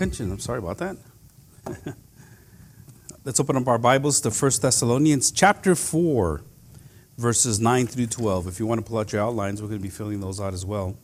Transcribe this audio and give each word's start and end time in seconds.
attention. 0.00 0.32
I'm 0.32 0.38
sorry 0.38 0.60
about 0.60 0.78
that. 0.78 0.96
Let's 3.26 3.38
open 3.38 3.54
up 3.56 3.68
our 3.68 3.76
Bibles 3.76 4.18
to 4.22 4.30
1 4.30 4.52
Thessalonians 4.62 5.30
chapter 5.30 5.74
4, 5.74 6.40
verses 7.18 7.60
9 7.60 7.86
through 7.86 8.06
12. 8.06 8.46
If 8.46 8.58
you 8.58 8.66
want 8.66 8.82
to 8.82 8.88
pull 8.88 8.96
out 8.96 9.12
your 9.12 9.20
outlines, 9.20 9.60
we're 9.60 9.68
going 9.68 9.78
to 9.78 9.82
be 9.82 9.90
filling 9.90 10.20
those 10.20 10.40
out 10.40 10.54
as 10.54 10.64
well. 10.64 10.96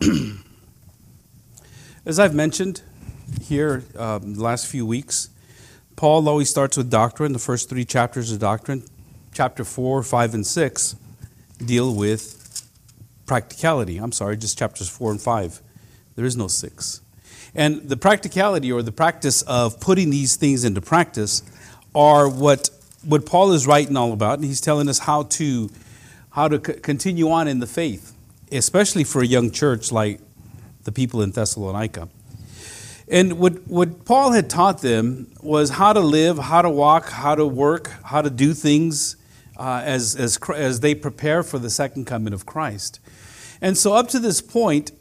as 2.04 2.18
I've 2.18 2.34
mentioned 2.34 2.82
here 3.40 3.84
um, 3.94 4.34
the 4.34 4.42
last 4.42 4.66
few 4.66 4.84
weeks, 4.84 5.30
Paul 5.94 6.28
always 6.28 6.50
starts 6.50 6.76
with 6.76 6.90
doctrine. 6.90 7.32
The 7.32 7.38
first 7.38 7.68
three 7.68 7.84
chapters 7.84 8.32
of 8.32 8.40
doctrine, 8.40 8.82
chapter 9.32 9.62
4, 9.62 10.02
5, 10.02 10.34
and 10.34 10.44
6, 10.44 10.96
deal 11.64 11.94
with 11.94 12.39
practicality. 13.30 13.98
I'm 13.98 14.10
sorry, 14.10 14.36
just 14.36 14.58
chapters 14.58 14.88
4 14.88 15.12
and 15.12 15.22
5. 15.22 15.62
There 16.16 16.24
is 16.24 16.36
no 16.36 16.48
6. 16.48 17.00
And 17.54 17.88
the 17.88 17.96
practicality 17.96 18.72
or 18.72 18.82
the 18.82 18.90
practice 18.90 19.42
of 19.42 19.78
putting 19.78 20.10
these 20.10 20.34
things 20.34 20.64
into 20.64 20.80
practice 20.80 21.44
are 21.94 22.28
what, 22.28 22.70
what 23.04 23.24
Paul 23.24 23.52
is 23.52 23.68
writing 23.68 23.96
all 23.96 24.12
about. 24.12 24.40
And 24.40 24.44
he's 24.44 24.60
telling 24.60 24.88
us 24.88 24.98
how 24.98 25.22
to, 25.38 25.70
how 26.30 26.48
to 26.48 26.56
c- 26.56 26.80
continue 26.80 27.30
on 27.30 27.46
in 27.46 27.60
the 27.60 27.68
faith, 27.68 28.16
especially 28.50 29.04
for 29.04 29.22
a 29.22 29.26
young 29.26 29.52
church 29.52 29.92
like 29.92 30.18
the 30.82 30.90
people 30.90 31.22
in 31.22 31.30
Thessalonica. 31.30 32.08
And 33.06 33.38
what, 33.38 33.64
what 33.68 34.04
Paul 34.06 34.32
had 34.32 34.50
taught 34.50 34.82
them 34.82 35.32
was 35.40 35.70
how 35.70 35.92
to 35.92 36.00
live, 36.00 36.36
how 36.36 36.62
to 36.62 36.70
walk, 36.70 37.10
how 37.10 37.36
to 37.36 37.46
work, 37.46 37.92
how 38.02 38.22
to 38.22 38.30
do 38.30 38.54
things 38.54 39.14
uh, 39.56 39.82
as, 39.84 40.16
as, 40.16 40.36
as 40.56 40.80
they 40.80 40.96
prepare 40.96 41.44
for 41.44 41.60
the 41.60 41.70
second 41.70 42.06
coming 42.06 42.32
of 42.32 42.44
Christ. 42.44 42.98
And 43.60 43.76
so, 43.76 43.94
up 43.94 44.08
to 44.08 44.18
this 44.18 44.40
point, 44.40 44.92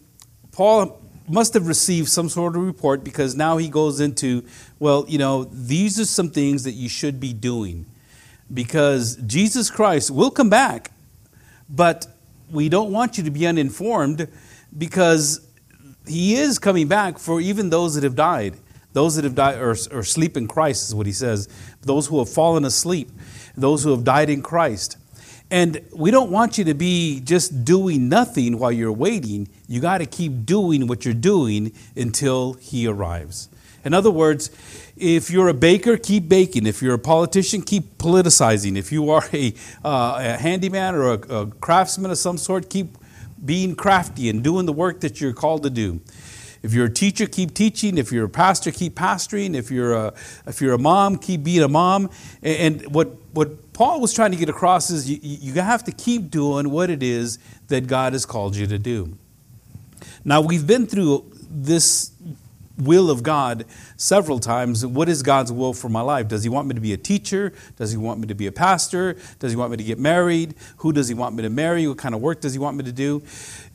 Paul 0.52 1.02
must 1.28 1.54
have 1.54 1.68
received 1.68 2.10
some 2.10 2.28
sort 2.28 2.56
of 2.56 2.64
report 2.64 3.04
because 3.04 3.36
now 3.36 3.58
he 3.58 3.70
goes 3.70 4.00
into, 4.00 4.44
well, 4.80 5.06
you 5.08 5.18
know, 5.18 5.44
these 5.46 6.00
are 6.00 6.06
some 6.06 6.30
things 6.30 6.64
that 6.64 6.72
you 6.72 6.90
should 6.90 7.20
be 7.20 7.34
doing 7.34 7.86
because 8.54 9.16
Jesus 9.18 9.70
Christ 9.70 10.10
will 10.12 10.32
come 10.32 10.50
back, 10.50 10.92
but 11.70 12.08
we 12.52 12.68
don't 12.68 12.92
want 12.92 13.18
you 13.18 13.24
to 13.24 13.32
be 13.32 13.46
uninformed 13.46 14.28
because 14.76 15.48
he 16.08 16.36
is 16.36 16.58
coming 16.58 16.88
back 16.88 17.20
for 17.20 17.40
even 17.40 17.70
those 17.70 17.96
that 17.96 18.04
have 18.04 18.16
died. 18.16 18.58
Those 18.94 19.16
that 19.16 19.24
have 19.24 19.36
died 19.36 19.60
or, 19.60 19.76
or 19.92 20.04
sleep 20.04 20.36
in 20.36 20.48
Christ 20.48 20.88
is 20.88 20.96
what 20.96 21.06
he 21.06 21.12
says. 21.12 21.48
Those 21.82 22.08
who 22.08 22.18
have 22.18 22.30
fallen 22.30 22.66
asleep, 22.66 23.12
those 23.56 23.84
who 23.84 23.92
have 23.92 24.04
died 24.04 24.32
in 24.32 24.42
Christ. 24.42 24.98
And 25.52 25.82
we 25.92 26.12
don't 26.12 26.30
want 26.30 26.58
you 26.58 26.64
to 26.66 26.74
be 26.74 27.22
just 27.22 27.66
doing 27.66 28.08
nothing 28.08 28.60
while 28.60 28.72
you're 28.72 28.92
waiting. 28.92 29.50
You 29.68 29.80
got 29.80 29.98
to 29.98 30.06
keep 30.06 30.46
doing 30.46 30.86
what 30.86 31.06
you're 31.06 31.14
doing 31.14 31.72
until 31.96 32.54
he 32.54 32.88
arrives. 32.88 33.50
In 33.84 33.94
other 33.94 34.12
words, 34.12 34.52
if 34.98 35.32
you're 35.32 35.48
a 35.48 35.54
baker, 35.54 35.98
keep 35.98 36.28
baking. 36.30 36.68
If 36.68 36.82
you're 36.82 36.96
a 36.96 37.00
politician, 37.00 37.62
keep 37.62 37.98
politicizing. 37.98 38.78
If 38.78 38.92
you 38.92 39.10
are 39.10 39.24
a, 39.34 39.54
uh, 39.84 40.20
a 40.20 40.38
handyman 40.38 40.96
or 40.96 41.14
a, 41.14 41.14
a 41.14 41.48
craftsman 41.48 42.12
of 42.12 42.18
some 42.18 42.38
sort, 42.38 42.70
keep 42.70 42.98
being 43.44 43.76
crafty 43.76 44.30
and 44.30 44.44
doing 44.44 44.66
the 44.66 44.74
work 44.74 45.00
that 45.00 45.22
you're 45.22 45.34
called 45.34 45.64
to 45.64 45.70
do. 45.70 46.02
If 46.62 46.74
you're 46.74 46.86
a 46.86 46.94
teacher, 46.94 47.26
keep 47.26 47.54
teaching. 47.54 47.98
If 47.98 48.12
you're 48.12 48.26
a 48.26 48.30
pastor, 48.30 48.72
keep 48.72 48.96
pastoring. 48.96 49.56
If 49.56 49.72
you're 49.72 49.94
a, 49.94 50.14
if 50.46 50.62
you're 50.62 50.74
a 50.74 50.80
mom, 50.80 51.18
keep 51.18 51.44
being 51.44 51.64
a 51.64 51.68
mom. 51.68 52.10
And 52.42 52.94
what, 52.94 53.16
what 53.34 53.74
Paul 53.74 54.02
was 54.02 54.14
trying 54.14 54.32
to 54.32 54.38
get 54.38 54.50
across 54.50 54.90
is 54.90 55.10
you, 55.10 55.20
you 55.22 55.54
have 55.62 55.84
to 55.86 55.92
keep 55.92 56.30
doing 56.30 56.70
what 56.70 56.90
it 56.90 57.02
is 57.02 57.40
that 57.68 57.88
God 57.88 58.14
has 58.14 58.26
called 58.26 58.56
you 58.56 58.68
to 58.68 58.78
do. 58.78 59.18
Now, 60.26 60.42
we've 60.42 60.68
been 60.68 60.86
through 60.86 61.32
this 61.50 62.12
will 62.80 63.10
of 63.10 63.24
God 63.24 63.66
several 63.98 64.40
times. 64.40 64.86
What 64.86 65.10
is 65.10 65.22
God's 65.22 65.52
will 65.52 65.74
for 65.74 65.90
my 65.90 66.02
life? 66.02 66.28
Does 66.28 66.44
He 66.44 66.50
want 66.50 66.68
me 66.68 66.76
to 66.76 66.82
be 66.82 66.94
a 66.94 66.98
teacher? 66.98 67.54
Does 67.76 67.92
He 67.92 67.98
want 67.98 68.20
me 68.20 68.28
to 68.28 68.36
be 68.36 68.48
a 68.48 68.52
pastor? 68.52 69.18
Does 69.40 69.52
He 69.52 69.58
want 69.58 69.72
me 69.72 69.78
to 69.78 69.84
get 69.84 70.00
married? 70.00 70.56
Who 70.78 70.94
does 70.94 71.08
He 71.08 71.14
want 71.14 71.36
me 71.36 71.44
to 71.44 71.50
marry? 71.50 71.88
What 71.88 71.98
kind 71.98 72.16
of 72.16 72.22
work 72.22 72.42
does 72.42 72.54
He 72.54 72.60
want 72.60 72.78
me 72.78 72.84
to 72.84 72.92
do? 72.92 73.22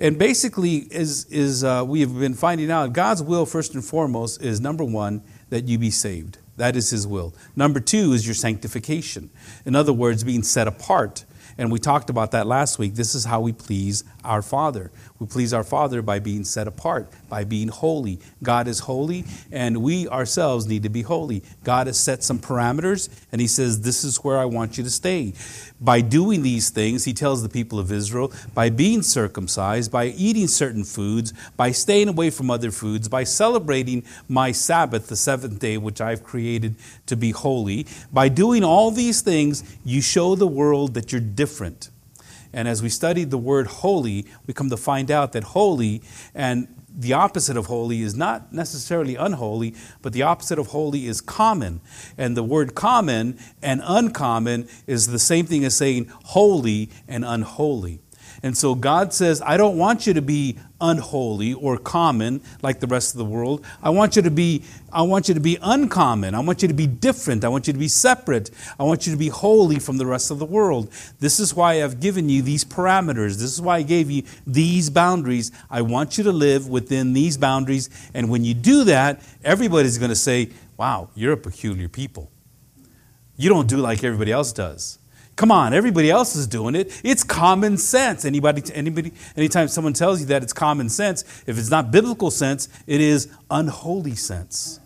And 0.01 0.19
basically, 0.19 0.77
is, 0.91 1.27
is 1.27 1.65
uh, 1.65 1.85
we 1.87 2.01
have 2.01 2.19
been 2.19 2.35
finding 2.35 2.71
out 2.71 2.93
God's 2.93 3.23
will, 3.23 3.47
first 3.47 3.75
and 3.75 3.85
foremost, 3.85 4.43
is 4.43 4.61
number 4.61 4.85
one, 4.85 5.23
that 5.51 5.69
you 5.69 5.79
be 5.79 5.91
saved. 5.91 6.39
That 6.57 6.77
is 6.77 6.91
His 6.91 7.07
will. 7.07 7.35
Number 7.57 7.81
two 7.81 8.13
is 8.13 8.27
your 8.27 8.35
sanctification. 8.35 9.31
In 9.65 9.75
other 9.75 9.93
words, 9.93 10.25
being 10.25 10.43
set 10.43 10.69
apart. 10.69 11.25
And 11.57 11.71
we 11.71 11.79
talked 11.79 12.11
about 12.11 12.33
that 12.33 12.47
last 12.47 12.79
week. 12.79 12.95
This 12.95 13.15
is 13.15 13.25
how 13.25 13.41
we 13.41 13.53
please 13.53 14.03
our 14.25 14.43
Father. 14.43 14.91
We 15.21 15.29
please 15.29 15.55
our 15.55 15.63
Father 15.63 16.03
by 16.03 16.19
being 16.19 16.43
set 16.43 16.67
apart, 16.67 17.07
by 17.29 17.45
being 17.45 17.69
holy. 17.69 18.19
God 18.43 18.67
is 18.67 18.81
holy, 18.81 19.25
and 19.53 19.77
we 19.77 20.09
ourselves 20.09 20.67
need 20.67 20.83
to 20.83 20.89
be 20.89 21.03
holy. 21.03 21.45
God 21.63 21.87
has 21.87 22.01
set 22.01 22.25
some 22.25 22.41
parameters, 22.41 23.09
and 23.31 23.41
He 23.41 23.47
says, 23.47 23.83
This 23.83 24.03
is 24.03 24.17
where 24.25 24.41
I 24.41 24.45
want 24.45 24.77
you 24.77 24.83
to 24.83 24.91
stay. 24.91 25.35
By 25.81 26.01
doing 26.01 26.43
these 26.43 26.71
things, 26.71 27.05
He 27.05 27.13
tells 27.13 27.45
the 27.45 27.49
people 27.49 27.79
of 27.79 27.93
Israel, 27.93 28.33
by 28.55 28.71
being 28.71 29.03
circumcised, 29.03 29.93
by 29.93 30.07
eating 30.07 30.49
certain 30.49 30.83
foods, 30.83 31.33
by 31.57 31.71
staying 31.71 32.09
away 32.09 32.31
from 32.31 32.51
other 32.51 32.73
foods, 32.73 33.09
by 33.09 33.23
celebrating 33.23 34.03
my 34.29 34.51
Sabbath, 34.51 35.07
the 35.07 35.17
seventh 35.17 35.61
day, 35.61 35.79
which 35.79 36.01
I've 36.01 36.25
created 36.25 36.75
to 37.07 37.15
be 37.15 37.31
holy, 37.31 37.87
by 38.13 38.29
doing 38.29 38.65
all 38.65 38.91
these 38.91 39.21
things, 39.21 39.63
you 39.85 40.03
show 40.03 40.35
the 40.35 40.49
world 40.49 40.95
that 40.95 41.13
you're 41.13 41.21
different. 41.21 41.91
And 42.55 42.69
as 42.69 42.83
we 42.83 42.89
studied 42.89 43.31
the 43.31 43.39
word 43.39 43.67
holy, 43.67 44.27
we 44.47 44.55
come 44.55 44.71
to 44.71 44.77
find 44.77 45.11
out 45.11 45.33
that 45.33 45.43
holy 45.43 46.03
and 46.35 46.69
the 46.97 47.13
opposite 47.13 47.57
of 47.57 47.67
holy 47.67 48.03
is 48.03 48.15
not 48.15 48.53
necessarily 48.53 49.17
unholy, 49.17 49.75
but 50.01 50.13
the 50.13 50.23
opposite 50.23 50.61
of 50.61 50.69
holy 50.69 51.07
is 51.07 51.21
common. 51.21 51.81
And 52.17 52.37
the 52.37 52.45
word 52.45 52.77
common 52.77 53.37
and 53.61 53.83
uncommon 53.85 54.69
is 54.87 55.09
the 55.09 55.19
same 55.19 55.47
thing 55.47 55.65
as 55.65 55.77
saying 55.77 56.13
holy 56.27 56.91
and 57.09 57.25
unholy. 57.25 58.01
And 58.45 58.55
so 58.55 58.75
God 58.75 59.15
says, 59.15 59.41
I 59.41 59.57
don't 59.57 59.79
want 59.79 60.07
you 60.07 60.13
to 60.13 60.21
be 60.21 60.59
unholy 60.79 61.55
or 61.55 61.79
common 61.79 62.43
like 62.61 62.79
the 62.79 62.87
rest 62.87 63.15
of 63.15 63.19
the 63.19 63.25
world. 63.25 63.65
I 63.83 63.89
want 63.89 64.17
you 64.17 64.23
to 64.23 64.31
be 64.31 64.65
I 64.93 65.01
want 65.01 65.29
you 65.29 65.35
to 65.35 65.41
be 65.41 65.57
uncommon. 65.63 66.35
I 66.35 66.41
want 66.41 66.61
you 66.61 66.69
to 66.69 66.75
be 66.75 66.87
different. 66.87 67.43
I 67.43 67.49
want 67.49 67.67
you 67.69 67.73
to 67.73 67.79
be 67.79 67.89
separate. 67.89 68.51
I 68.79 68.83
want 68.83 69.07
you 69.07 69.13
to 69.13 69.19
be 69.19 69.29
holy 69.29 69.79
from 69.79 69.97
the 69.97 70.05
rest 70.05 70.31
of 70.31 70.39
the 70.41 70.45
world. 70.45 70.93
This 71.21 71.41
is 71.41 71.55
why 71.55 71.83
I've 71.83 72.01
given 72.01 72.29
you 72.29 72.43
these 72.43 72.67
parameters. 72.67 73.39
This 73.39 73.51
is 73.55 73.63
why 73.63 73.79
I 73.79 73.83
gave 73.83 74.11
you 74.11 74.25
these 74.47 74.91
boundaries. 74.91 75.51
I 75.71 75.81
want 75.81 76.19
you 76.19 76.25
to 76.25 76.33
live 76.33 76.69
within 76.69 77.15
these 77.15 77.39
boundaries. 77.39 77.89
And 78.13 78.29
when 78.29 78.45
you 78.45 78.53
do 78.53 78.85
that, 78.85 79.23
everybody's 79.43 79.97
going 79.97 80.11
to 80.11 80.17
say, 80.17 80.51
"Wow, 80.77 81.09
you're 81.15 81.33
a 81.33 81.39
peculiar 81.39 81.89
people. 81.89 82.31
You 83.39 83.49
don't 83.49 83.69
do 83.69 83.79
like 83.79 84.05
everybody 84.05 84.33
else 84.33 84.53
does." 84.53 84.99
Come 85.37 85.51
on, 85.51 85.75
everybody 85.75 86.11
else 86.11 86.37
is 86.37 86.47
doing 86.47 86.77
it. 86.77 87.01
It's 87.03 87.25
common 87.25 87.77
sense. 87.77 88.25
Anybody, 88.25 88.63
anybody, 88.73 89.13
anytime 89.37 89.67
someone 89.67 89.93
tells 89.93 90.21
you 90.21 90.27
that 90.27 90.43
it's 90.43 90.53
common 90.53 90.89
sense, 90.89 91.23
if 91.47 91.59
it's 91.59 91.71
not 91.71 91.91
biblical 91.91 92.31
sense, 92.31 92.69
it 92.87 93.01
is 93.01 93.29
unholy 93.51 94.15
sense. 94.15 94.79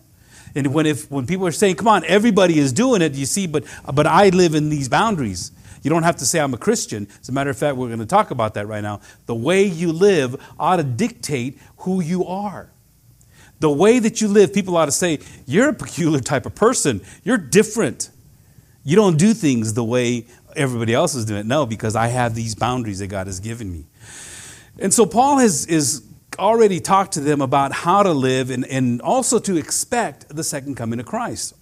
And 0.54 0.72
when, 0.72 0.86
if, 0.86 1.10
when 1.10 1.26
people 1.26 1.46
are 1.46 1.52
saying, 1.52 1.76
come 1.76 1.88
on, 1.88 2.02
everybody 2.04 2.58
is 2.58 2.72
doing 2.72 3.02
it, 3.02 3.12
you 3.12 3.26
see, 3.26 3.46
but, 3.46 3.64
but 3.92 4.06
I 4.06 4.30
live 4.30 4.54
in 4.54 4.70
these 4.70 4.88
boundaries. 4.88 5.52
You 5.82 5.90
don't 5.90 6.02
have 6.02 6.16
to 6.16 6.26
say 6.26 6.40
I'm 6.40 6.54
a 6.54 6.58
Christian. 6.58 7.06
As 7.20 7.28
a 7.28 7.32
matter 7.32 7.50
of 7.50 7.58
fact, 7.58 7.76
we're 7.76 7.88
going 7.88 7.98
to 7.98 8.06
talk 8.06 8.30
about 8.30 8.54
that 8.54 8.66
right 8.66 8.82
now. 8.82 9.00
The 9.26 9.34
way 9.34 9.64
you 9.64 9.92
live 9.92 10.42
ought 10.58 10.76
to 10.76 10.82
dictate 10.82 11.58
who 11.78 12.00
you 12.00 12.24
are. 12.24 12.70
The 13.60 13.70
way 13.70 13.98
that 13.98 14.20
you 14.20 14.28
live, 14.28 14.54
people 14.54 14.76
ought 14.76 14.86
to 14.86 14.92
say, 14.92 15.18
you're 15.46 15.68
a 15.68 15.74
peculiar 15.74 16.20
type 16.20 16.46
of 16.46 16.54
person. 16.54 17.02
You're 17.22 17.38
different. 17.38 18.10
You 18.84 18.96
don't 18.96 19.18
do 19.18 19.34
things 19.34 19.74
the 19.74 19.84
way 19.84 20.26
everybody 20.56 20.94
else 20.94 21.14
is 21.14 21.24
doing 21.24 21.40
it. 21.40 21.46
No, 21.46 21.66
because 21.66 21.96
I 21.96 22.08
have 22.08 22.34
these 22.34 22.54
boundaries 22.54 22.98
that 22.98 23.08
God 23.08 23.26
has 23.26 23.40
given 23.40 23.72
me. 23.72 23.86
And 24.78 24.92
so 24.92 25.06
Paul 25.06 25.38
has 25.38 25.66
is 25.66 26.04
already 26.38 26.80
talked 26.80 27.12
to 27.14 27.20
them 27.20 27.40
about 27.40 27.72
how 27.72 28.02
to 28.02 28.12
live 28.12 28.50
and, 28.50 28.64
and 28.66 29.02
also 29.02 29.38
to 29.40 29.56
expect 29.56 30.28
the 30.34 30.44
second 30.44 30.76
coming 30.76 31.00
of 31.00 31.06
Christ. 31.06 31.54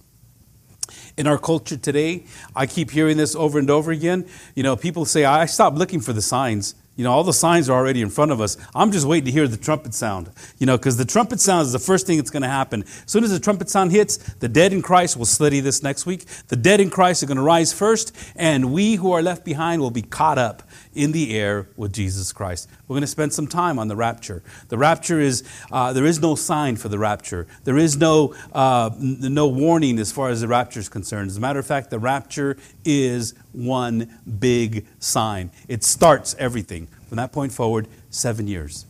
In 1.17 1.25
our 1.25 1.39
culture 1.39 1.77
today, 1.77 2.25
I 2.55 2.67
keep 2.67 2.91
hearing 2.91 3.17
this 3.17 3.35
over 3.35 3.57
and 3.57 3.69
over 3.71 3.91
again. 3.91 4.27
You 4.55 4.63
know, 4.63 4.75
people 4.75 5.03
say, 5.05 5.25
I 5.25 5.47
stopped 5.47 5.77
looking 5.77 5.99
for 5.99 6.13
the 6.13 6.21
signs. 6.21 6.75
You 6.97 7.03
know, 7.03 7.11
all 7.11 7.23
the 7.23 7.31
signs 7.31 7.69
are 7.69 7.77
already 7.77 8.01
in 8.01 8.09
front 8.09 8.31
of 8.31 8.41
us. 8.41 8.57
I'm 8.75 8.91
just 8.91 9.05
waiting 9.05 9.25
to 9.25 9.31
hear 9.31 9.47
the 9.47 9.55
trumpet 9.55 9.93
sound. 9.93 10.31
You 10.57 10.65
know, 10.65 10.77
because 10.77 10.97
the 10.97 11.05
trumpet 11.05 11.39
sound 11.39 11.67
is 11.67 11.71
the 11.71 11.79
first 11.79 12.07
thing 12.07 12.17
that's 12.17 12.31
going 12.31 12.41
to 12.41 12.49
happen. 12.49 12.83
As 12.83 13.03
soon 13.05 13.23
as 13.23 13.31
the 13.31 13.39
trumpet 13.39 13.69
sound 13.69 13.91
hits, 13.91 14.17
the 14.17 14.49
dead 14.49 14.73
in 14.73 14.81
Christ 14.81 15.15
will 15.15 15.25
study 15.25 15.59
this 15.59 15.83
next 15.83 16.07
week. 16.07 16.25
The 16.47 16.55
dead 16.55 16.81
in 16.81 16.89
Christ 16.89 17.21
are 17.21 17.27
going 17.27 17.37
to 17.37 17.43
rise 17.43 17.71
first, 17.71 18.15
and 18.35 18.73
we 18.73 18.95
who 18.95 19.11
are 19.11 19.21
left 19.21 19.45
behind 19.45 19.79
will 19.81 19.91
be 19.91 20.01
caught 20.01 20.39
up 20.39 20.63
in 20.97 21.11
the 21.11 21.37
air 21.37 21.69
with 21.77 21.93
Jesus 21.93 22.33
Christ. 22.33 22.67
We're 22.87 22.95
going 22.95 23.01
to 23.01 23.07
spend 23.07 23.31
some 23.31 23.47
time 23.47 23.77
on 23.77 23.87
the 23.87 23.95
rapture. 23.95 24.41
The 24.69 24.77
rapture 24.77 25.19
is, 25.19 25.43
uh, 25.71 25.93
there 25.93 26.05
is 26.05 26.19
no 26.19 26.35
sign 26.35 26.75
for 26.75 26.89
the 26.89 26.97
rapture. 26.97 27.47
There 27.63 27.77
is 27.77 27.97
no, 27.97 28.35
uh, 28.51 28.89
no 28.99 29.47
warning 29.47 29.99
as 29.99 30.11
far 30.11 30.29
as 30.29 30.41
the 30.41 30.47
rapture 30.47 30.79
is 30.79 30.89
concerned. 30.89 31.29
As 31.29 31.37
a 31.37 31.41
matter 31.41 31.59
of 31.59 31.67
fact, 31.67 31.91
the 31.91 31.99
rapture 31.99 32.57
is 32.83 33.35
one 33.53 34.19
big 34.39 34.87
sign. 34.99 35.51
It 35.67 35.83
starts 35.83 36.35
everything. 36.39 36.87
From 37.07 37.17
that 37.17 37.31
point 37.31 37.53
forward, 37.53 37.87
seven 38.09 38.47
years. 38.47 38.85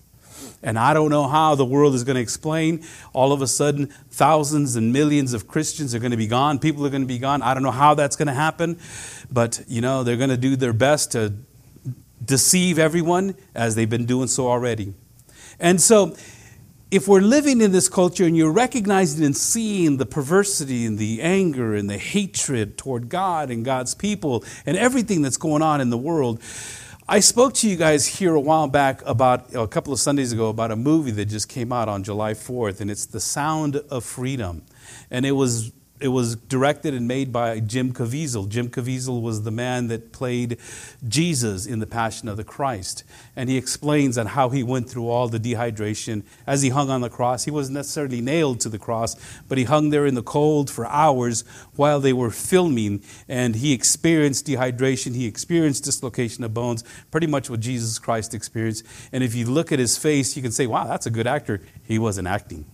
And 0.63 0.80
I 0.80 0.94
don't 0.94 1.09
know 1.09 1.27
how 1.27 1.56
the 1.56 1.65
world 1.65 1.94
is 1.94 2.04
going 2.04 2.15
to 2.15 2.21
explain. 2.21 2.83
All 3.13 3.31
of 3.31 3.42
a 3.42 3.48
sudden, 3.48 3.88
thousands 4.09 4.75
and 4.75 4.92
millions 4.92 5.33
of 5.33 5.48
Christians 5.48 5.94
are 5.94 6.00
going 6.00 6.12
to 6.12 6.18
be 6.18 6.27
gone. 6.27 6.57
People 6.57 6.86
are 6.86 6.89
going 6.89 7.04
to 7.04 7.07
be 7.07 7.19
gone. 7.19 7.42
I 7.44 7.54
don't 7.54 7.63
know 7.63 7.71
how 7.71 7.94
that's 7.94 8.15
going 8.15 8.27
to 8.27 8.33
happen. 8.33 8.80
But, 9.31 9.63
you 9.68 9.81
know, 9.81 10.04
they're 10.04 10.18
going 10.18 10.31
to 10.31 10.38
do 10.38 10.56
their 10.56 10.74
best 10.74 11.12
to 11.12 11.33
deceive 12.27 12.77
everyone 12.77 13.35
as 13.56 13.75
they've 13.75 13.89
been 13.89 14.06
doing 14.06 14.27
so 14.27 14.47
already. 14.47 14.94
And 15.59 15.81
so, 15.81 16.15
if 16.89 17.06
we're 17.06 17.19
living 17.19 17.59
in 17.59 17.74
this 17.74 17.89
culture 17.89 18.24
and 18.24 18.38
you're 18.38 18.51
recognizing 18.51 19.25
and 19.25 19.35
seeing 19.35 19.97
the 19.97 20.06
perversity 20.06 20.85
and 20.85 20.97
the 20.97 21.21
anger 21.21 21.75
and 21.75 21.89
the 21.89 21.97
hatred 21.97 22.77
toward 22.77 23.09
God 23.09 23.51
and 23.51 23.65
God's 23.65 23.94
people 23.94 24.45
and 24.65 24.77
everything 24.77 25.21
that's 25.21 25.35
going 25.35 25.62
on 25.62 25.81
in 25.81 25.89
the 25.89 25.97
world, 25.97 26.41
I 27.09 27.19
spoke 27.19 27.53
to 27.56 27.69
you 27.69 27.75
guys 27.75 28.06
here 28.06 28.35
a 28.35 28.39
while 28.39 28.68
back 28.68 29.01
about 29.06 29.53
a 29.53 29.68
couple 29.68 29.91
of 29.91 30.00
Sundays 30.00 30.31
ago 30.31 30.50
about 30.50 30.71
a 30.71 30.75
movie 30.77 31.12
that 31.12 31.25
just 31.25 31.50
came 31.50 31.73
out 31.73 31.89
on 31.89 32.03
July 32.03 32.33
4th, 32.33 32.80
and 32.80 32.89
it's 32.91 33.06
The 33.06 33.19
Sound 33.19 33.77
of 33.77 34.06
Freedom. 34.06 34.63
And 35.12 35.25
it 35.25 35.31
was 35.31 35.71
it 35.99 36.09
was 36.09 36.35
directed 36.35 36.94
and 36.94 37.07
made 37.07 37.31
by 37.31 37.59
Jim 37.59 37.91
Caviezel. 37.91 38.47
Jim 38.47 38.69
Caviezel 38.69 39.21
was 39.21 39.44
the 39.44 39.51
man 39.51 39.88
that 39.88 40.11
played 40.11 40.57
Jesus 41.07 41.65
in 41.65 41.79
The 41.79 41.88
Passion 41.88 42.29
of 42.29 42.38
the 42.38 42.44
Christ. 42.44 43.03
And 43.35 43.49
he 43.49 43.57
explains 43.57 44.17
on 44.17 44.27
how 44.27 44.49
he 44.49 44.61
went 44.63 44.89
through 44.89 45.09
all 45.09 45.27
the 45.27 45.39
dehydration 45.39 46.23
as 46.45 46.61
he 46.61 46.69
hung 46.69 46.89
on 46.89 47.01
the 47.01 47.09
cross. 47.09 47.45
He 47.45 47.51
wasn't 47.51 47.75
necessarily 47.75 48.21
nailed 48.21 48.59
to 48.61 48.69
the 48.69 48.77
cross, 48.77 49.15
but 49.47 49.57
he 49.57 49.63
hung 49.63 49.89
there 49.89 50.05
in 50.05 50.15
the 50.15 50.23
cold 50.23 50.69
for 50.69 50.85
hours 50.85 51.41
while 51.75 51.99
they 51.99 52.13
were 52.13 52.31
filming. 52.31 53.01
And 53.27 53.55
he 53.55 53.73
experienced 53.73 54.45
dehydration, 54.45 55.15
he 55.15 55.25
experienced 55.25 55.83
dislocation 55.83 56.44
of 56.44 56.53
bones, 56.53 56.83
pretty 57.09 57.27
much 57.27 57.49
what 57.49 57.59
Jesus 57.59 57.97
Christ 57.97 58.33
experienced. 58.35 58.85
And 59.11 59.23
if 59.23 59.33
you 59.33 59.45
look 59.47 59.71
at 59.71 59.79
his 59.79 59.97
face, 59.97 60.35
you 60.35 60.44
can 60.44 60.51
say, 60.51 60.67
wow, 60.67 60.85
that's 60.85 61.07
a 61.07 61.11
good 61.11 61.27
actor. 61.27 61.61
He 61.83 61.97
wasn't 61.97 62.27
acting. 62.27 62.65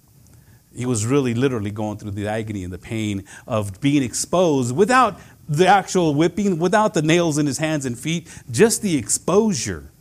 He 0.75 0.85
was 0.85 1.05
really 1.05 1.33
literally 1.33 1.71
going 1.71 1.97
through 1.97 2.11
the 2.11 2.27
agony 2.27 2.63
and 2.63 2.73
the 2.73 2.77
pain 2.77 3.25
of 3.47 3.79
being 3.79 4.03
exposed 4.03 4.75
without 4.75 5.19
the 5.47 5.67
actual 5.67 6.13
whipping, 6.15 6.57
without 6.57 6.93
the 6.93 7.01
nails 7.01 7.37
in 7.37 7.45
his 7.45 7.57
hands 7.57 7.85
and 7.85 7.97
feet, 7.97 8.27
just 8.49 8.81
the 8.81 8.97
exposure 8.97 9.92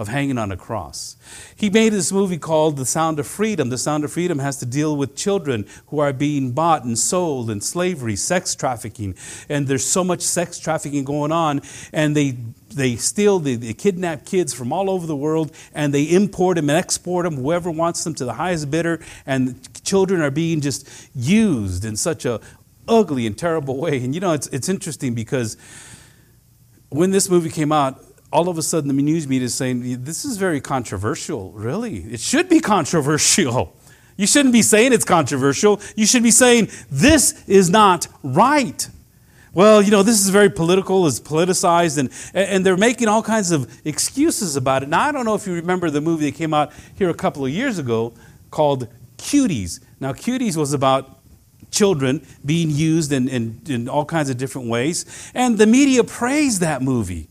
of 0.00 0.08
hanging 0.08 0.38
on 0.38 0.50
a 0.50 0.56
cross. 0.56 1.14
He 1.54 1.68
made 1.68 1.92
this 1.92 2.10
movie 2.10 2.38
called 2.38 2.78
The 2.78 2.86
Sound 2.86 3.18
of 3.18 3.26
Freedom. 3.26 3.68
The 3.68 3.76
Sound 3.76 4.02
of 4.02 4.10
Freedom 4.10 4.38
has 4.38 4.56
to 4.56 4.66
deal 4.66 4.96
with 4.96 5.14
children 5.14 5.66
who 5.88 5.98
are 5.98 6.14
being 6.14 6.52
bought 6.52 6.84
and 6.84 6.98
sold 6.98 7.50
in 7.50 7.60
slavery, 7.60 8.16
sex 8.16 8.54
trafficking. 8.54 9.14
And 9.50 9.66
there's 9.66 9.84
so 9.84 10.02
much 10.02 10.22
sex 10.22 10.58
trafficking 10.58 11.04
going 11.04 11.32
on, 11.32 11.60
and 11.92 12.16
they 12.16 12.38
they 12.72 12.96
steal, 12.96 13.40
they, 13.40 13.56
they 13.56 13.74
kidnap 13.74 14.24
kids 14.24 14.54
from 14.54 14.72
all 14.72 14.88
over 14.88 15.06
the 15.06 15.16
world, 15.16 15.54
and 15.74 15.92
they 15.92 16.04
import 16.04 16.56
them 16.56 16.70
and 16.70 16.78
export 16.78 17.24
them, 17.24 17.34
whoever 17.34 17.70
wants 17.70 18.02
them, 18.02 18.14
to 18.14 18.24
the 18.24 18.34
highest 18.34 18.70
bidder. 18.70 19.04
And 19.26 19.68
children 19.84 20.22
are 20.22 20.30
being 20.30 20.62
just 20.62 20.88
used 21.14 21.84
in 21.84 21.96
such 21.96 22.24
a 22.24 22.40
ugly 22.88 23.26
and 23.26 23.36
terrible 23.36 23.76
way. 23.76 24.02
And 24.02 24.14
you 24.14 24.20
know, 24.20 24.32
it's, 24.32 24.46
it's 24.46 24.70
interesting 24.70 25.14
because 25.14 25.58
when 26.88 27.10
this 27.10 27.28
movie 27.28 27.50
came 27.50 27.70
out, 27.70 28.02
all 28.32 28.48
of 28.48 28.58
a 28.58 28.62
sudden 28.62 28.88
the 28.88 29.02
news 29.02 29.26
media 29.26 29.46
is 29.46 29.54
saying, 29.54 30.04
This 30.04 30.24
is 30.24 30.36
very 30.36 30.60
controversial. 30.60 31.52
Really? 31.52 31.98
It 31.98 32.20
should 32.20 32.48
be 32.48 32.60
controversial. 32.76 33.74
You 34.16 34.26
shouldn't 34.26 34.52
be 34.52 34.62
saying 34.62 34.92
it's 34.92 35.04
controversial. 35.04 35.80
You 35.96 36.06
should 36.06 36.22
be 36.22 36.30
saying, 36.30 36.68
This 36.90 37.44
is 37.46 37.70
not 37.70 38.06
right. 38.22 38.88
Well, 39.52 39.82
you 39.82 39.90
know, 39.90 40.04
this 40.04 40.20
is 40.20 40.28
very 40.28 40.48
political, 40.48 41.08
it's 41.08 41.18
politicized, 41.18 41.98
and, 41.98 42.10
and 42.34 42.64
they're 42.64 42.76
making 42.76 43.08
all 43.08 43.22
kinds 43.22 43.50
of 43.50 43.80
excuses 43.84 44.54
about 44.54 44.84
it. 44.84 44.88
Now, 44.88 45.08
I 45.08 45.10
don't 45.10 45.24
know 45.24 45.34
if 45.34 45.44
you 45.44 45.54
remember 45.54 45.90
the 45.90 46.00
movie 46.00 46.30
that 46.30 46.36
came 46.36 46.54
out 46.54 46.72
here 46.94 47.10
a 47.10 47.14
couple 47.14 47.44
of 47.44 47.50
years 47.50 47.76
ago 47.78 48.14
called 48.52 48.86
Cuties. 49.16 49.80
Now, 49.98 50.12
Cuties 50.12 50.56
was 50.56 50.72
about 50.72 51.18
children 51.72 52.24
being 52.44 52.70
used 52.70 53.10
in, 53.10 53.28
in, 53.28 53.60
in 53.68 53.88
all 53.88 54.04
kinds 54.04 54.30
of 54.30 54.36
different 54.36 54.68
ways, 54.68 55.04
and 55.34 55.58
the 55.58 55.66
media 55.66 56.04
praised 56.04 56.60
that 56.60 56.80
movie. 56.80 57.29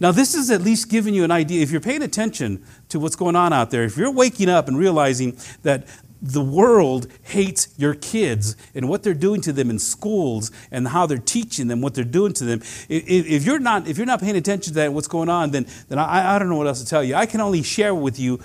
Now, 0.00 0.10
this 0.10 0.34
is 0.34 0.50
at 0.50 0.62
least 0.62 0.88
giving 0.88 1.14
you 1.14 1.24
an 1.24 1.30
idea. 1.30 1.62
If 1.62 1.70
you're 1.70 1.80
paying 1.80 2.02
attention 2.02 2.64
to 2.88 2.98
what's 2.98 3.16
going 3.16 3.36
on 3.36 3.52
out 3.52 3.70
there, 3.70 3.84
if 3.84 3.96
you're 3.96 4.10
waking 4.10 4.48
up 4.48 4.68
and 4.68 4.76
realizing 4.76 5.36
that 5.62 5.86
the 6.20 6.42
world 6.42 7.06
hates 7.22 7.68
your 7.76 7.94
kids 7.94 8.56
and 8.74 8.88
what 8.88 9.02
they're 9.02 9.12
doing 9.12 9.42
to 9.42 9.52
them 9.52 9.68
in 9.68 9.78
schools 9.78 10.50
and 10.70 10.88
how 10.88 11.06
they're 11.06 11.18
teaching 11.18 11.68
them, 11.68 11.82
what 11.82 11.94
they're 11.94 12.02
doing 12.02 12.32
to 12.32 12.44
them. 12.44 12.62
If, 12.88 13.44
you're 13.44 13.58
not, 13.58 13.86
if 13.86 13.98
you're 13.98 14.06
not 14.06 14.20
paying 14.20 14.36
attention 14.36 14.72
to 14.72 14.80
that, 14.80 14.92
what's 14.92 15.08
going 15.08 15.28
on, 15.28 15.50
then, 15.50 15.66
then 15.88 15.98
I, 15.98 16.34
I 16.34 16.38
don't 16.38 16.48
know 16.48 16.56
what 16.56 16.66
else 16.66 16.80
to 16.80 16.86
tell 16.86 17.04
you. 17.04 17.14
I 17.14 17.26
can 17.26 17.42
only 17.42 17.62
share 17.62 17.94
with 17.94 18.18
you 18.18 18.40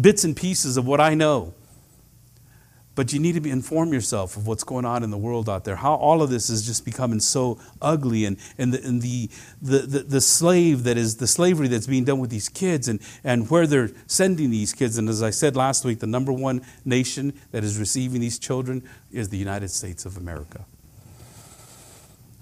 bits 0.00 0.24
and 0.24 0.34
pieces 0.34 0.78
of 0.78 0.86
what 0.86 1.00
I 1.00 1.14
know. 1.14 1.52
But 2.98 3.12
you 3.12 3.20
need 3.20 3.40
to 3.40 3.48
inform 3.48 3.92
yourself 3.92 4.36
of 4.36 4.48
what's 4.48 4.64
going 4.64 4.84
on 4.84 5.04
in 5.04 5.12
the 5.12 5.16
world 5.16 5.48
out 5.48 5.62
there. 5.62 5.76
How 5.76 5.94
all 5.94 6.20
of 6.20 6.30
this 6.30 6.50
is 6.50 6.66
just 6.66 6.84
becoming 6.84 7.20
so 7.20 7.60
ugly, 7.80 8.24
and, 8.24 8.36
and, 8.58 8.74
the, 8.74 8.84
and 8.84 9.00
the, 9.00 9.30
the, 9.62 9.78
the, 9.78 9.98
the 10.00 10.20
slave 10.20 10.82
that 10.82 10.96
is 10.96 11.18
the 11.18 11.28
slavery 11.28 11.68
that's 11.68 11.86
being 11.86 12.04
done 12.04 12.18
with 12.18 12.30
these 12.30 12.48
kids, 12.48 12.88
and, 12.88 12.98
and 13.22 13.48
where 13.50 13.68
they're 13.68 13.92
sending 14.08 14.50
these 14.50 14.72
kids. 14.72 14.98
And 14.98 15.08
as 15.08 15.22
I 15.22 15.30
said 15.30 15.54
last 15.54 15.84
week, 15.84 16.00
the 16.00 16.08
number 16.08 16.32
one 16.32 16.60
nation 16.84 17.34
that 17.52 17.62
is 17.62 17.78
receiving 17.78 18.20
these 18.20 18.36
children 18.36 18.82
is 19.12 19.28
the 19.28 19.38
United 19.38 19.68
States 19.68 20.04
of 20.04 20.16
America. 20.16 20.66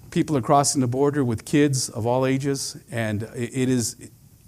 People 0.09 0.35
are 0.35 0.41
crossing 0.41 0.81
the 0.81 0.87
border 0.87 1.23
with 1.23 1.45
kids 1.45 1.87
of 1.87 2.07
all 2.07 2.25
ages, 2.25 2.77
and 2.89 3.29
it 3.35 3.69
is 3.69 3.95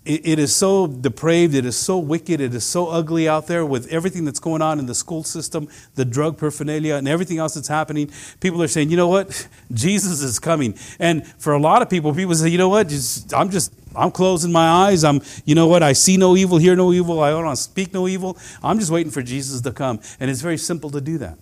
it, 0.10 0.28
it 0.28 0.40
is 0.40 0.56
so 0.56 0.88
depraved, 0.88 1.54
it 1.54 1.66
is 1.66 1.78
so 1.78 2.00
wicked, 2.00 2.42
it 2.42 2.56
is 2.56 2.64
so 2.64 2.88
ugly 2.88 3.30
out 3.30 3.46
there 3.46 3.64
with 3.64 3.88
everything 3.94 4.26
that's 4.26 4.40
going 4.40 4.62
on 4.62 4.80
in 4.80 4.88
the 4.88 4.96
school 4.96 5.24
system, 5.24 5.70
the 5.94 6.04
drug 6.04 6.40
paraphernalia, 6.40 6.96
and 6.96 7.08
everything 7.08 7.38
else 7.38 7.54
that's 7.54 7.68
happening. 7.68 8.10
People 8.40 8.64
are 8.64 8.68
saying, 8.68 8.90
you 8.90 8.98
know 8.98 9.08
what? 9.08 9.48
Jesus 9.72 10.24
is 10.24 10.40
coming. 10.40 10.74
And 10.98 11.28
for 11.38 11.54
a 11.54 11.60
lot 11.60 11.84
of 11.84 11.92
people, 11.92 12.14
people 12.16 12.34
say, 12.34 12.50
you 12.50 12.58
know 12.58 12.70
what? 12.70 12.88
Just, 12.88 13.32
I'm 13.36 13.52
just, 13.52 13.72
I'm 13.96 14.10
closing 14.10 14.52
my 14.52 14.68
eyes. 14.68 15.04
I'm, 15.04 15.22
you 15.46 15.54
know 15.54 15.68
what? 15.68 15.84
I 15.84 15.94
see 15.94 16.18
no 16.18 16.36
evil, 16.36 16.58
hear 16.58 16.76
no 16.76 16.92
evil. 16.92 17.20
I 17.20 17.30
don't 17.30 17.56
speak 17.56 17.94
no 17.94 18.08
evil. 18.08 18.36
I'm 18.64 18.80
just 18.80 18.92
waiting 18.92 19.12
for 19.12 19.22
Jesus 19.22 19.62
to 19.62 19.72
come. 19.72 20.00
And 20.20 20.32
it's 20.32 20.42
very 20.42 20.58
simple 20.58 20.90
to 20.90 21.02
do 21.02 21.20
that. 21.20 21.38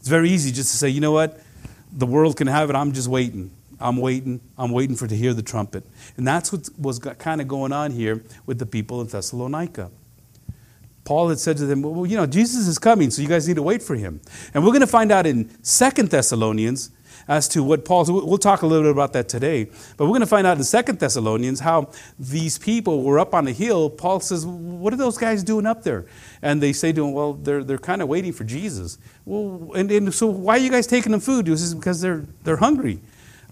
It's 0.00 0.08
very 0.08 0.30
easy 0.30 0.50
just 0.50 0.72
to 0.72 0.76
say, 0.76 0.88
you 0.88 1.00
know 1.00 1.12
what? 1.12 1.40
The 1.92 2.06
world 2.06 2.36
can 2.36 2.48
have 2.48 2.68
it. 2.68 2.74
I'm 2.74 2.92
just 2.92 3.06
waiting. 3.06 3.52
I'm 3.80 3.96
waiting. 3.98 4.40
I'm 4.56 4.72
waiting 4.72 4.96
for 4.96 5.06
to 5.06 5.16
hear 5.16 5.34
the 5.34 5.42
trumpet. 5.42 5.84
And 6.16 6.26
that's 6.26 6.52
what 6.52 6.68
was 6.78 6.98
kind 6.98 7.40
of 7.40 7.48
going 7.48 7.72
on 7.72 7.92
here 7.92 8.24
with 8.46 8.58
the 8.58 8.66
people 8.66 9.00
in 9.00 9.06
Thessalonica. 9.06 9.90
Paul 11.04 11.28
had 11.28 11.38
said 11.38 11.56
to 11.58 11.66
them, 11.66 11.82
Well, 11.82 12.06
you 12.06 12.16
know, 12.16 12.26
Jesus 12.26 12.66
is 12.66 12.78
coming, 12.78 13.10
so 13.10 13.22
you 13.22 13.28
guys 13.28 13.46
need 13.46 13.54
to 13.54 13.62
wait 13.62 13.82
for 13.82 13.94
him. 13.94 14.20
And 14.52 14.64
we're 14.64 14.72
going 14.72 14.80
to 14.80 14.86
find 14.86 15.12
out 15.12 15.26
in 15.26 15.50
Second 15.62 16.10
Thessalonians 16.10 16.90
as 17.28 17.48
to 17.48 17.62
what 17.62 17.84
Paul's, 17.84 18.10
we'll 18.10 18.38
talk 18.38 18.62
a 18.62 18.66
little 18.66 18.84
bit 18.84 18.92
about 18.92 19.12
that 19.14 19.28
today, 19.28 19.64
but 19.96 20.04
we're 20.04 20.10
going 20.10 20.20
to 20.20 20.26
find 20.26 20.46
out 20.46 20.58
in 20.58 20.64
Second 20.64 21.00
Thessalonians 21.00 21.60
how 21.60 21.90
these 22.18 22.56
people 22.58 23.02
were 23.02 23.18
up 23.18 23.34
on 23.34 23.44
the 23.44 23.52
hill. 23.52 23.90
Paul 23.90 24.20
says, 24.20 24.46
What 24.46 24.92
are 24.92 24.96
those 24.96 25.18
guys 25.18 25.42
doing 25.42 25.66
up 25.66 25.82
there? 25.82 26.06
And 26.42 26.62
they 26.62 26.72
say 26.72 26.92
to 26.92 27.06
him, 27.06 27.12
Well, 27.12 27.34
they're, 27.34 27.64
they're 27.64 27.78
kind 27.78 28.02
of 28.02 28.08
waiting 28.08 28.32
for 28.32 28.44
Jesus. 28.44 28.98
Well, 29.24 29.72
and, 29.74 29.90
and 29.90 30.14
so 30.14 30.26
why 30.26 30.54
are 30.54 30.60
you 30.60 30.70
guys 30.70 30.86
taking 30.86 31.12
them 31.12 31.20
food? 31.20 31.46
He 31.46 31.56
says, 31.56 31.74
Because 31.74 32.00
they're, 32.00 32.24
they're 32.44 32.58
hungry. 32.58 33.00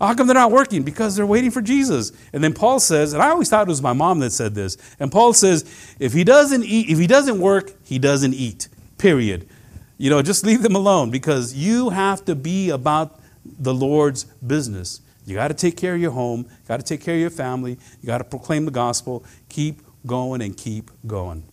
How 0.00 0.14
come 0.14 0.26
they're 0.26 0.34
not 0.34 0.50
working? 0.50 0.82
Because 0.82 1.16
they're 1.16 1.26
waiting 1.26 1.50
for 1.50 1.62
Jesus. 1.62 2.12
And 2.32 2.42
then 2.42 2.52
Paul 2.52 2.80
says, 2.80 3.12
and 3.12 3.22
I 3.22 3.30
always 3.30 3.48
thought 3.48 3.66
it 3.66 3.68
was 3.68 3.82
my 3.82 3.92
mom 3.92 4.18
that 4.20 4.30
said 4.30 4.54
this. 4.54 4.76
And 4.98 5.10
Paul 5.10 5.32
says, 5.32 5.64
if 5.98 6.12
he 6.12 6.24
doesn't 6.24 6.64
eat, 6.64 6.90
if 6.90 6.98
he 6.98 7.06
doesn't 7.06 7.38
work, 7.38 7.72
he 7.84 7.98
doesn't 7.98 8.34
eat. 8.34 8.68
Period. 8.98 9.48
You 9.96 10.10
know, 10.10 10.20
just 10.22 10.44
leave 10.44 10.62
them 10.62 10.74
alone 10.74 11.10
because 11.10 11.54
you 11.54 11.90
have 11.90 12.24
to 12.24 12.34
be 12.34 12.70
about 12.70 13.20
the 13.44 13.72
Lord's 13.72 14.24
business. 14.24 15.00
You 15.26 15.34
got 15.34 15.48
to 15.48 15.54
take 15.54 15.76
care 15.76 15.94
of 15.94 16.00
your 16.00 16.10
home, 16.10 16.40
you 16.40 16.68
got 16.68 16.78
to 16.78 16.82
take 16.82 17.00
care 17.00 17.14
of 17.14 17.20
your 17.20 17.30
family, 17.30 17.78
you 18.00 18.06
got 18.06 18.18
to 18.18 18.24
proclaim 18.24 18.64
the 18.64 18.70
gospel, 18.70 19.24
keep 19.48 19.80
going 20.06 20.42
and 20.42 20.56
keep 20.56 20.90
going. 21.06 21.44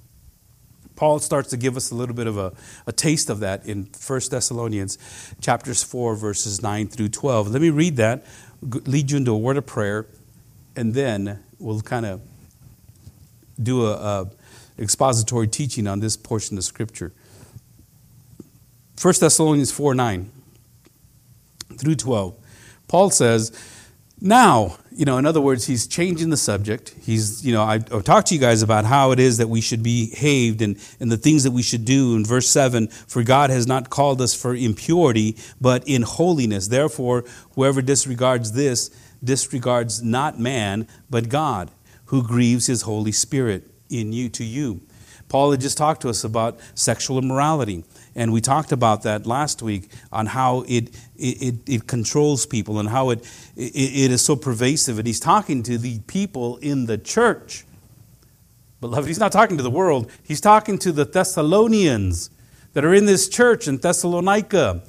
Paul 1.02 1.18
starts 1.18 1.50
to 1.50 1.58
give 1.58 1.78
us 1.78 1.90
a 1.90 1.96
little 1.96 2.14
bit 2.14 2.28
of 2.28 2.38
a, 2.38 2.54
a 2.86 2.92
taste 2.92 3.32
of 3.32 3.40
that 3.40 3.66
in 3.66 3.90
1 4.06 4.22
Thessalonians 4.30 5.00
chapters 5.42 5.82
4, 5.82 6.16
verses 6.16 6.62
9 6.62 6.90
through 6.90 7.10
12. 7.10 7.50
Let 7.50 7.60
me 7.60 7.72
read 7.72 7.96
that, 7.96 8.24
lead 8.62 9.10
you 9.10 9.18
into 9.18 9.32
a 9.32 9.38
word 9.40 9.58
of 9.58 9.66
prayer, 9.66 10.06
and 10.76 10.94
then 10.94 11.44
we'll 11.58 11.82
kind 11.82 12.06
of 12.06 12.22
do 13.60 13.88
a, 13.88 13.94
a 13.94 14.30
expository 14.78 15.48
teaching 15.48 15.88
on 15.88 16.02
this 16.02 16.16
portion 16.16 16.56
of 16.56 16.64
Scripture. 16.64 17.12
1 19.02 19.14
Thessalonians 19.20 19.72
4 19.72 19.96
9 19.96 20.32
through 21.80 21.96
12. 21.96 22.38
Paul 22.88 23.10
says, 23.10 23.52
Now, 24.22 24.78
you 24.94 25.06
know, 25.06 25.18
in 25.18 25.26
other 25.26 25.42
words, 25.42 25.66
he's 25.66 25.88
changing 25.88 26.30
the 26.30 26.38
subject. 26.38 26.94
He's, 27.02 27.46
you 27.46 27.54
know, 27.54 27.64
I, 27.64 27.80
have 27.92 28.04
talked 28.04 28.28
to 28.28 28.36
you 28.36 28.42
guys 28.42 28.62
about 28.62 28.86
how 28.86 29.12
it 29.12 29.20
is 29.20 29.38
that 29.38 29.48
we 29.48 29.62
should 29.62 29.82
be 29.82 30.10
behaved 30.10 30.62
and, 30.62 30.78
and 31.00 31.12
the 31.12 31.18
things 31.18 31.44
that 31.44 31.52
we 31.52 31.62
should 31.62 31.86
do. 31.86 32.16
In 32.16 32.26
verse 32.26 32.50
7, 32.50 32.88
for 32.88 33.24
God 33.24 33.50
has 33.50 33.68
not 33.68 33.90
called 33.90 34.22
us 34.22 34.34
for 34.34 34.56
impurity, 34.56 35.38
but 35.60 35.88
in 35.88 36.02
holiness. 36.02 36.68
Therefore, 36.68 37.24
whoever 37.56 37.82
disregards 37.82 38.52
this 38.52 38.90
disregards 39.24 40.02
not 40.02 40.40
man, 40.40 40.88
but 41.10 41.30
God, 41.30 41.72
who 42.06 42.24
grieves 42.24 42.68
his 42.68 42.82
Holy 42.82 43.12
Spirit 43.12 43.70
in 43.90 44.12
you 44.14 44.30
to 44.30 44.44
you. 44.44 44.82
Paul 45.32 45.52
had 45.52 45.62
just 45.62 45.78
talked 45.78 46.02
to 46.02 46.10
us 46.10 46.26
about 46.26 46.60
sexual 46.76 47.18
immorality. 47.18 47.86
And 48.16 48.34
we 48.34 48.42
talked 48.42 48.74
about 48.74 49.04
that 49.04 49.26
last 49.26 49.62
week 49.62 49.90
on 50.12 50.26
how 50.26 50.66
it, 50.68 50.94
it, 51.22 51.56
it, 51.68 51.88
controls 51.88 52.46
people 52.46 52.80
and 52.80 52.90
how 52.90 53.10
it, 53.10 53.20
it, 53.56 53.76
it 53.76 54.12
is 54.12 54.22
so 54.22 54.36
pervasive. 54.36 54.98
And 54.98 55.08
he's 55.08 55.20
talking 55.20 55.64
to 55.64 55.78
the 55.78 56.00
people 56.08 56.58
in 56.58 56.86
the 56.86 56.98
church. 56.98 57.66
Beloved, 58.82 59.08
he's 59.08 59.20
not 59.20 59.32
talking 59.32 59.58
to 59.58 59.64
the 59.64 59.72
world, 59.72 60.12
he's 60.24 60.42
talking 60.42 60.78
to 60.80 60.92
the 60.92 61.06
Thessalonians 61.06 62.30
that 62.74 62.84
are 62.84 62.94
in 62.94 63.06
this 63.06 63.30
church 63.30 63.68
in 63.68 63.78
Thessalonica. 63.78 64.82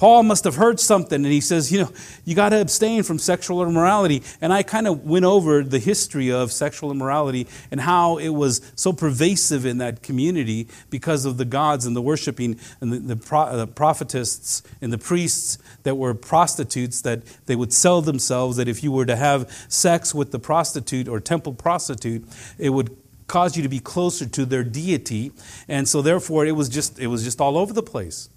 Paul 0.00 0.22
must 0.22 0.44
have 0.44 0.54
heard 0.54 0.80
something, 0.80 1.16
and 1.16 1.26
he 1.26 1.42
says, 1.42 1.70
You 1.70 1.80
know, 1.82 1.92
you 2.24 2.34
got 2.34 2.48
to 2.50 2.60
abstain 2.62 3.02
from 3.02 3.18
sexual 3.18 3.62
immorality. 3.62 4.22
And 4.40 4.50
I 4.50 4.62
kind 4.62 4.88
of 4.88 5.04
went 5.04 5.26
over 5.26 5.62
the 5.62 5.78
history 5.78 6.32
of 6.32 6.52
sexual 6.52 6.90
immorality 6.90 7.46
and 7.70 7.82
how 7.82 8.16
it 8.16 8.30
was 8.30 8.62
so 8.76 8.94
pervasive 8.94 9.66
in 9.66 9.76
that 9.76 10.02
community 10.02 10.68
because 10.88 11.26
of 11.26 11.36
the 11.36 11.44
gods 11.44 11.84
and 11.84 11.94
the 11.94 12.00
worshiping 12.00 12.58
and 12.80 12.94
the, 12.94 12.98
the, 12.98 13.16
pro, 13.16 13.54
the 13.54 13.66
prophetess 13.66 14.62
and 14.80 14.90
the 14.90 14.96
priests 14.96 15.58
that 15.82 15.96
were 15.96 16.14
prostitutes, 16.14 17.00
that 17.02 17.22
they 17.46 17.56
would 17.56 17.72
sell 17.72 18.02
themselves, 18.02 18.56
that 18.56 18.68
if 18.68 18.82
you 18.82 18.92
were 18.92 19.06
to 19.06 19.16
have 19.16 19.50
sex 19.68 20.14
with 20.14 20.30
the 20.30 20.38
prostitute 20.38 21.08
or 21.08 21.20
temple 21.20 21.54
prostitute, 21.54 22.24
it 22.58 22.70
would 22.70 22.96
cause 23.26 23.56
you 23.56 23.62
to 23.62 23.68
be 23.68 23.80
closer 23.80 24.26
to 24.26 24.44
their 24.44 24.64
deity. 24.64 25.32
And 25.68 25.88
so, 25.88 26.02
therefore, 26.02 26.46
it 26.46 26.52
was 26.52 26.68
just, 26.68 26.98
it 26.98 27.06
was 27.06 27.24
just 27.24 27.40
all 27.40 27.56
over 27.56 27.72
the 27.72 27.82
place 27.82 28.28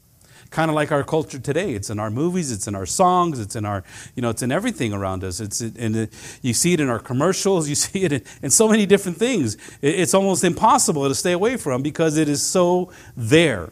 kind 0.54 0.70
of 0.70 0.76
like 0.76 0.92
our 0.92 1.04
culture 1.04 1.40
today. 1.40 1.74
It's 1.74 1.90
in 1.90 2.00
our 2.00 2.12
movies, 2.12 2.52
it's 2.52 2.68
in 2.68 2.76
our 2.76 2.86
songs, 2.86 3.40
it's 3.40 3.56
in 3.56 3.66
our, 3.66 3.84
you 4.16 4.22
know, 4.22 4.30
it's 4.30 4.44
in 4.44 4.52
everything 4.52 4.94
around 4.94 5.24
us. 5.24 5.40
It's 5.40 5.60
in, 5.62 6.10
you 6.42 6.54
see 6.54 6.74
it 6.74 6.80
in 6.80 6.90
our 6.90 7.00
commercials, 7.00 7.68
you 7.74 7.76
see 7.76 8.04
it 8.04 8.14
in, 8.14 8.24
in 8.44 8.50
so 8.50 8.70
many 8.70 8.86
different 8.86 9.18
things. 9.18 9.58
It's 9.82 10.14
almost 10.14 10.44
impossible 10.44 11.08
to 11.10 11.16
stay 11.16 11.34
away 11.34 11.58
from 11.58 11.82
because 11.82 12.18
it 12.18 12.30
is 12.30 12.42
so 12.42 12.92
there. 13.18 13.72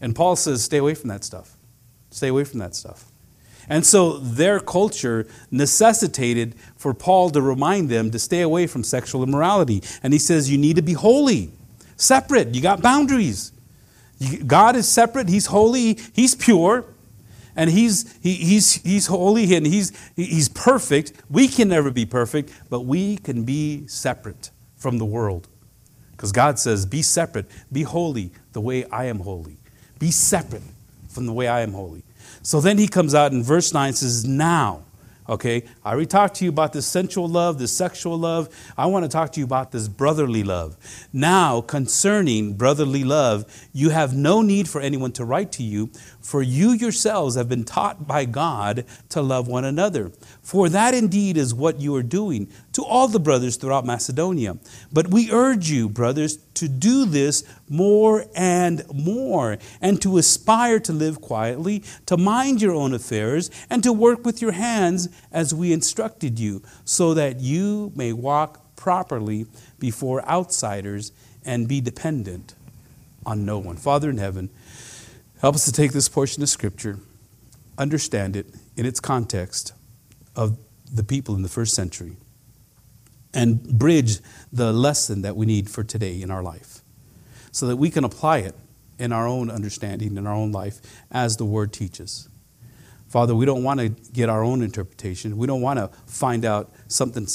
And 0.00 0.14
Paul 0.14 0.36
says, 0.36 0.62
stay 0.62 0.76
away 0.76 0.94
from 0.94 1.08
that 1.08 1.24
stuff. 1.24 1.55
Stay 2.16 2.28
away 2.28 2.44
from 2.44 2.60
that 2.60 2.74
stuff. 2.74 3.04
And 3.68 3.84
so 3.84 4.16
their 4.16 4.58
culture 4.58 5.28
necessitated 5.50 6.54
for 6.78 6.94
Paul 6.94 7.28
to 7.28 7.42
remind 7.42 7.90
them 7.90 8.10
to 8.12 8.18
stay 8.18 8.40
away 8.40 8.66
from 8.66 8.82
sexual 8.82 9.22
immorality. 9.22 9.82
And 10.02 10.14
he 10.14 10.18
says, 10.18 10.50
you 10.50 10.56
need 10.56 10.76
to 10.76 10.82
be 10.82 10.94
holy, 10.94 11.50
separate. 11.96 12.54
You 12.54 12.62
got 12.62 12.80
boundaries. 12.80 13.52
God 14.46 14.76
is 14.76 14.88
separate, 14.88 15.28
He's 15.28 15.44
holy, 15.44 15.98
He's 16.14 16.34
pure, 16.34 16.86
and 17.54 17.68
He's, 17.68 18.16
he, 18.22 18.32
he's, 18.32 18.82
he's 18.82 19.08
holy 19.08 19.54
and 19.54 19.66
he's, 19.66 19.92
he's 20.16 20.48
perfect. 20.48 21.12
We 21.28 21.48
can 21.48 21.68
never 21.68 21.90
be 21.90 22.06
perfect, 22.06 22.50
but 22.70 22.86
we 22.86 23.18
can 23.18 23.44
be 23.44 23.86
separate 23.88 24.48
from 24.74 24.96
the 24.96 25.04
world. 25.04 25.48
Because 26.12 26.32
God 26.32 26.58
says, 26.58 26.86
Be 26.86 27.02
separate, 27.02 27.44
be 27.70 27.82
holy 27.82 28.30
the 28.52 28.62
way 28.62 28.86
I 28.86 29.04
am 29.04 29.18
holy. 29.18 29.58
Be 29.98 30.10
separate 30.10 30.62
from 31.16 31.26
the 31.26 31.32
way 31.32 31.48
I 31.48 31.62
am 31.62 31.72
holy. 31.72 32.04
So 32.42 32.60
then 32.60 32.78
he 32.78 32.86
comes 32.86 33.14
out 33.14 33.32
in 33.32 33.42
verse 33.42 33.74
9 33.74 33.88
and 33.88 33.96
says, 33.96 34.24
Now, 34.24 34.84
Okay, 35.28 35.64
I 35.84 35.90
already 35.90 36.06
talked 36.06 36.36
to 36.36 36.44
you 36.44 36.50
about 36.50 36.72
this 36.72 36.86
sensual 36.86 37.26
love, 37.26 37.58
this 37.58 37.76
sexual 37.76 38.16
love. 38.16 38.48
I 38.78 38.86
want 38.86 39.04
to 39.04 39.08
talk 39.08 39.32
to 39.32 39.40
you 39.40 39.44
about 39.44 39.72
this 39.72 39.88
brotherly 39.88 40.44
love. 40.44 40.76
Now, 41.12 41.60
concerning 41.60 42.54
brotherly 42.54 43.02
love, 43.02 43.44
you 43.72 43.90
have 43.90 44.14
no 44.14 44.40
need 44.40 44.68
for 44.68 44.80
anyone 44.80 45.10
to 45.12 45.24
write 45.24 45.50
to 45.52 45.64
you, 45.64 45.90
for 46.26 46.42
you 46.42 46.72
yourselves 46.72 47.36
have 47.36 47.48
been 47.48 47.62
taught 47.62 48.04
by 48.04 48.24
God 48.24 48.84
to 49.10 49.22
love 49.22 49.46
one 49.46 49.64
another. 49.64 50.10
For 50.42 50.68
that 50.68 50.92
indeed 50.92 51.36
is 51.36 51.54
what 51.54 51.80
you 51.80 51.94
are 51.94 52.02
doing 52.02 52.48
to 52.72 52.82
all 52.82 53.06
the 53.06 53.20
brothers 53.20 53.54
throughout 53.54 53.86
Macedonia. 53.86 54.58
But 54.92 55.06
we 55.06 55.30
urge 55.30 55.70
you, 55.70 55.88
brothers, 55.88 56.38
to 56.54 56.66
do 56.66 57.04
this 57.04 57.44
more 57.68 58.26
and 58.34 58.82
more, 58.92 59.58
and 59.80 60.02
to 60.02 60.18
aspire 60.18 60.80
to 60.80 60.92
live 60.92 61.20
quietly, 61.20 61.84
to 62.06 62.16
mind 62.16 62.60
your 62.60 62.74
own 62.74 62.92
affairs, 62.92 63.48
and 63.70 63.84
to 63.84 63.92
work 63.92 64.24
with 64.24 64.42
your 64.42 64.52
hands 64.52 65.08
as 65.30 65.54
we 65.54 65.72
instructed 65.72 66.40
you, 66.40 66.60
so 66.84 67.14
that 67.14 67.38
you 67.38 67.92
may 67.94 68.12
walk 68.12 68.74
properly 68.74 69.46
before 69.78 70.28
outsiders 70.28 71.12
and 71.44 71.68
be 71.68 71.80
dependent 71.80 72.56
on 73.24 73.44
no 73.44 73.58
one. 73.58 73.76
Father 73.76 74.10
in 74.10 74.18
heaven, 74.18 74.50
help 75.46 75.54
us 75.54 75.64
to 75.64 75.70
take 75.70 75.92
this 75.92 76.08
portion 76.08 76.42
of 76.42 76.48
Scripture, 76.48 76.98
understand 77.78 78.34
it 78.34 78.52
in 78.74 78.84
its 78.84 78.98
context 78.98 79.72
of 80.34 80.58
the 80.92 81.04
people 81.04 81.36
in 81.36 81.42
the 81.42 81.48
first 81.48 81.72
century, 81.72 82.16
and 83.32 83.62
bridge 83.62 84.18
the 84.52 84.72
lesson 84.72 85.22
that 85.22 85.36
we 85.36 85.46
need 85.46 85.70
for 85.70 85.84
today 85.84 86.20
in 86.20 86.32
our 86.32 86.42
life 86.42 86.80
so 87.52 87.68
that 87.68 87.76
we 87.76 87.90
can 87.90 88.02
apply 88.02 88.38
it 88.38 88.56
in 88.98 89.12
our 89.12 89.28
own 89.28 89.48
understanding, 89.48 90.16
in 90.16 90.26
our 90.26 90.34
own 90.34 90.50
life, 90.50 90.80
as 91.12 91.36
the 91.36 91.44
Word 91.44 91.72
teaches. 91.72 92.28
Father, 93.06 93.32
we 93.32 93.46
don't 93.46 93.62
want 93.62 93.78
to 93.78 93.90
get 93.90 94.28
our 94.28 94.42
own 94.42 94.62
interpretation. 94.62 95.36
We 95.36 95.46
don't 95.46 95.60
want 95.60 95.78
to 95.78 95.88
find 96.06 96.44
out 96.44 96.72
something 96.88 97.28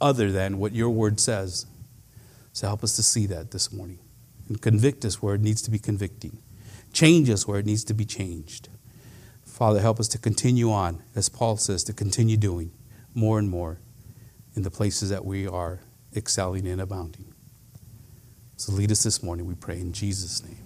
other 0.00 0.32
than 0.32 0.58
what 0.58 0.72
your 0.72 0.90
Word 0.90 1.20
says. 1.20 1.66
So 2.54 2.66
help 2.66 2.82
us 2.82 2.96
to 2.96 3.04
see 3.04 3.26
that 3.26 3.52
this 3.52 3.72
morning 3.72 4.00
and 4.48 4.60
convict 4.60 5.04
us 5.04 5.22
where 5.22 5.36
it 5.36 5.42
needs 5.42 5.62
to 5.62 5.70
be 5.70 5.78
convicting, 5.78 6.38
change 6.92 7.30
us 7.30 7.46
where 7.46 7.58
it 7.58 7.66
needs 7.66 7.84
to 7.84 7.94
be 7.94 8.04
changed. 8.04 8.68
Father, 9.44 9.80
help 9.80 10.00
us 10.00 10.08
to 10.08 10.18
continue 10.18 10.70
on, 10.70 11.02
as 11.14 11.28
Paul 11.28 11.56
says, 11.56 11.84
to 11.84 11.92
continue 11.92 12.36
doing 12.36 12.72
more 13.14 13.38
and 13.38 13.48
more 13.48 13.78
in 14.54 14.62
the 14.62 14.70
places 14.70 15.10
that 15.10 15.24
we 15.24 15.46
are 15.46 15.80
excelling 16.14 16.66
and 16.66 16.80
abounding. 16.80 17.32
So 18.56 18.72
lead 18.72 18.92
us 18.92 19.02
this 19.02 19.22
morning, 19.22 19.46
we 19.46 19.54
pray 19.54 19.80
in 19.80 19.92
Jesus' 19.92 20.42
name. 20.44 20.64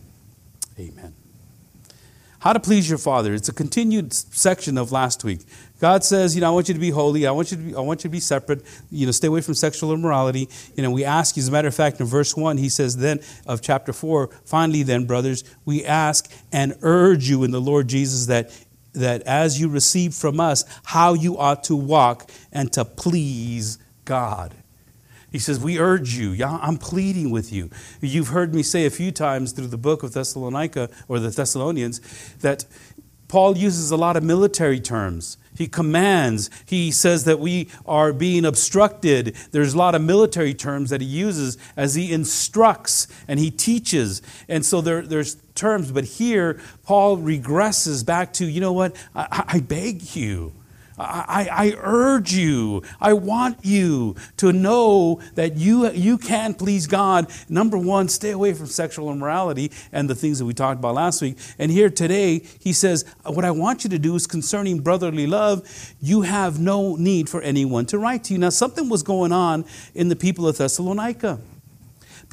Amen. 0.78 1.25
How 2.46 2.52
to 2.52 2.60
please 2.60 2.88
your 2.88 2.98
Father. 2.98 3.34
It's 3.34 3.48
a 3.48 3.52
continued 3.52 4.14
section 4.14 4.78
of 4.78 4.92
last 4.92 5.24
week. 5.24 5.40
God 5.80 6.04
says, 6.04 6.36
you 6.36 6.40
know, 6.40 6.46
I 6.46 6.50
want 6.50 6.68
you 6.68 6.74
to 6.74 6.80
be 6.80 6.90
holy. 6.90 7.26
I 7.26 7.32
want 7.32 7.50
you 7.50 7.56
to 7.56 7.62
be, 7.64 7.74
I 7.74 7.80
want 7.80 8.04
you 8.04 8.08
to 8.08 8.12
be 8.12 8.20
separate. 8.20 8.62
You 8.88 9.06
know, 9.06 9.10
stay 9.10 9.26
away 9.26 9.40
from 9.40 9.54
sexual 9.54 9.92
immorality. 9.92 10.48
You 10.76 10.84
know, 10.84 10.92
we 10.92 11.04
ask, 11.04 11.36
as 11.38 11.48
a 11.48 11.50
matter 11.50 11.66
of 11.66 11.74
fact, 11.74 11.98
in 11.98 12.06
verse 12.06 12.36
1, 12.36 12.58
he 12.58 12.68
says 12.68 12.98
then 12.98 13.18
of 13.48 13.62
chapter 13.62 13.92
4, 13.92 14.30
finally 14.44 14.84
then, 14.84 15.06
brothers, 15.06 15.42
we 15.64 15.84
ask 15.84 16.30
and 16.52 16.76
urge 16.82 17.28
you 17.28 17.42
in 17.42 17.50
the 17.50 17.60
Lord 17.60 17.88
Jesus 17.88 18.26
that 18.26 18.56
that 18.92 19.22
as 19.22 19.60
you 19.60 19.68
receive 19.68 20.14
from 20.14 20.38
us 20.38 20.64
how 20.84 21.14
you 21.14 21.36
ought 21.36 21.64
to 21.64 21.74
walk 21.74 22.30
and 22.52 22.72
to 22.74 22.84
please 22.84 23.78
God. 24.04 24.54
He 25.32 25.38
says, 25.38 25.58
We 25.60 25.78
urge 25.78 26.14
you. 26.14 26.42
I'm 26.44 26.78
pleading 26.78 27.30
with 27.30 27.52
you. 27.52 27.70
You've 28.00 28.28
heard 28.28 28.54
me 28.54 28.62
say 28.62 28.86
a 28.86 28.90
few 28.90 29.10
times 29.12 29.52
through 29.52 29.68
the 29.68 29.78
book 29.78 30.02
of 30.02 30.12
Thessalonica 30.12 30.90
or 31.08 31.18
the 31.18 31.30
Thessalonians 31.30 32.00
that 32.40 32.64
Paul 33.28 33.56
uses 33.56 33.90
a 33.90 33.96
lot 33.96 34.16
of 34.16 34.22
military 34.22 34.80
terms. 34.80 35.36
He 35.56 35.66
commands. 35.66 36.50
He 36.66 36.90
says 36.90 37.24
that 37.24 37.40
we 37.40 37.68
are 37.86 38.12
being 38.12 38.44
obstructed. 38.44 39.34
There's 39.52 39.74
a 39.74 39.78
lot 39.78 39.94
of 39.94 40.02
military 40.02 40.54
terms 40.54 40.90
that 40.90 41.00
he 41.00 41.06
uses 41.06 41.56
as 41.76 41.94
he 41.94 42.12
instructs 42.12 43.08
and 43.26 43.40
he 43.40 43.50
teaches. 43.50 44.22
And 44.48 44.64
so 44.64 44.80
there, 44.80 45.02
there's 45.02 45.36
terms, 45.54 45.90
but 45.90 46.04
here 46.04 46.60
Paul 46.84 47.16
regresses 47.16 48.04
back 48.04 48.32
to, 48.34 48.46
you 48.46 48.60
know 48.60 48.72
what? 48.72 48.94
I, 49.14 49.44
I 49.48 49.60
beg 49.60 50.14
you. 50.14 50.52
I, 50.98 51.48
I, 51.52 51.74
urge 51.78 52.32
you, 52.32 52.82
I 53.00 53.12
want 53.12 53.58
you 53.64 54.16
to 54.38 54.52
know 54.52 55.20
that 55.34 55.56
you, 55.56 55.90
you 55.90 56.16
can 56.16 56.54
please 56.54 56.86
God. 56.86 57.30
Number 57.48 57.76
one, 57.76 58.08
stay 58.08 58.30
away 58.30 58.54
from 58.54 58.66
sexual 58.66 59.12
immorality 59.12 59.70
and 59.92 60.08
the 60.08 60.14
things 60.14 60.38
that 60.38 60.46
we 60.46 60.54
talked 60.54 60.78
about 60.78 60.94
last 60.94 61.20
week. 61.20 61.36
And 61.58 61.70
here 61.70 61.90
today, 61.90 62.42
he 62.60 62.72
says, 62.72 63.04
What 63.24 63.44
I 63.44 63.50
want 63.50 63.84
you 63.84 63.90
to 63.90 63.98
do 63.98 64.14
is 64.14 64.26
concerning 64.26 64.80
brotherly 64.80 65.26
love, 65.26 65.94
you 66.00 66.22
have 66.22 66.58
no 66.58 66.96
need 66.96 67.28
for 67.28 67.42
anyone 67.42 67.86
to 67.86 67.98
write 67.98 68.24
to 68.24 68.32
you. 68.32 68.38
Now, 68.38 68.50
something 68.50 68.88
was 68.88 69.02
going 69.02 69.32
on 69.32 69.64
in 69.94 70.08
the 70.08 70.16
people 70.16 70.48
of 70.48 70.56
Thessalonica 70.56 71.40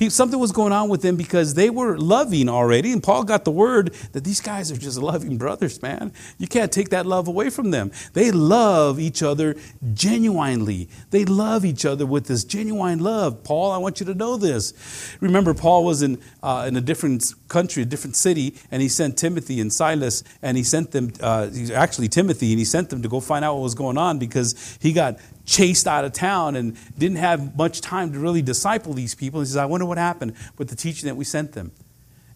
something 0.10 0.40
was 0.40 0.52
going 0.52 0.74
on 0.74 0.90
with 0.90 1.02
them 1.02 1.16
because 1.16 1.54
they 1.54 1.70
were 1.70 1.98
loving 1.98 2.50
already. 2.50 2.92
And 2.92 3.02
Paul 3.02 3.24
got 3.24 3.46
the 3.46 3.52
word 3.52 3.94
that 4.12 4.24
these 4.24 4.42
guys 4.42 4.72
are 4.72 4.78
just 4.78 4.98
loving 5.02 5.38
brothers, 5.38 5.82
man. 5.82 6.12
You 6.38 6.48
can't 6.48 6.72
take 6.72 6.90
that 6.90 7.06
love 7.06 7.28
away 7.28 7.50
from 7.50 7.72
them. 7.72 7.92
They 8.14 8.32
love 8.32 9.00
each 9.00 9.24
other 9.24 9.56
genuinely. 9.94 10.90
They 11.12 11.26
love 11.26 11.66
each 11.66 11.86
other 11.86 12.06
with 12.06 12.28
this 12.28 12.44
genuine 12.44 13.00
love. 13.00 13.44
Paul, 13.44 13.72
I 13.72 13.78
want 13.78 14.00
you 14.00 14.06
to 14.08 14.14
know 14.14 14.38
this. 14.38 14.74
Remember, 15.22 15.54
Paul 15.54 15.86
was 15.86 16.02
in, 16.02 16.20
uh, 16.42 16.66
in 16.68 16.76
a 16.76 16.82
different 16.82 17.34
country, 17.48 17.84
a 17.84 17.86
different 17.86 18.16
city, 18.16 18.56
and 18.72 18.82
he 18.82 18.90
sent 18.90 19.18
Timothy 19.18 19.62
and 19.62 19.72
Silas, 19.72 20.24
and 20.42 20.58
he 20.58 20.64
sent 20.64 20.92
them, 20.92 21.12
uh, 21.22 21.50
actually 21.74 22.08
Timothy, 22.08 22.52
and 22.52 22.60
he 22.60 22.66
sent 22.66 22.90
them 22.90 23.02
to 23.02 23.10
go 23.10 23.20
find 23.20 23.46
out 23.46 23.56
what 23.56 23.64
was 23.64 23.76
going 23.76 23.98
on 23.98 24.20
because 24.20 24.78
he 24.82 24.92
got 24.92 25.18
chased 25.46 25.88
out 25.88 26.06
of 26.06 26.14
town 26.14 26.56
and 26.56 26.78
didn't 26.98 27.18
have 27.18 27.58
much 27.58 27.82
time 27.82 28.14
to 28.14 28.20
really 28.20 28.42
disciple 28.42 28.94
these 28.94 29.16
people. 29.16 29.40
He 29.40 29.46
says, 29.46 29.58
I 29.58 29.66
wonder 29.66 29.86
what 29.86 29.98
happened 29.98 30.36
with 30.58 30.70
the 30.70 30.76
teaching 30.76 31.08
that 31.08 31.16
we 31.16 31.26
sent 31.26 31.54
them. 31.54 31.72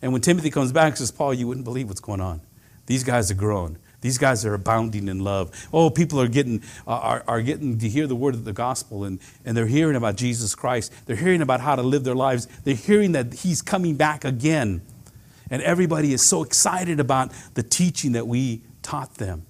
And 0.02 0.12
when 0.12 0.22
Timothy 0.22 0.52
comes 0.52 0.72
back, 0.72 0.98
says, 0.98 1.12
Paul, 1.12 1.34
you 1.34 1.48
wouldn't 1.48 1.66
believe 1.66 1.88
what's 1.88 2.02
going 2.02 2.22
on. 2.22 2.42
These 2.86 3.04
guys 3.04 3.32
are 3.32 3.36
growing. 3.36 3.78
These 4.02 4.20
guys 4.20 4.46
are 4.46 4.54
abounding 4.54 5.08
in 5.08 5.20
love. 5.20 5.52
Oh, 5.74 5.90
people 5.90 6.22
are 6.22 6.28
getting, 6.28 6.62
uh, 6.86 6.92
are, 6.92 7.24
are 7.28 7.42
getting 7.42 7.80
to 7.80 7.90
hear 7.90 8.06
the 8.06 8.16
word 8.16 8.36
of 8.36 8.46
the 8.46 8.54
gospel 8.54 9.04
and, 9.04 9.20
and 9.44 9.58
they're 9.58 9.66
hearing 9.66 9.96
about 9.96 10.16
Jesus 10.16 10.54
Christ. 10.54 10.94
They're 11.06 11.16
hearing 11.16 11.42
about 11.42 11.62
how 11.62 11.76
to 11.76 11.82
live 11.82 12.04
their 12.04 12.16
lives. 12.16 12.48
They're 12.64 12.76
hearing 12.76 13.14
that 13.14 13.34
He's 13.34 13.62
coming 13.62 13.96
back 13.96 14.24
again. 14.24 14.82
And 15.50 15.62
everybody 15.64 16.14
is 16.14 16.22
so 16.22 16.44
excited 16.44 17.00
about 17.00 17.32
the 17.56 17.64
teaching 17.64 18.12
that 18.12 18.28
we 18.28 18.62
taught 18.84 19.16
them. 19.16 19.47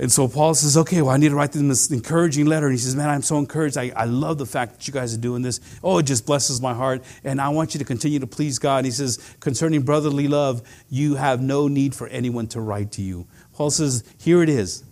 And 0.00 0.12
so 0.12 0.28
Paul 0.28 0.54
says, 0.54 0.76
okay, 0.76 1.02
well, 1.02 1.10
I 1.10 1.16
need 1.16 1.30
to 1.30 1.34
write 1.34 1.50
them 1.50 1.68
this 1.68 1.90
encouraging 1.90 2.46
letter. 2.46 2.66
And 2.66 2.74
he 2.74 2.78
says, 2.78 2.94
man, 2.94 3.08
I'm 3.08 3.22
so 3.22 3.38
encouraged. 3.38 3.76
I, 3.76 3.90
I 3.96 4.04
love 4.04 4.38
the 4.38 4.46
fact 4.46 4.74
that 4.74 4.86
you 4.86 4.94
guys 4.94 5.12
are 5.12 5.20
doing 5.20 5.42
this. 5.42 5.60
Oh, 5.82 5.98
it 5.98 6.04
just 6.04 6.24
blesses 6.24 6.60
my 6.60 6.72
heart. 6.72 7.02
And 7.24 7.40
I 7.40 7.48
want 7.48 7.74
you 7.74 7.78
to 7.78 7.84
continue 7.84 8.20
to 8.20 8.26
please 8.26 8.60
God. 8.60 8.78
And 8.78 8.86
he 8.86 8.92
says, 8.92 9.18
concerning 9.40 9.82
brotherly 9.82 10.28
love, 10.28 10.62
you 10.88 11.16
have 11.16 11.42
no 11.42 11.66
need 11.66 11.96
for 11.96 12.06
anyone 12.08 12.46
to 12.48 12.60
write 12.60 12.92
to 12.92 13.02
you. 13.02 13.26
Paul 13.54 13.70
says, 13.70 14.04
here 14.18 14.40
it 14.40 14.48
is 14.48 14.84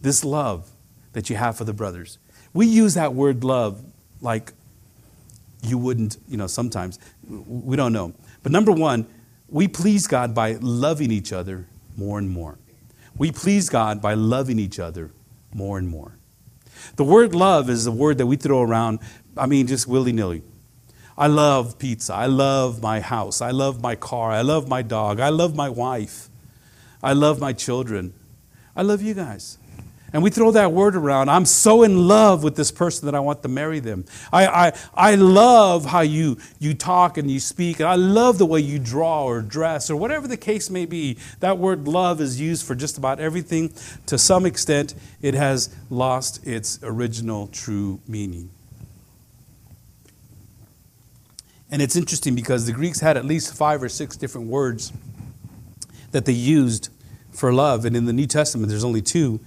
this 0.00 0.24
love 0.24 0.70
that 1.12 1.28
you 1.28 1.36
have 1.36 1.58
for 1.58 1.64
the 1.64 1.74
brothers. 1.74 2.16
We 2.54 2.66
use 2.66 2.94
that 2.94 3.12
word 3.12 3.44
love 3.44 3.84
like 4.22 4.54
you 5.62 5.76
wouldn't, 5.76 6.16
you 6.26 6.38
know, 6.38 6.46
sometimes. 6.46 6.98
We 7.28 7.76
don't 7.76 7.92
know. 7.92 8.14
But 8.42 8.52
number 8.52 8.72
one, 8.72 9.06
we 9.50 9.68
please 9.68 10.06
God 10.06 10.34
by 10.34 10.52
loving 10.62 11.10
each 11.10 11.30
other 11.30 11.66
more 11.98 12.18
and 12.18 12.30
more. 12.30 12.56
We 13.20 13.30
please 13.32 13.68
God 13.68 14.00
by 14.00 14.14
loving 14.14 14.58
each 14.58 14.78
other 14.78 15.10
more 15.52 15.76
and 15.76 15.86
more. 15.86 16.16
The 16.96 17.04
word 17.04 17.34
love 17.34 17.68
is 17.68 17.86
a 17.86 17.92
word 17.92 18.16
that 18.16 18.24
we 18.24 18.36
throw 18.36 18.62
around, 18.62 18.98
I 19.36 19.44
mean, 19.44 19.66
just 19.66 19.86
willy 19.86 20.10
nilly. 20.10 20.40
I 21.18 21.26
love 21.26 21.78
pizza. 21.78 22.14
I 22.14 22.24
love 22.24 22.80
my 22.80 23.00
house. 23.00 23.42
I 23.42 23.50
love 23.50 23.82
my 23.82 23.94
car. 23.94 24.30
I 24.30 24.40
love 24.40 24.68
my 24.68 24.80
dog. 24.80 25.20
I 25.20 25.28
love 25.28 25.54
my 25.54 25.68
wife. 25.68 26.30
I 27.02 27.12
love 27.12 27.38
my 27.38 27.52
children. 27.52 28.14
I 28.74 28.80
love 28.80 29.02
you 29.02 29.12
guys. 29.12 29.58
And 30.12 30.22
we 30.22 30.30
throw 30.30 30.50
that 30.52 30.72
word 30.72 30.96
around. 30.96 31.28
I'm 31.28 31.44
so 31.44 31.82
in 31.82 32.08
love 32.08 32.42
with 32.42 32.56
this 32.56 32.72
person 32.72 33.06
that 33.06 33.14
I 33.14 33.20
want 33.20 33.42
to 33.42 33.48
marry 33.48 33.78
them. 33.78 34.04
I, 34.32 34.46
I, 34.46 34.72
I 34.94 35.14
love 35.14 35.86
how 35.86 36.00
you, 36.00 36.38
you 36.58 36.74
talk 36.74 37.16
and 37.16 37.30
you 37.30 37.38
speak. 37.38 37.78
And 37.78 37.88
I 37.88 37.94
love 37.94 38.38
the 38.38 38.46
way 38.46 38.60
you 38.60 38.78
draw 38.78 39.24
or 39.24 39.40
dress 39.40 39.88
or 39.88 39.96
whatever 39.96 40.26
the 40.26 40.36
case 40.36 40.68
may 40.68 40.84
be. 40.84 41.16
That 41.38 41.58
word 41.58 41.86
love 41.86 42.20
is 42.20 42.40
used 42.40 42.66
for 42.66 42.74
just 42.74 42.98
about 42.98 43.20
everything. 43.20 43.72
To 44.06 44.18
some 44.18 44.46
extent, 44.46 44.94
it 45.22 45.34
has 45.34 45.74
lost 45.90 46.44
its 46.46 46.80
original 46.82 47.46
true 47.46 48.00
meaning. 48.08 48.50
And 51.70 51.80
it's 51.80 51.94
interesting 51.94 52.34
because 52.34 52.66
the 52.66 52.72
Greeks 52.72 53.00
had 53.00 53.16
at 53.16 53.24
least 53.24 53.54
five 53.54 53.80
or 53.82 53.88
six 53.88 54.16
different 54.16 54.48
words 54.48 54.92
that 56.10 56.24
they 56.24 56.32
used 56.32 56.88
for 57.30 57.52
love. 57.52 57.84
And 57.84 57.96
in 57.96 58.06
the 58.06 58.12
New 58.12 58.26
Testament, 58.26 58.68
there's 58.68 58.84
only 58.84 59.02
two. 59.02 59.38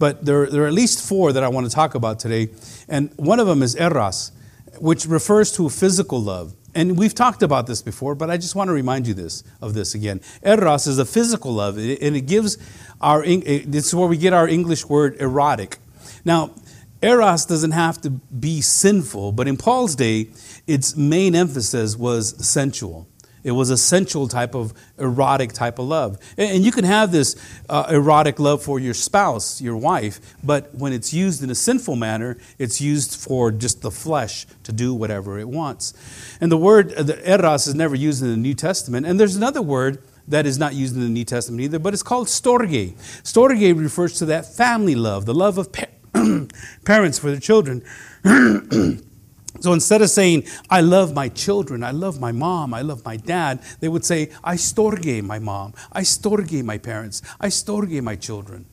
But 0.00 0.24
there, 0.24 0.46
there 0.46 0.64
are 0.64 0.66
at 0.66 0.72
least 0.72 1.06
four 1.06 1.30
that 1.34 1.44
I 1.44 1.48
want 1.48 1.68
to 1.68 1.72
talk 1.72 1.94
about 1.94 2.18
today. 2.18 2.48
And 2.88 3.12
one 3.16 3.38
of 3.38 3.46
them 3.46 3.62
is 3.62 3.76
eros, 3.76 4.32
which 4.78 5.04
refers 5.04 5.52
to 5.52 5.68
physical 5.68 6.20
love. 6.20 6.54
And 6.74 6.96
we've 6.96 7.14
talked 7.14 7.42
about 7.42 7.66
this 7.66 7.82
before, 7.82 8.14
but 8.14 8.30
I 8.30 8.38
just 8.38 8.54
want 8.54 8.68
to 8.68 8.72
remind 8.72 9.06
you 9.06 9.12
this 9.12 9.44
of 9.60 9.74
this 9.74 9.94
again. 9.94 10.22
Eros 10.42 10.86
is 10.86 10.98
a 10.98 11.04
physical 11.04 11.52
love, 11.52 11.76
and 11.76 12.16
it 12.16 12.26
gives 12.26 12.56
our 13.00 13.24
this 13.24 13.86
is 13.88 13.94
where 13.94 14.08
we 14.08 14.16
get 14.16 14.32
our 14.32 14.48
English 14.48 14.86
word 14.86 15.20
erotic. 15.20 15.76
Now, 16.24 16.54
eros 17.02 17.44
doesn't 17.44 17.72
have 17.72 18.00
to 18.02 18.10
be 18.10 18.62
sinful, 18.62 19.32
but 19.32 19.48
in 19.48 19.56
Paul's 19.58 19.96
day, 19.96 20.30
its 20.66 20.96
main 20.96 21.34
emphasis 21.34 21.96
was 21.96 22.34
sensual. 22.46 23.06
It 23.42 23.52
was 23.52 23.70
a 23.70 23.76
sensual 23.76 24.28
type 24.28 24.54
of 24.54 24.74
erotic 24.98 25.52
type 25.52 25.78
of 25.78 25.86
love. 25.86 26.18
And 26.36 26.64
you 26.64 26.72
can 26.72 26.84
have 26.84 27.12
this 27.12 27.36
uh, 27.68 27.86
erotic 27.88 28.38
love 28.38 28.62
for 28.62 28.78
your 28.78 28.94
spouse, 28.94 29.60
your 29.60 29.76
wife, 29.76 30.20
but 30.44 30.74
when 30.74 30.92
it's 30.92 31.12
used 31.12 31.42
in 31.42 31.50
a 31.50 31.54
sinful 31.54 31.96
manner, 31.96 32.36
it's 32.58 32.80
used 32.80 33.18
for 33.18 33.50
just 33.50 33.82
the 33.82 33.90
flesh 33.90 34.46
to 34.64 34.72
do 34.72 34.94
whatever 34.94 35.38
it 35.38 35.48
wants. 35.48 35.94
And 36.40 36.52
the 36.52 36.56
word, 36.56 36.92
uh, 36.94 37.02
the 37.02 37.30
eros, 37.30 37.66
is 37.66 37.74
never 37.74 37.94
used 37.94 38.22
in 38.22 38.30
the 38.30 38.36
New 38.36 38.54
Testament. 38.54 39.06
And 39.06 39.18
there's 39.18 39.36
another 39.36 39.62
word 39.62 40.02
that 40.28 40.46
is 40.46 40.58
not 40.58 40.74
used 40.74 40.94
in 40.94 41.00
the 41.00 41.08
New 41.08 41.24
Testament 41.24 41.62
either, 41.62 41.78
but 41.78 41.92
it's 41.92 42.02
called 42.02 42.28
storge. 42.28 42.94
Storge 43.22 43.78
refers 43.78 44.18
to 44.18 44.26
that 44.26 44.46
family 44.46 44.94
love, 44.94 45.26
the 45.26 45.34
love 45.34 45.58
of 45.58 45.72
pa- 45.72 45.86
parents 46.84 47.18
for 47.18 47.30
their 47.30 47.40
children. 47.40 47.82
So 49.58 49.72
instead 49.72 50.00
of 50.00 50.10
saying, 50.10 50.44
I 50.70 50.80
love 50.80 51.12
my 51.14 51.28
children, 51.28 51.82
I 51.82 51.90
love 51.90 52.20
my 52.20 52.30
mom, 52.30 52.72
I 52.72 52.82
love 52.82 53.04
my 53.04 53.16
dad, 53.16 53.60
they 53.80 53.88
would 53.88 54.04
say, 54.04 54.30
I 54.44 54.54
storge 54.54 55.22
my 55.22 55.38
mom, 55.38 55.74
I 55.92 56.02
storge 56.02 56.62
my 56.62 56.78
parents, 56.78 57.20
I 57.40 57.48
storge 57.48 58.00
my 58.00 58.14
children. 58.14 58.66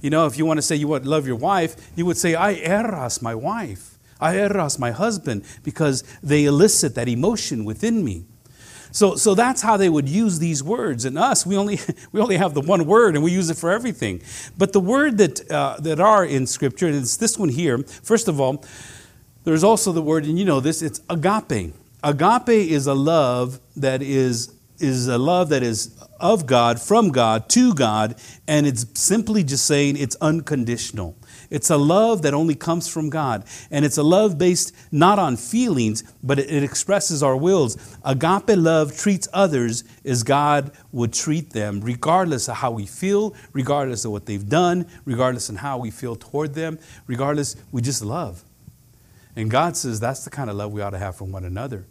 You 0.00 0.10
know, 0.10 0.26
if 0.26 0.38
you 0.38 0.46
want 0.46 0.58
to 0.58 0.62
say 0.62 0.76
you 0.76 0.88
would 0.88 1.06
love 1.06 1.26
your 1.26 1.36
wife, 1.36 1.76
you 1.96 2.06
would 2.06 2.16
say, 2.16 2.34
I 2.34 2.52
eros 2.54 3.22
my 3.22 3.34
wife, 3.34 3.98
I 4.20 4.36
eros 4.36 4.78
my 4.78 4.90
husband, 4.90 5.44
because 5.62 6.02
they 6.22 6.44
elicit 6.44 6.94
that 6.94 7.08
emotion 7.08 7.64
within 7.64 8.04
me. 8.04 8.24
So, 8.94 9.16
so 9.16 9.34
that's 9.34 9.60
how 9.60 9.76
they 9.76 9.88
would 9.88 10.08
use 10.08 10.38
these 10.38 10.62
words. 10.62 11.04
And 11.04 11.18
us, 11.18 11.44
we 11.44 11.56
only, 11.56 11.80
we 12.12 12.20
only 12.20 12.36
have 12.36 12.54
the 12.54 12.60
one 12.60 12.86
word 12.86 13.16
and 13.16 13.24
we 13.24 13.32
use 13.32 13.50
it 13.50 13.56
for 13.56 13.72
everything. 13.72 14.22
But 14.56 14.72
the 14.72 14.80
word 14.80 15.18
that, 15.18 15.50
uh, 15.50 15.78
that 15.80 15.98
are 15.98 16.24
in 16.24 16.46
Scripture, 16.46 16.86
and 16.86 16.96
it's 16.96 17.16
this 17.16 17.36
one 17.36 17.48
here, 17.48 17.78
first 17.78 18.28
of 18.28 18.40
all, 18.40 18.64
there's 19.44 19.64
also 19.64 19.92
the 19.92 20.02
word, 20.02 20.24
and 20.24 20.38
you 20.38 20.44
know 20.44 20.60
this, 20.60 20.82
it's 20.82 21.00
agape. 21.08 21.74
Agape 22.02 22.48
is 22.48 22.86
a 22.86 22.94
love 22.94 23.60
that 23.76 24.02
is, 24.02 24.52
is 24.78 25.06
a 25.08 25.18
love 25.18 25.50
that 25.50 25.62
is 25.62 25.96
of 26.20 26.46
God, 26.46 26.80
from 26.80 27.10
God, 27.10 27.48
to 27.50 27.74
God, 27.74 28.16
and 28.48 28.66
it's 28.66 28.86
simply 28.94 29.44
just 29.44 29.66
saying 29.66 29.96
it's 29.96 30.16
unconditional. 30.20 31.16
It's 31.50 31.70
a 31.70 31.76
love 31.76 32.22
that 32.22 32.34
only 32.34 32.54
comes 32.54 32.88
from 32.88 33.10
God. 33.10 33.44
And 33.70 33.84
it's 33.84 33.98
a 33.98 34.02
love 34.02 34.38
based 34.38 34.74
not 34.90 35.18
on 35.18 35.36
feelings, 35.36 36.02
but 36.22 36.38
it, 36.38 36.62
expresses 36.62 37.22
our 37.22 37.36
wills. 37.36 37.76
Agape 38.04 38.56
love 38.56 38.96
treats 38.96 39.28
others 39.32 39.84
as 40.04 40.22
God 40.22 40.72
would 40.92 41.12
treat 41.12 41.50
them, 41.50 41.80
regardless 41.80 42.48
of 42.48 42.56
how 42.56 42.70
we 42.70 42.86
feel, 42.86 43.34
regardless 43.52 44.04
of 44.04 44.12
what 44.12 44.26
they've 44.26 44.48
done, 44.48 44.86
regardless 45.04 45.48
of 45.48 45.56
how 45.56 45.78
we 45.78 45.90
feel 45.90 46.16
toward 46.16 46.54
them, 46.54 46.78
regardless, 47.06 47.56
we 47.70 47.82
just 47.82 48.02
love. 48.02 48.44
And 49.36 49.50
God 49.50 49.76
says 49.76 50.00
that's 50.00 50.24
the 50.24 50.30
kind 50.30 50.48
of 50.48 50.56
love 50.56 50.72
we 50.72 50.80
ought 50.80 50.90
to 50.90 50.98
have 50.98 51.16
for 51.16 51.24
one 51.24 51.44
another. 51.44 51.86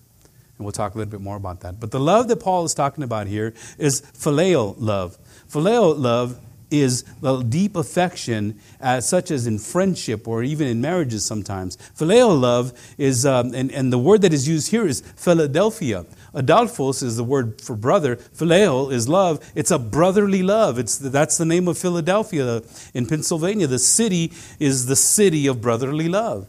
And 0.57 0.65
we'll 0.65 0.71
talk 0.71 0.95
a 0.95 0.97
little 0.97 1.11
bit 1.11 1.21
more 1.21 1.35
about 1.35 1.61
that. 1.61 1.79
But 1.79 1.91
the 1.91 1.99
love 1.99 2.27
that 2.27 2.37
Paul 2.37 2.63
is 2.63 2.73
talking 2.73 3.03
about 3.03 3.27
here 3.27 3.53
is 3.77 4.01
phileo 4.01 4.75
love. 4.77 5.17
Phileo 5.49 5.97
love 5.97 6.39
is 6.73 7.03
the 7.21 7.43
deep 7.43 7.75
affection, 7.75 8.59
as 8.79 9.07
such 9.07 9.29
as 9.29 9.45
in 9.45 9.59
friendship 9.59 10.27
or 10.27 10.41
even 10.41 10.67
in 10.67 10.81
marriages 10.81 11.23
sometimes. 11.23 11.77
Phileo 11.95 12.39
love 12.39 12.73
is, 12.97 13.25
um, 13.25 13.53
and, 13.53 13.71
and 13.71 13.93
the 13.93 13.99
word 13.99 14.23
that 14.23 14.33
is 14.33 14.47
used 14.47 14.71
here 14.71 14.87
is 14.87 15.01
Philadelphia. 15.15 16.05
Adelphos 16.33 17.03
is 17.03 17.15
the 17.15 17.23
word 17.23 17.61
for 17.61 17.75
brother. 17.75 18.15
Phileo 18.15 18.91
is 18.91 19.07
love. 19.07 19.51
It's 19.53 19.69
a 19.69 19.77
brotherly 19.77 20.41
love. 20.41 20.79
It's, 20.79 20.97
that's 20.97 21.37
the 21.37 21.45
name 21.45 21.67
of 21.67 21.77
Philadelphia 21.77 22.63
in 22.95 23.05
Pennsylvania. 23.05 23.67
The 23.67 23.79
city 23.79 24.33
is 24.59 24.87
the 24.87 24.95
city 24.95 25.45
of 25.45 25.61
brotherly 25.61 26.09
love. 26.09 26.47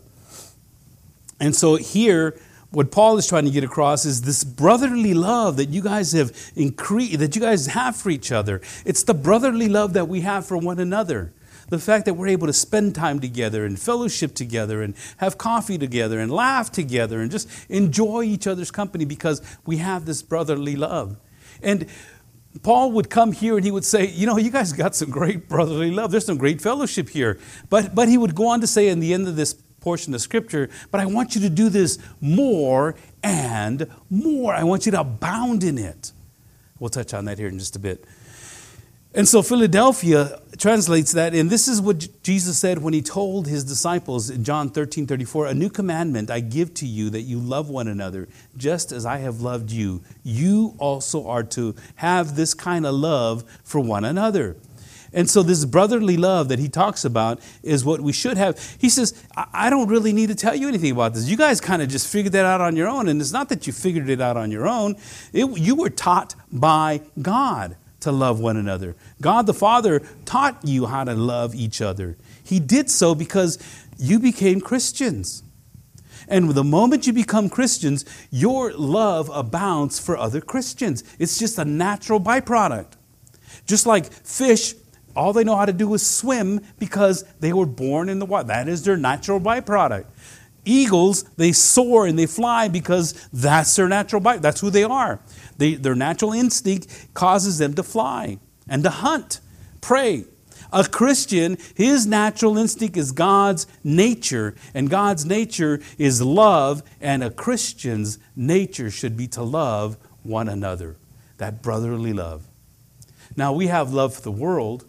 And 1.40 1.54
so 1.54 1.76
here, 1.76 2.38
what 2.70 2.90
Paul 2.90 3.16
is 3.18 3.26
trying 3.26 3.44
to 3.44 3.50
get 3.50 3.64
across 3.64 4.04
is 4.04 4.22
this 4.22 4.44
brotherly 4.44 5.14
love 5.14 5.56
that 5.56 5.68
you 5.68 5.80
guys 5.80 6.12
have 6.12 6.32
increased, 6.56 7.18
that 7.20 7.34
you 7.34 7.40
guys 7.40 7.68
have 7.68 7.96
for 7.96 8.10
each 8.10 8.32
other. 8.32 8.60
It's 8.84 9.04
the 9.04 9.14
brotherly 9.14 9.68
love 9.68 9.92
that 9.92 10.08
we 10.08 10.22
have 10.22 10.46
for 10.46 10.56
one 10.56 10.78
another. 10.78 11.32
The 11.68 11.78
fact 11.78 12.04
that 12.04 12.14
we're 12.14 12.28
able 12.28 12.46
to 12.46 12.52
spend 12.52 12.94
time 12.94 13.20
together 13.20 13.64
and 13.64 13.78
fellowship 13.78 14.34
together 14.34 14.82
and 14.82 14.94
have 15.16 15.38
coffee 15.38 15.78
together 15.78 16.20
and 16.20 16.30
laugh 16.30 16.70
together 16.70 17.20
and 17.20 17.30
just 17.30 17.48
enjoy 17.70 18.24
each 18.24 18.46
other's 18.46 18.70
company 18.70 19.04
because 19.04 19.40
we 19.64 19.78
have 19.78 20.04
this 20.04 20.22
brotherly 20.22 20.76
love. 20.76 21.16
And 21.62 21.86
Paul 22.62 22.92
would 22.92 23.08
come 23.10 23.32
here 23.32 23.56
and 23.56 23.64
he 23.64 23.70
would 23.70 23.84
say, 23.84 24.06
You 24.06 24.26
know, 24.26 24.36
you 24.36 24.50
guys 24.50 24.72
got 24.72 24.94
some 24.94 25.10
great 25.10 25.48
brotherly 25.48 25.90
love. 25.90 26.10
There's 26.10 26.26
some 26.26 26.38
great 26.38 26.60
fellowship 26.60 27.08
here. 27.08 27.38
But, 27.70 27.94
but 27.94 28.08
he 28.08 28.18
would 28.18 28.34
go 28.34 28.48
on 28.48 28.60
to 28.60 28.66
say 28.66 28.88
in 28.88 29.00
the 29.00 29.14
end 29.14 29.26
of 29.26 29.36
this 29.36 29.54
portion 29.84 30.14
of 30.14 30.20
Scripture, 30.22 30.70
but 30.90 30.98
I 30.98 31.04
want 31.04 31.34
you 31.34 31.42
to 31.42 31.50
do 31.50 31.68
this 31.68 31.98
more 32.20 32.94
and 33.22 33.86
more. 34.08 34.54
I 34.54 34.64
want 34.64 34.86
you 34.86 34.92
to 34.92 35.00
abound 35.00 35.62
in 35.62 35.76
it. 35.76 36.12
We'll 36.80 36.88
touch 36.88 37.12
on 37.12 37.26
that 37.26 37.38
here 37.38 37.48
in 37.48 37.58
just 37.58 37.76
a 37.76 37.78
bit. 37.78 38.04
And 39.16 39.28
so 39.28 39.42
Philadelphia 39.42 40.40
translates 40.58 41.12
that, 41.12 41.34
and 41.34 41.48
this 41.48 41.68
is 41.68 41.80
what 41.80 42.08
Jesus 42.22 42.58
said 42.58 42.78
when 42.78 42.94
he 42.94 43.02
told 43.02 43.46
his 43.46 43.62
disciples 43.62 44.28
in 44.28 44.42
John 44.42 44.70
13 44.70 45.06
34 45.06 45.48
A 45.48 45.54
new 45.54 45.68
commandment 45.68 46.30
I 46.30 46.40
give 46.40 46.74
to 46.74 46.86
you 46.86 47.10
that 47.10 47.20
you 47.20 47.38
love 47.38 47.68
one 47.68 47.86
another, 47.86 48.26
just 48.56 48.90
as 48.90 49.06
I 49.06 49.18
have 49.18 49.42
loved 49.42 49.70
you. 49.70 50.02
You 50.24 50.74
also 50.78 51.28
are 51.28 51.44
to 51.44 51.76
have 51.96 52.34
this 52.34 52.54
kind 52.54 52.86
of 52.86 52.94
love 52.94 53.44
for 53.62 53.80
one 53.80 54.04
another. 54.04 54.56
And 55.14 55.30
so, 55.30 55.42
this 55.42 55.64
brotherly 55.64 56.16
love 56.16 56.48
that 56.48 56.58
he 56.58 56.68
talks 56.68 57.04
about 57.04 57.40
is 57.62 57.84
what 57.84 58.00
we 58.00 58.12
should 58.12 58.36
have. 58.36 58.58
He 58.78 58.88
says, 58.88 59.14
I 59.36 59.70
don't 59.70 59.88
really 59.88 60.12
need 60.12 60.26
to 60.26 60.34
tell 60.34 60.56
you 60.56 60.68
anything 60.68 60.90
about 60.90 61.14
this. 61.14 61.28
You 61.28 61.36
guys 61.36 61.60
kind 61.60 61.80
of 61.80 61.88
just 61.88 62.08
figured 62.08 62.32
that 62.32 62.44
out 62.44 62.60
on 62.60 62.74
your 62.74 62.88
own. 62.88 63.08
And 63.08 63.20
it's 63.20 63.32
not 63.32 63.48
that 63.48 63.66
you 63.66 63.72
figured 63.72 64.10
it 64.10 64.20
out 64.20 64.36
on 64.36 64.50
your 64.50 64.66
own, 64.66 64.96
it, 65.32 65.46
you 65.56 65.76
were 65.76 65.88
taught 65.88 66.34
by 66.50 67.00
God 67.22 67.76
to 68.00 68.12
love 68.12 68.40
one 68.40 68.56
another. 68.56 68.96
God 69.20 69.46
the 69.46 69.54
Father 69.54 70.02
taught 70.24 70.58
you 70.64 70.86
how 70.86 71.04
to 71.04 71.14
love 71.14 71.54
each 71.54 71.80
other. 71.80 72.18
He 72.42 72.60
did 72.60 72.90
so 72.90 73.14
because 73.14 73.58
you 73.96 74.18
became 74.18 74.60
Christians. 74.60 75.44
And 76.28 76.50
the 76.50 76.64
moment 76.64 77.06
you 77.06 77.12
become 77.12 77.48
Christians, 77.48 78.04
your 78.30 78.72
love 78.72 79.30
abounds 79.32 79.98
for 79.98 80.16
other 80.16 80.40
Christians. 80.40 81.04
It's 81.18 81.38
just 81.38 81.58
a 81.58 81.64
natural 81.64 82.20
byproduct. 82.20 82.92
Just 83.66 83.86
like 83.86 84.12
fish, 84.12 84.74
all 85.16 85.32
they 85.32 85.44
know 85.44 85.56
how 85.56 85.66
to 85.66 85.72
do 85.72 85.92
is 85.94 86.06
swim 86.06 86.60
because 86.78 87.24
they 87.40 87.52
were 87.52 87.66
born 87.66 88.08
in 88.08 88.18
the 88.18 88.26
water. 88.26 88.48
That 88.48 88.68
is 88.68 88.84
their 88.84 88.96
natural 88.96 89.40
byproduct. 89.40 90.06
Eagles, 90.64 91.24
they 91.36 91.52
soar 91.52 92.06
and 92.06 92.18
they 92.18 92.26
fly 92.26 92.68
because 92.68 93.12
that's 93.32 93.76
their 93.76 93.88
natural 93.88 94.20
byproduct. 94.20 94.42
That's 94.42 94.60
who 94.60 94.70
they 94.70 94.84
are. 94.84 95.20
They, 95.58 95.74
their 95.74 95.94
natural 95.94 96.32
instinct 96.32 97.14
causes 97.14 97.58
them 97.58 97.74
to 97.74 97.82
fly 97.82 98.38
and 98.68 98.82
to 98.82 98.90
hunt, 98.90 99.40
prey. 99.80 100.24
A 100.72 100.84
Christian, 100.84 101.56
his 101.76 102.04
natural 102.04 102.58
instinct 102.58 102.96
is 102.96 103.12
God's 103.12 103.68
nature, 103.84 104.56
and 104.74 104.90
God's 104.90 105.24
nature 105.24 105.80
is 105.98 106.20
love, 106.20 106.82
and 107.00 107.22
a 107.22 107.30
Christian's 107.30 108.18
nature 108.34 108.90
should 108.90 109.16
be 109.16 109.28
to 109.28 109.42
love 109.44 109.96
one 110.24 110.48
another. 110.48 110.96
That 111.36 111.62
brotherly 111.62 112.12
love. 112.12 112.48
Now, 113.36 113.52
we 113.52 113.68
have 113.68 113.92
love 113.92 114.14
for 114.14 114.22
the 114.22 114.32
world. 114.32 114.84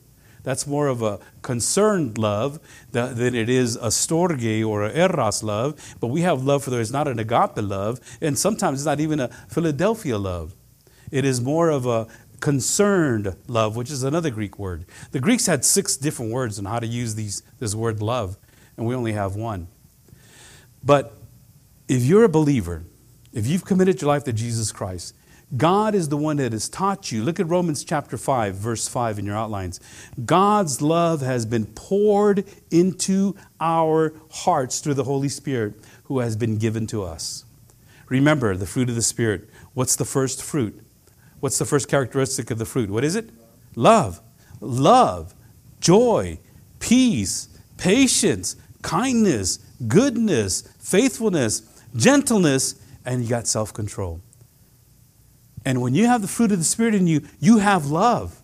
That's 0.46 0.68
more 0.68 0.88
of 0.88 1.02
a 1.02 1.20
concerned 1.42 2.20
love 2.20 2.60
than 2.92 3.34
it 3.34 3.50
is 3.50 3.76
a 3.78 3.88
storge 3.88 4.66
or 4.66 4.84
a 4.84 4.92
eros 4.92 5.42
love. 5.42 5.96
But 6.00 6.08
we 6.08 6.22
have 6.22 6.44
love 6.44 6.64
for 6.64 6.70
there. 6.70 6.80
It's 6.80 6.92
not 6.92 7.08
an 7.08 7.18
agape 7.18 7.58
love, 7.58 8.00
and 8.22 8.38
sometimes 8.38 8.82
it's 8.82 8.86
not 8.86 9.00
even 9.00 9.20
a 9.20 9.30
Philadelphia 9.50 10.20
love. 10.20 10.54
It 11.12 11.26
is 11.26 11.42
more 11.42 11.70
of 11.70 11.88
a 11.88 12.08
concerned 12.42 13.36
love, 13.48 13.76
which 13.76 13.90
is 13.90 14.04
another 14.04 14.30
Greek 14.30 14.60
word. 14.60 14.86
The 15.12 15.20
Greeks 15.20 15.48
had 15.48 15.66
six 15.66 15.98
different 15.98 16.32
words 16.32 16.60
on 16.60 16.66
how 16.66 16.78
to 16.78 16.86
use 16.86 17.16
these, 17.16 17.42
this 17.58 17.74
word 17.74 18.04
love, 18.04 18.38
and 18.78 18.86
we 18.86 18.94
only 18.94 19.14
have 19.14 19.36
one. 19.36 19.68
But 20.84 21.18
if 21.88 22.04
you're 22.04 22.24
a 22.24 22.30
believer, 22.30 22.84
if 23.34 23.48
you've 23.48 23.66
committed 23.66 24.00
your 24.00 24.10
life 24.10 24.26
to 24.26 24.34
Jesus 24.34 24.72
Christ, 24.72 25.15
God 25.56 25.94
is 25.96 26.10
the 26.10 26.18
one 26.18 26.38
that 26.38 26.54
has 26.54 26.68
taught 26.68 27.12
you. 27.12 27.24
Look 27.24 27.40
at 27.40 27.48
Romans 27.48 27.84
chapter 27.84 28.18
5, 28.18 28.56
verse 28.56 28.88
5 28.88 29.20
in 29.20 29.26
your 29.26 29.36
outlines. 29.36 29.80
God's 30.26 30.82
love 30.82 31.22
has 31.22 31.46
been 31.46 31.66
poured 31.68 32.46
into 32.72 33.36
our 33.60 34.14
hearts 34.32 34.80
through 34.80 34.96
the 34.96 35.04
Holy 35.04 35.30
Spirit 35.30 35.76
who 36.06 36.20
has 36.20 36.36
been 36.36 36.58
given 36.58 36.88
to 36.88 37.04
us. 37.04 37.46
Remember 38.10 38.56
the 38.58 38.66
fruit 38.66 38.90
of 38.90 38.96
the 38.96 39.02
Spirit. 39.02 39.50
What's 39.74 39.96
the 39.96 40.06
first 40.06 40.44
fruit? 40.44 40.82
What's 41.40 41.58
the 41.58 41.66
first 41.66 41.88
characteristic 41.88 42.50
of 42.50 42.58
the 42.58 42.66
fruit? 42.66 42.90
What 42.90 43.04
is 43.04 43.16
it? 43.16 43.30
Love. 43.76 44.22
Love, 44.62 45.36
joy, 45.80 46.40
peace, 46.80 47.50
patience, 47.78 48.56
kindness, 48.82 49.58
goodness, 49.88 50.62
faithfulness, 50.80 51.62
gentleness, 51.96 52.76
and 53.06 53.24
you 53.24 53.30
got 53.30 53.48
self 53.48 53.74
control. 53.74 54.22
And 55.66 55.82
when 55.82 55.96
you 55.96 56.06
have 56.06 56.22
the 56.22 56.28
fruit 56.28 56.52
of 56.52 56.60
the 56.60 56.64
Spirit 56.64 56.94
in 56.96 57.08
you, 57.08 57.22
you 57.40 57.58
have 57.58 57.88
love. 57.88 58.40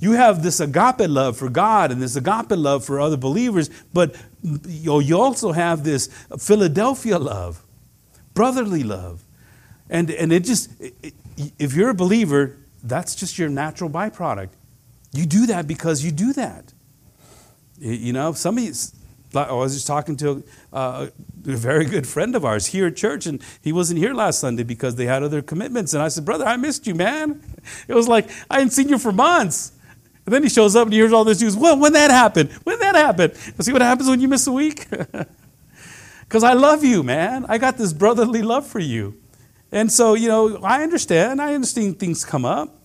You 0.00 0.12
have 0.12 0.42
this 0.42 0.60
agape 0.60 1.08
love 1.08 1.36
for 1.36 1.48
God 1.48 1.90
and 1.90 2.02
this 2.02 2.16
agape 2.16 2.50
love 2.50 2.84
for 2.84 3.00
other 3.00 3.16
believers, 3.16 3.70
but 3.92 4.14
you 4.42 5.18
also 5.18 5.52
have 5.52 5.84
this 5.84 6.08
Philadelphia 6.38 7.18
love, 7.18 7.64
brotherly 8.34 8.82
love. 8.82 9.24
And, 9.90 10.10
and 10.10 10.32
it 10.32 10.44
just, 10.44 10.70
if 11.58 11.74
you're 11.74 11.90
a 11.90 11.94
believer, 11.94 12.56
that's 12.82 13.14
just 13.14 13.38
your 13.38 13.48
natural 13.48 13.90
byproduct. 13.90 14.50
You 15.12 15.26
do 15.26 15.46
that 15.46 15.66
because 15.66 16.04
you 16.04 16.12
do 16.12 16.32
that. 16.34 16.72
You 17.80 18.12
know, 18.12 18.32
somebody, 18.32 18.72
I 19.34 19.52
was 19.52 19.74
just 19.74 19.86
talking 19.86 20.16
to 20.16 20.42
a, 20.72 20.78
a, 20.78 21.10
very 21.42 21.84
good 21.84 22.06
friend 22.06 22.34
of 22.34 22.44
ours 22.44 22.66
here 22.66 22.86
at 22.86 22.96
church, 22.96 23.26
and 23.26 23.42
he 23.60 23.72
wasn't 23.72 23.98
here 23.98 24.14
last 24.14 24.40
Sunday 24.40 24.62
because 24.62 24.96
they 24.96 25.06
had 25.06 25.22
other 25.22 25.42
commitments. 25.42 25.92
And 25.92 26.02
I 26.02 26.08
said, 26.08 26.24
Brother, 26.24 26.46
I 26.46 26.56
missed 26.56 26.86
you, 26.86 26.94
man. 26.94 27.42
It 27.86 27.94
was 27.94 28.08
like, 28.08 28.30
I 28.50 28.58
hadn't 28.58 28.70
seen 28.70 28.88
you 28.88 28.98
for 28.98 29.12
months. 29.12 29.72
And 30.24 30.34
then 30.34 30.42
he 30.42 30.48
shows 30.48 30.74
up 30.74 30.84
and 30.84 30.92
he 30.92 30.98
hears 30.98 31.12
all 31.12 31.24
this 31.24 31.40
news. 31.40 31.54
Well, 31.54 31.78
when 31.78 31.92
that 31.92 32.10
happened? 32.10 32.50
When 32.64 32.78
that 32.78 32.94
happened? 32.94 33.36
See 33.60 33.72
what 33.72 33.82
happens 33.82 34.08
when 34.08 34.20
you 34.20 34.28
miss 34.28 34.46
a 34.46 34.52
week? 34.52 34.86
Because 36.28 36.44
I 36.44 36.52
love 36.52 36.84
you, 36.84 37.02
man. 37.02 37.46
I 37.48 37.56
got 37.56 37.78
this 37.78 37.94
brotherly 37.94 38.42
love 38.42 38.66
for 38.66 38.80
you. 38.80 39.16
And 39.72 39.90
so, 39.90 40.12
you 40.12 40.28
know, 40.28 40.58
I 40.62 40.82
understand. 40.82 41.40
I 41.40 41.54
understand 41.54 41.98
things 41.98 42.22
come 42.22 42.44
up. 42.44 42.77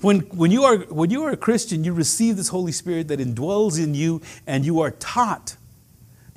When, 0.00 0.20
when, 0.20 0.50
you 0.50 0.64
are, 0.64 0.78
when 0.78 1.10
you 1.10 1.24
are 1.24 1.30
a 1.30 1.36
Christian, 1.36 1.84
you 1.84 1.92
receive 1.92 2.36
this 2.36 2.48
Holy 2.48 2.72
Spirit 2.72 3.08
that 3.08 3.20
indwells 3.20 3.82
in 3.82 3.94
you 3.94 4.22
and 4.46 4.64
you 4.64 4.80
are 4.80 4.90
taught. 4.92 5.56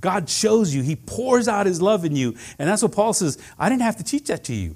God 0.01 0.29
shows 0.29 0.75
you, 0.75 0.83
He 0.83 0.97
pours 0.97 1.47
out 1.47 1.65
His 1.65 1.81
love 1.81 2.03
in 2.03 2.15
you. 2.15 2.35
And 2.59 2.69
that's 2.69 2.81
what 2.81 2.91
Paul 2.91 3.13
says 3.13 3.37
I 3.57 3.69
didn't 3.69 3.83
have 3.83 3.97
to 3.97 4.03
teach 4.03 4.27
that 4.27 4.43
to 4.45 4.53
you. 4.53 4.75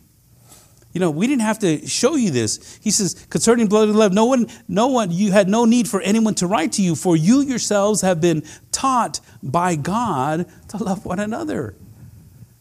You 0.94 1.02
know, 1.02 1.12
we 1.12 1.28
didn't 1.28 1.42
have 1.42 1.60
to 1.60 1.86
show 1.86 2.16
you 2.16 2.32
this. 2.32 2.80
He 2.82 2.92
says, 2.92 3.28
concerning 3.30 3.68
blood 3.68 3.90
and 3.90 4.00
love, 4.00 4.14
no 4.14 4.26
one, 4.26 4.48
no 4.68 4.88
one, 4.88 5.12
you 5.12 5.32
had 5.32 5.48
no 5.48 5.66
need 5.66 5.88
for 5.88 6.02
anyone 6.02 6.34
to 6.36 6.48
write 6.48 6.72
to 6.74 6.82
you, 6.82 6.96
for 6.96 7.16
you 7.16 7.42
yourselves 7.42 8.02
have 8.02 8.20
been 8.20 8.44
taught 8.72 9.20
by 9.44 9.76
God 9.76 10.48
to 10.70 10.78
love 10.78 11.06
one 11.06 11.20
another. 11.20 11.76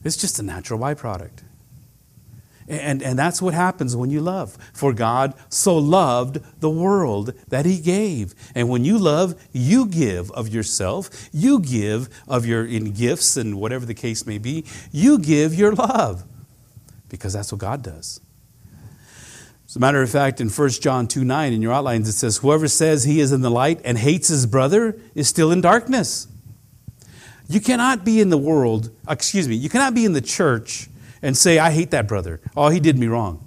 It's 0.05 0.17
just 0.17 0.39
a 0.39 0.43
natural 0.43 0.79
byproduct. 0.79 1.46
And, 2.69 3.03
and 3.03 3.19
that's 3.19 3.41
what 3.41 3.55
happens 3.55 3.95
when 3.95 4.11
you 4.11 4.21
love. 4.21 4.59
For 4.73 4.93
God 4.93 5.35
so 5.49 5.77
loved 5.77 6.41
the 6.61 6.71
world 6.71 7.33
that 7.49 7.65
He 7.65 7.79
gave. 7.79 8.35
And 8.55 8.69
when 8.69 8.85
you 8.85 8.99
love, 8.99 9.41
you 9.53 9.87
give 9.87 10.31
of 10.33 10.49
yourself, 10.49 11.29
you 11.33 11.61
give 11.61 12.09
of 12.27 12.45
your 12.45 12.65
in 12.67 12.93
gifts 12.93 13.37
and 13.37 13.61
whatever 13.61 13.87
the 13.87 13.95
case 13.95 14.27
may 14.27 14.39
be, 14.39 14.65
you 14.91 15.19
give 15.19 15.55
your 15.55 15.73
love. 15.73 16.25
Because 17.09 17.33
that's 17.33 17.53
what 17.53 17.61
God 17.61 17.83
does. 17.83 18.21
As 19.69 19.77
a 19.77 19.81
matter 19.81 20.03
of 20.03 20.11
fact, 20.11 20.41
in 20.41 20.49
1 20.49 20.69
John 20.71 21.07
2 21.07 21.25
9, 21.25 21.53
in 21.53 21.63
your 21.63 21.73
outlines, 21.73 22.09
it 22.09 22.13
says, 22.13 22.39
Whoever 22.39 22.67
says 22.67 23.05
he 23.05 23.21
is 23.21 23.33
in 23.33 23.43
the 23.43 23.51
light 23.51 23.81
and 23.85 23.99
hates 23.99 24.29
his 24.29 24.47
brother 24.47 24.99
is 25.15 25.29
still 25.29 25.53
in 25.53 25.61
darkness. 25.61 26.27
You 27.49 27.61
cannot 27.61 28.05
be 28.05 28.21
in 28.21 28.31
the 28.31 28.39
world, 28.39 28.91
excuse 29.09 29.47
me, 29.47 29.55
you 29.55 29.69
cannot 29.69 29.95
be 29.95 30.05
in 30.05 30.13
the 30.13 30.21
church 30.21 30.89
and 31.27 31.37
say, 31.37 31.59
I 31.59 31.73
hate 31.73 31.91
that 31.91 32.07
brother. 32.07 32.41
Oh, 32.57 32.69
he 32.69 32.79
did 32.79 32.97
me 32.97 33.09
wrong. 33.09 33.43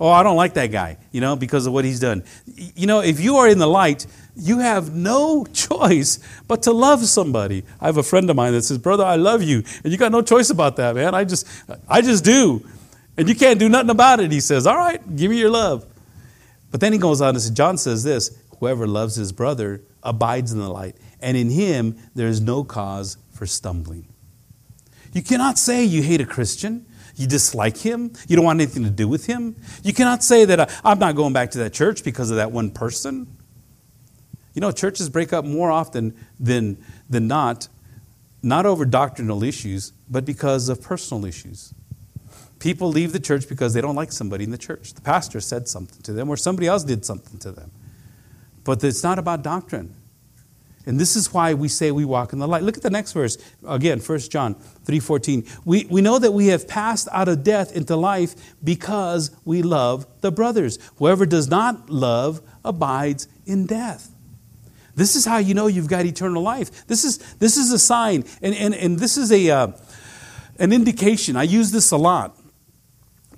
Oh, 0.00 0.08
I 0.08 0.24
don't 0.24 0.36
like 0.36 0.54
that 0.54 0.72
guy, 0.72 0.96
you 1.12 1.20
know, 1.20 1.36
because 1.36 1.64
of 1.64 1.72
what 1.72 1.84
he's 1.84 2.00
done. 2.00 2.24
You 2.56 2.88
know, 2.88 2.98
if 2.98 3.20
you 3.20 3.36
are 3.36 3.48
in 3.48 3.58
the 3.58 3.68
light, 3.68 4.04
you 4.34 4.58
have 4.58 4.92
no 4.92 5.44
choice 5.52 6.18
but 6.48 6.64
to 6.64 6.72
love 6.72 7.04
somebody. 7.04 7.62
I 7.80 7.86
have 7.86 7.98
a 7.98 8.02
friend 8.02 8.28
of 8.30 8.34
mine 8.34 8.52
that 8.54 8.62
says, 8.62 8.78
"Brother, 8.78 9.04
I 9.04 9.14
love 9.14 9.44
you." 9.44 9.62
And 9.84 9.92
you 9.92 9.96
got 9.96 10.10
no 10.10 10.22
choice 10.22 10.50
about 10.50 10.74
that, 10.76 10.96
man. 10.96 11.14
I 11.14 11.22
just 11.22 11.46
I 11.88 12.00
just 12.00 12.24
do. 12.24 12.66
And 13.16 13.28
you 13.28 13.36
can't 13.36 13.60
do 13.60 13.68
nothing 13.68 13.90
about 13.90 14.18
it. 14.18 14.32
He 14.32 14.40
says, 14.40 14.66
"All 14.66 14.76
right, 14.76 15.00
give 15.14 15.30
me 15.30 15.38
your 15.38 15.50
love." 15.50 15.86
But 16.72 16.80
then 16.80 16.92
he 16.92 16.98
goes 16.98 17.20
on 17.20 17.28
and 17.28 17.40
says, 17.40 17.50
John 17.50 17.78
says 17.78 18.02
this, 18.02 18.36
"Whoever 18.58 18.88
loves 18.88 19.14
his 19.14 19.30
brother 19.30 19.82
abides 20.02 20.50
in 20.50 20.58
the 20.58 20.68
light, 20.68 20.96
and 21.20 21.36
in 21.36 21.50
him 21.50 21.96
there 22.16 22.26
is 22.26 22.40
no 22.40 22.64
cause 22.64 23.18
for 23.30 23.46
stumbling." 23.46 24.08
You 25.12 25.22
cannot 25.22 25.58
say 25.58 25.84
you 25.84 26.02
hate 26.02 26.20
a 26.20 26.26
Christian. 26.26 26.86
You 27.20 27.26
dislike 27.26 27.76
him. 27.76 28.12
You 28.28 28.36
don't 28.36 28.46
want 28.46 28.62
anything 28.62 28.82
to 28.84 28.90
do 28.90 29.06
with 29.06 29.26
him. 29.26 29.54
You 29.82 29.92
cannot 29.92 30.24
say 30.24 30.46
that 30.46 30.58
uh, 30.58 30.66
I'm 30.82 30.98
not 30.98 31.16
going 31.16 31.34
back 31.34 31.50
to 31.50 31.58
that 31.58 31.74
church 31.74 32.02
because 32.02 32.30
of 32.30 32.38
that 32.38 32.50
one 32.50 32.70
person. 32.70 33.26
You 34.54 34.62
know, 34.62 34.72
churches 34.72 35.10
break 35.10 35.30
up 35.30 35.44
more 35.44 35.70
often 35.70 36.16
than, 36.40 36.82
than 37.10 37.28
not, 37.28 37.68
not 38.42 38.64
over 38.64 38.86
doctrinal 38.86 39.44
issues, 39.44 39.92
but 40.08 40.24
because 40.24 40.70
of 40.70 40.80
personal 40.80 41.26
issues. 41.26 41.74
People 42.58 42.88
leave 42.88 43.12
the 43.12 43.20
church 43.20 43.46
because 43.50 43.74
they 43.74 43.82
don't 43.82 43.96
like 43.96 44.12
somebody 44.12 44.44
in 44.44 44.50
the 44.50 44.58
church. 44.58 44.94
The 44.94 45.02
pastor 45.02 45.40
said 45.40 45.68
something 45.68 46.00
to 46.02 46.14
them, 46.14 46.30
or 46.30 46.38
somebody 46.38 46.68
else 46.68 46.84
did 46.84 47.04
something 47.04 47.38
to 47.40 47.52
them. 47.52 47.70
But 48.64 48.82
it's 48.82 49.02
not 49.02 49.18
about 49.18 49.42
doctrine. 49.42 49.94
And 50.90 50.98
this 50.98 51.14
is 51.14 51.32
why 51.32 51.54
we 51.54 51.68
say 51.68 51.92
we 51.92 52.04
walk 52.04 52.32
in 52.32 52.40
the 52.40 52.48
light. 52.48 52.64
Look 52.64 52.76
at 52.76 52.82
the 52.82 52.90
next 52.90 53.12
verse. 53.12 53.38
Again, 53.64 54.00
1 54.00 54.18
John 54.28 54.56
3:14. 54.56 55.48
We, 55.64 55.86
we 55.88 56.00
know 56.00 56.18
that 56.18 56.32
we 56.32 56.48
have 56.48 56.66
passed 56.66 57.06
out 57.12 57.28
of 57.28 57.44
death 57.44 57.76
into 57.76 57.94
life 57.94 58.34
because 58.64 59.30
we 59.44 59.62
love 59.62 60.04
the 60.20 60.32
brothers. 60.32 60.80
Whoever 60.96 61.26
does 61.26 61.46
not 61.46 61.90
love 61.90 62.42
abides 62.64 63.28
in 63.46 63.66
death. 63.66 64.12
This 64.96 65.14
is 65.14 65.24
how 65.24 65.38
you 65.38 65.54
know 65.54 65.68
you've 65.68 65.86
got 65.86 66.06
eternal 66.06 66.42
life. 66.42 66.88
This 66.88 67.04
is, 67.04 67.18
this 67.34 67.56
is 67.56 67.70
a 67.70 67.78
sign, 67.78 68.24
and, 68.42 68.52
and, 68.52 68.74
and 68.74 68.98
this 68.98 69.16
is 69.16 69.30
a, 69.30 69.48
uh, 69.48 69.68
an 70.58 70.72
indication. 70.72 71.36
I 71.36 71.44
use 71.44 71.70
this 71.70 71.92
a 71.92 71.96
lot. 71.96 72.36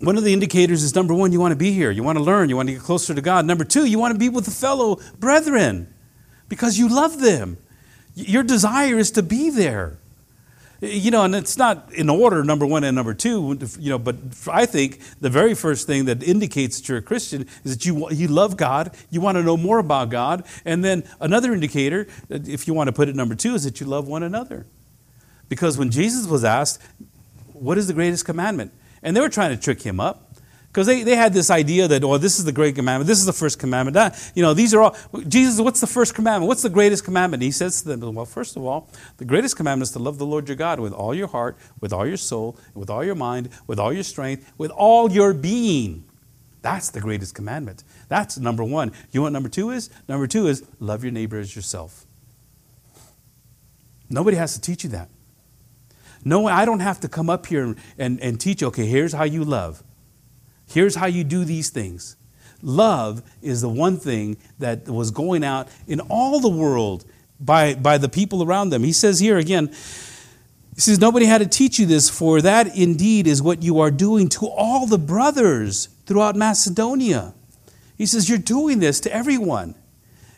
One 0.00 0.16
of 0.16 0.24
the 0.24 0.32
indicators 0.32 0.82
is 0.82 0.94
number 0.94 1.12
one, 1.12 1.32
you 1.32 1.38
want 1.38 1.52
to 1.52 1.56
be 1.56 1.72
here. 1.72 1.90
You 1.90 2.02
want 2.02 2.16
to 2.16 2.24
learn. 2.24 2.48
You 2.48 2.56
want 2.56 2.70
to 2.70 2.72
get 2.72 2.82
closer 2.82 3.14
to 3.14 3.20
God. 3.20 3.44
Number 3.44 3.64
two, 3.64 3.84
you 3.84 3.98
want 3.98 4.14
to 4.14 4.18
be 4.18 4.30
with 4.30 4.46
the 4.46 4.50
fellow 4.50 5.00
brethren 5.18 5.92
because 6.52 6.78
you 6.78 6.86
love 6.86 7.18
them. 7.18 7.56
Your 8.14 8.42
desire 8.42 8.98
is 8.98 9.10
to 9.12 9.22
be 9.22 9.48
there. 9.48 9.96
You 10.82 11.10
know, 11.10 11.24
and 11.24 11.34
it's 11.34 11.56
not 11.56 11.90
in 11.94 12.10
order, 12.10 12.44
number 12.44 12.66
one 12.66 12.84
and 12.84 12.94
number 12.94 13.14
two, 13.14 13.58
you 13.80 13.88
know, 13.88 13.98
but 13.98 14.16
I 14.46 14.66
think 14.66 15.00
the 15.22 15.30
very 15.30 15.54
first 15.54 15.86
thing 15.86 16.04
that 16.04 16.22
indicates 16.22 16.78
that 16.78 16.90
you're 16.90 16.98
a 16.98 17.02
Christian 17.02 17.46
is 17.64 17.74
that 17.74 17.86
you, 17.86 18.10
you 18.10 18.28
love 18.28 18.58
God, 18.58 18.94
you 19.08 19.22
want 19.22 19.38
to 19.38 19.42
know 19.42 19.56
more 19.56 19.78
about 19.78 20.10
God. 20.10 20.44
And 20.66 20.84
then 20.84 21.04
another 21.20 21.54
indicator, 21.54 22.06
uh, 22.30 22.40
if 22.44 22.68
you 22.68 22.74
want 22.74 22.88
to 22.88 22.92
put 22.92 23.08
it 23.08 23.16
number 23.16 23.34
two, 23.34 23.54
is 23.54 23.64
that 23.64 23.80
you 23.80 23.86
love 23.86 24.06
one 24.06 24.22
another. 24.22 24.66
Because 25.48 25.78
when 25.78 25.90
Jesus 25.90 26.26
was 26.26 26.44
asked, 26.44 26.82
What 27.54 27.78
is 27.78 27.86
the 27.86 27.94
greatest 27.94 28.26
commandment? 28.26 28.72
And 29.02 29.16
they 29.16 29.22
were 29.22 29.30
trying 29.30 29.56
to 29.56 29.62
trick 29.62 29.80
him 29.80 30.00
up. 30.00 30.31
Because 30.72 30.86
they, 30.86 31.02
they 31.02 31.16
had 31.16 31.34
this 31.34 31.50
idea 31.50 31.86
that, 31.86 32.02
oh, 32.02 32.16
this 32.16 32.38
is 32.38 32.46
the 32.46 32.52
great 32.52 32.74
commandment, 32.74 33.06
this 33.06 33.18
is 33.18 33.26
the 33.26 33.32
first 33.34 33.58
commandment. 33.58 33.92
That, 33.92 34.32
you 34.34 34.42
know, 34.42 34.54
these 34.54 34.72
are 34.72 34.80
all, 34.80 34.96
Jesus, 35.28 35.60
what's 35.60 35.80
the 35.80 35.86
first 35.86 36.14
commandment? 36.14 36.48
What's 36.48 36.62
the 36.62 36.70
greatest 36.70 37.04
commandment? 37.04 37.42
He 37.42 37.50
says 37.50 37.82
to 37.82 37.94
them, 37.94 38.14
well, 38.14 38.24
first 38.24 38.56
of 38.56 38.64
all, 38.64 38.88
the 39.18 39.26
greatest 39.26 39.54
commandment 39.54 39.88
is 39.88 39.92
to 39.92 39.98
love 39.98 40.16
the 40.16 40.24
Lord 40.24 40.48
your 40.48 40.56
God 40.56 40.80
with 40.80 40.94
all 40.94 41.14
your 41.14 41.28
heart, 41.28 41.58
with 41.82 41.92
all 41.92 42.06
your 42.06 42.16
soul, 42.16 42.56
with 42.74 42.88
all 42.88 43.04
your 43.04 43.14
mind, 43.14 43.50
with 43.66 43.78
all 43.78 43.92
your 43.92 44.02
strength, 44.02 44.50
with 44.56 44.70
all 44.70 45.12
your 45.12 45.34
being. 45.34 46.04
That's 46.62 46.88
the 46.88 47.02
greatest 47.02 47.34
commandment. 47.34 47.84
That's 48.08 48.38
number 48.38 48.64
one. 48.64 48.92
You 49.10 49.20
know 49.20 49.24
what 49.24 49.32
number 49.32 49.50
two 49.50 49.70
is? 49.70 49.90
Number 50.08 50.26
two 50.26 50.46
is 50.46 50.64
love 50.80 51.04
your 51.04 51.12
neighbor 51.12 51.38
as 51.38 51.54
yourself. 51.54 52.06
Nobody 54.08 54.38
has 54.38 54.54
to 54.54 54.60
teach 54.60 54.84
you 54.84 54.90
that. 54.90 55.10
No, 56.24 56.46
I 56.46 56.64
don't 56.64 56.80
have 56.80 57.00
to 57.00 57.08
come 57.08 57.28
up 57.28 57.44
here 57.44 57.76
and, 57.98 58.20
and 58.20 58.40
teach 58.40 58.62
you, 58.62 58.68
okay, 58.68 58.86
here's 58.86 59.12
how 59.12 59.24
you 59.24 59.44
love. 59.44 59.82
Here's 60.72 60.94
how 60.94 61.06
you 61.06 61.24
do 61.24 61.44
these 61.44 61.70
things. 61.70 62.16
Love 62.62 63.22
is 63.42 63.60
the 63.60 63.68
one 63.68 63.98
thing 63.98 64.36
that 64.58 64.88
was 64.88 65.10
going 65.10 65.44
out 65.44 65.68
in 65.86 66.00
all 66.00 66.40
the 66.40 66.48
world 66.48 67.04
by, 67.40 67.74
by 67.74 67.98
the 67.98 68.08
people 68.08 68.42
around 68.42 68.70
them. 68.70 68.84
He 68.84 68.92
says 68.92 69.18
here 69.18 69.36
again, 69.36 69.68
he 70.74 70.80
says, 70.80 70.98
Nobody 70.98 71.26
had 71.26 71.38
to 71.38 71.46
teach 71.46 71.78
you 71.78 71.86
this, 71.86 72.08
for 72.08 72.40
that 72.40 72.76
indeed 72.76 73.26
is 73.26 73.42
what 73.42 73.62
you 73.62 73.80
are 73.80 73.90
doing 73.90 74.28
to 74.30 74.46
all 74.46 74.86
the 74.86 74.98
brothers 74.98 75.88
throughout 76.06 76.36
Macedonia. 76.36 77.34
He 77.98 78.06
says, 78.06 78.28
You're 78.28 78.38
doing 78.38 78.78
this 78.78 79.00
to 79.00 79.12
everyone. 79.12 79.74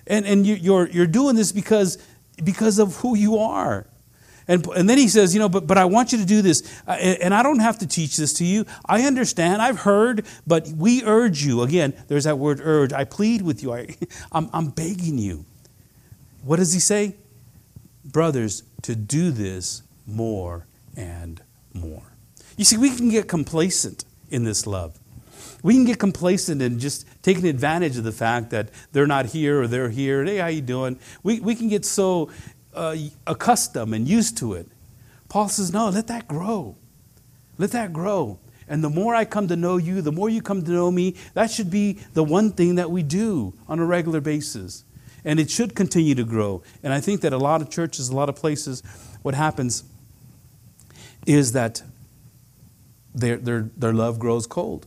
And, 0.06 0.26
and 0.26 0.46
you're, 0.46 0.88
you're 0.88 1.06
doing 1.06 1.36
this 1.36 1.52
because, 1.52 1.98
because 2.42 2.78
of 2.78 2.96
who 2.96 3.16
you 3.16 3.38
are. 3.38 3.86
And, 4.46 4.66
and 4.68 4.88
then 4.88 4.98
he 4.98 5.08
says, 5.08 5.34
you 5.34 5.40
know, 5.40 5.48
but, 5.48 5.66
but 5.66 5.78
I 5.78 5.84
want 5.86 6.12
you 6.12 6.18
to 6.18 6.24
do 6.24 6.42
this. 6.42 6.62
Uh, 6.86 6.92
and 6.92 7.34
I 7.34 7.42
don't 7.42 7.60
have 7.60 7.78
to 7.78 7.86
teach 7.86 8.16
this 8.16 8.32
to 8.34 8.44
you. 8.44 8.66
I 8.86 9.02
understand. 9.02 9.62
I've 9.62 9.80
heard, 9.80 10.26
but 10.46 10.68
we 10.68 11.02
urge 11.04 11.44
you. 11.44 11.62
Again, 11.62 11.94
there's 12.08 12.24
that 12.24 12.38
word 12.38 12.60
urge. 12.62 12.92
I 12.92 13.04
plead 13.04 13.42
with 13.42 13.62
you. 13.62 13.72
I, 13.72 13.96
I'm, 14.32 14.50
I'm 14.52 14.68
begging 14.68 15.18
you. 15.18 15.44
What 16.42 16.56
does 16.56 16.72
he 16.72 16.80
say? 16.80 17.16
Brothers, 18.04 18.64
to 18.82 18.94
do 18.94 19.30
this 19.30 19.82
more 20.06 20.66
and 20.96 21.40
more. 21.72 22.02
You 22.56 22.64
see, 22.64 22.76
we 22.76 22.94
can 22.94 23.08
get 23.08 23.28
complacent 23.28 24.04
in 24.30 24.44
this 24.44 24.66
love. 24.66 24.98
We 25.62 25.72
can 25.72 25.86
get 25.86 25.98
complacent 25.98 26.60
and 26.60 26.78
just 26.78 27.06
taking 27.22 27.46
advantage 27.46 27.96
of 27.96 28.04
the 28.04 28.12
fact 28.12 28.50
that 28.50 28.68
they're 28.92 29.06
not 29.06 29.26
here 29.26 29.62
or 29.62 29.66
they're 29.66 29.88
here. 29.88 30.22
Hey, 30.22 30.36
how 30.36 30.48
you 30.48 30.60
doing? 30.60 30.98
We, 31.22 31.40
we 31.40 31.54
can 31.54 31.68
get 31.68 31.86
so 31.86 32.30
uh, 32.74 32.96
accustomed 33.26 33.94
and 33.94 34.08
used 34.08 34.36
to 34.38 34.54
it. 34.54 34.68
Paul 35.28 35.48
says, 35.48 35.72
no, 35.72 35.88
let 35.88 36.06
that 36.08 36.28
grow. 36.28 36.76
Let 37.58 37.72
that 37.72 37.92
grow. 37.92 38.38
And 38.68 38.82
the 38.82 38.90
more 38.90 39.14
I 39.14 39.24
come 39.24 39.48
to 39.48 39.56
know 39.56 39.76
you, 39.76 40.00
the 40.00 40.12
more 40.12 40.28
you 40.28 40.40
come 40.40 40.62
to 40.62 40.70
know 40.70 40.90
me, 40.90 41.16
that 41.34 41.50
should 41.50 41.70
be 41.70 41.98
the 42.14 42.24
one 42.24 42.52
thing 42.52 42.76
that 42.76 42.90
we 42.90 43.02
do 43.02 43.52
on 43.68 43.78
a 43.78 43.84
regular 43.84 44.20
basis. 44.20 44.84
And 45.24 45.40
it 45.40 45.50
should 45.50 45.74
continue 45.74 46.14
to 46.14 46.24
grow. 46.24 46.62
And 46.82 46.92
I 46.92 47.00
think 47.00 47.20
that 47.22 47.32
a 47.32 47.38
lot 47.38 47.62
of 47.62 47.70
churches, 47.70 48.08
a 48.08 48.16
lot 48.16 48.28
of 48.28 48.36
places, 48.36 48.82
what 49.22 49.34
happens 49.34 49.84
is 51.26 51.52
that 51.52 51.82
their, 53.14 53.36
their, 53.36 53.70
their 53.76 53.92
love 53.92 54.18
grows 54.18 54.46
cold. 54.46 54.86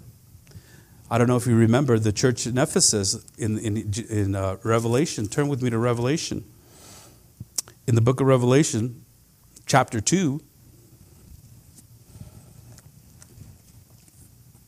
I 1.10 1.18
don't 1.18 1.28
know 1.28 1.38
if 1.38 1.48
you 1.48 1.56
remember 1.56 1.98
the 1.98 2.12
church 2.12 2.46
in 2.46 2.58
Ephesus 2.58 3.24
in, 3.38 3.58
in, 3.60 3.94
in 4.10 4.36
uh, 4.36 4.58
Revelation. 4.64 5.28
Turn 5.28 5.48
with 5.48 5.62
me 5.62 5.70
to 5.70 5.78
Revelation 5.78 6.44
in 7.88 7.96
the 7.96 8.02
book 8.02 8.20
of 8.20 8.28
Revelation, 8.28 9.06
chapter 9.66 10.02
2. 10.02 10.42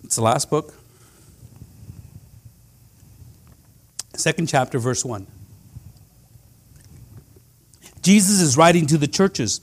It's 0.05 0.15
the 0.15 0.21
last 0.21 0.49
book. 0.49 0.73
Second 4.15 4.47
chapter, 4.47 4.79
verse 4.79 5.03
1. 5.03 5.27
Jesus 8.01 8.39
is 8.39 8.55
writing 8.55 8.87
to 8.87 8.97
the 8.97 9.07
churches, 9.07 9.59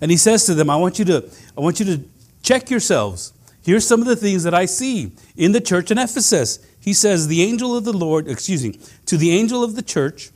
and 0.00 0.10
he 0.10 0.16
says 0.16 0.46
to 0.46 0.54
them, 0.54 0.70
I 0.70 0.76
want 0.76 0.98
you 0.98 1.04
to, 1.04 1.30
I 1.56 1.60
want 1.60 1.78
you 1.78 1.86
to 1.86 2.04
check 2.42 2.70
yourselves. 2.70 3.34
Here's 3.62 3.86
some 3.86 4.00
of 4.00 4.06
the 4.06 4.16
things 4.16 4.42
that 4.44 4.54
I 4.54 4.64
see 4.64 5.12
in 5.36 5.52
the 5.52 5.60
church 5.60 5.90
in 5.90 5.98
Ephesus. 5.98 6.64
He 6.80 6.94
says, 6.94 7.28
The 7.28 7.42
angel 7.42 7.76
of 7.76 7.84
the 7.84 7.92
Lord, 7.92 8.26
excuse 8.26 8.64
me, 8.64 8.78
to 9.04 9.16
the 9.18 9.32
angel 9.32 9.62
of 9.62 9.76
the 9.76 9.82
church 9.82 10.30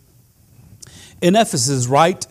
in 1.22 1.36
Ephesus, 1.36 1.86
write 1.86 2.26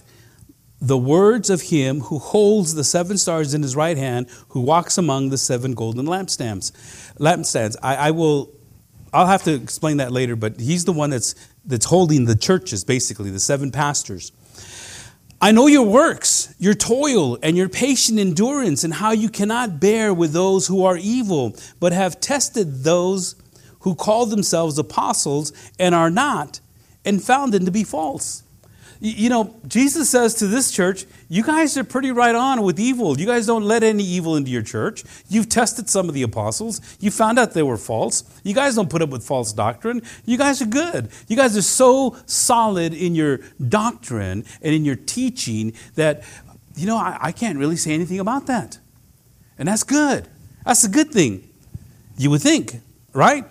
the 0.82 0.98
words 0.98 1.50
of 1.50 1.64
him 1.64 2.02
who 2.02 2.20
holds 2.20 2.76
the 2.76 2.84
seven 2.84 3.18
stars 3.18 3.54
in 3.54 3.62
his 3.62 3.76
right 3.76 3.98
hand, 3.98 4.28
who 4.50 4.62
walks 4.62 4.98
among 4.98 5.30
the 5.30 5.38
seven 5.38 5.74
golden 5.74 6.06
lampstands. 6.06 6.72
Lampstands. 7.18 7.76
I, 7.84 7.96
I 7.96 8.12
will. 8.12 8.52
I'll 9.12 9.28
have 9.28 9.44
to 9.44 9.54
explain 9.54 9.98
that 9.98 10.12
later, 10.12 10.36
but 10.36 10.60
he's 10.60 10.86
the 10.86 10.94
one 10.94 11.10
that's 11.10 11.36
that's 11.66 11.86
holding 11.86 12.26
the 12.26 12.36
churches, 12.36 12.84
basically 12.84 13.30
the 13.30 13.40
seven 13.40 13.72
pastors. 13.72 14.32
I 15.42 15.52
know 15.54 15.68
your 15.68 15.86
works, 15.86 16.54
your 16.60 16.74
toil, 16.74 17.38
and 17.42 17.56
your 17.56 17.70
patient 17.70 18.20
endurance, 18.20 18.84
and 18.84 18.94
how 18.94 19.12
you 19.12 19.30
cannot 19.30 19.80
bear 19.80 20.14
with 20.14 20.34
those 20.34 20.68
who 20.68 20.84
are 20.84 20.98
evil, 20.98 21.56
but 21.80 21.94
have 21.94 22.20
tested 22.20 22.84
those 22.84 23.36
who 23.82 23.96
call 23.96 24.26
themselves 24.26 24.78
apostles 24.78 25.54
and 25.80 25.96
are 25.96 26.10
not, 26.10 26.60
and 27.06 27.24
found 27.24 27.54
them 27.54 27.66
to 27.66 27.72
be 27.72 27.86
false. 27.86 28.44
You 29.02 29.30
know, 29.30 29.56
Jesus 29.66 30.10
says 30.10 30.34
to 30.36 30.48
this 30.48 30.72
church, 30.72 31.06
you 31.30 31.42
guys 31.42 31.78
are 31.78 31.86
pretty 31.86 32.12
right 32.12 32.36
on 32.36 32.62
with 32.64 32.78
evil. 32.82 33.18
You 33.18 33.26
guys 33.26 33.46
don't 33.46 33.64
let 33.64 33.82
any 33.82 34.04
evil 34.04 34.36
into 34.36 34.52
your 34.52 34.62
church. 34.62 35.06
You've 35.30 35.48
tested 35.48 35.90
some 35.90 36.10
of 36.10 36.14
the 36.14 36.22
apostles. 36.22 36.82
You 37.00 37.10
found 37.10 37.40
out 37.40 37.54
they 37.54 37.64
were 37.64 37.78
false. 37.78 38.26
You 38.44 38.54
guys 38.54 38.76
don't 38.76 38.90
put 38.90 39.02
up 39.02 39.10
with 39.10 39.24
false 39.24 39.54
doctrine. 39.54 40.02
You 40.26 40.38
guys 40.38 40.62
are 40.62 40.66
good. 40.66 41.12
You 41.30 41.38
guys 41.38 41.56
are 41.56 41.62
so 41.62 42.18
solid 42.26 42.94
in 42.94 43.16
your 43.16 43.40
doctrine 43.66 44.44
and 44.62 44.76
in 44.76 44.84
your 44.84 44.98
teaching 44.98 45.74
that, 45.96 46.24
you 46.76 46.86
know, 46.86 46.98
I, 46.98 47.18
I 47.22 47.32
can't 47.32 47.58
really 47.58 47.78
say 47.78 47.94
anything 47.94 48.20
about 48.20 48.48
that. 48.48 48.80
And 49.58 49.70
that's 49.70 49.84
good. 49.84 50.28
That's 50.66 50.84
a 50.84 50.90
good 50.90 51.12
thing. 51.12 51.50
You 52.18 52.32
would 52.32 52.42
think, 52.42 52.82
right? 53.14 53.46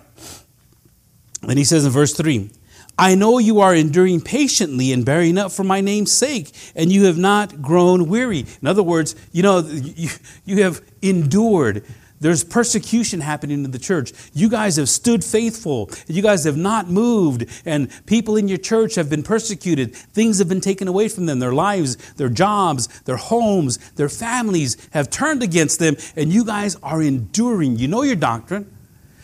And 1.41 1.57
he 1.57 1.63
says 1.63 1.85
in 1.85 1.91
verse 1.91 2.13
3 2.13 2.51
I 2.99 3.15
know 3.15 3.37
you 3.37 3.61
are 3.61 3.73
enduring 3.73 4.19
patiently 4.19 4.91
and 4.91 5.05
bearing 5.05 5.37
up 5.37 5.53
for 5.53 5.63
my 5.63 5.79
name's 5.79 6.11
sake, 6.11 6.51
and 6.75 6.91
you 6.91 7.05
have 7.05 7.17
not 7.17 7.61
grown 7.61 8.09
weary. 8.09 8.45
In 8.61 8.67
other 8.67 8.83
words, 8.83 9.15
you 9.31 9.41
know, 9.41 9.59
you, 9.59 10.09
you 10.43 10.63
have 10.63 10.81
endured. 11.01 11.85
There's 12.19 12.43
persecution 12.43 13.21
happening 13.21 13.63
in 13.63 13.71
the 13.71 13.79
church. 13.79 14.11
You 14.33 14.49
guys 14.49 14.75
have 14.75 14.89
stood 14.89 15.23
faithful. 15.23 15.89
You 16.07 16.21
guys 16.21 16.43
have 16.43 16.57
not 16.57 16.89
moved, 16.89 17.45
and 17.65 17.89
people 18.05 18.35
in 18.35 18.49
your 18.49 18.57
church 18.57 18.95
have 18.95 19.09
been 19.09 19.23
persecuted. 19.23 19.95
Things 19.95 20.39
have 20.39 20.49
been 20.49 20.59
taken 20.59 20.89
away 20.89 21.07
from 21.07 21.25
them. 21.25 21.39
Their 21.39 21.53
lives, 21.53 21.95
their 22.15 22.27
jobs, 22.27 22.87
their 23.03 23.15
homes, 23.15 23.77
their 23.91 24.09
families 24.09 24.75
have 24.91 25.09
turned 25.09 25.41
against 25.41 25.79
them, 25.79 25.95
and 26.17 26.33
you 26.33 26.43
guys 26.43 26.75
are 26.83 27.01
enduring. 27.01 27.77
You 27.77 27.87
know 27.87 28.03
your 28.03 28.17
doctrine 28.17 28.69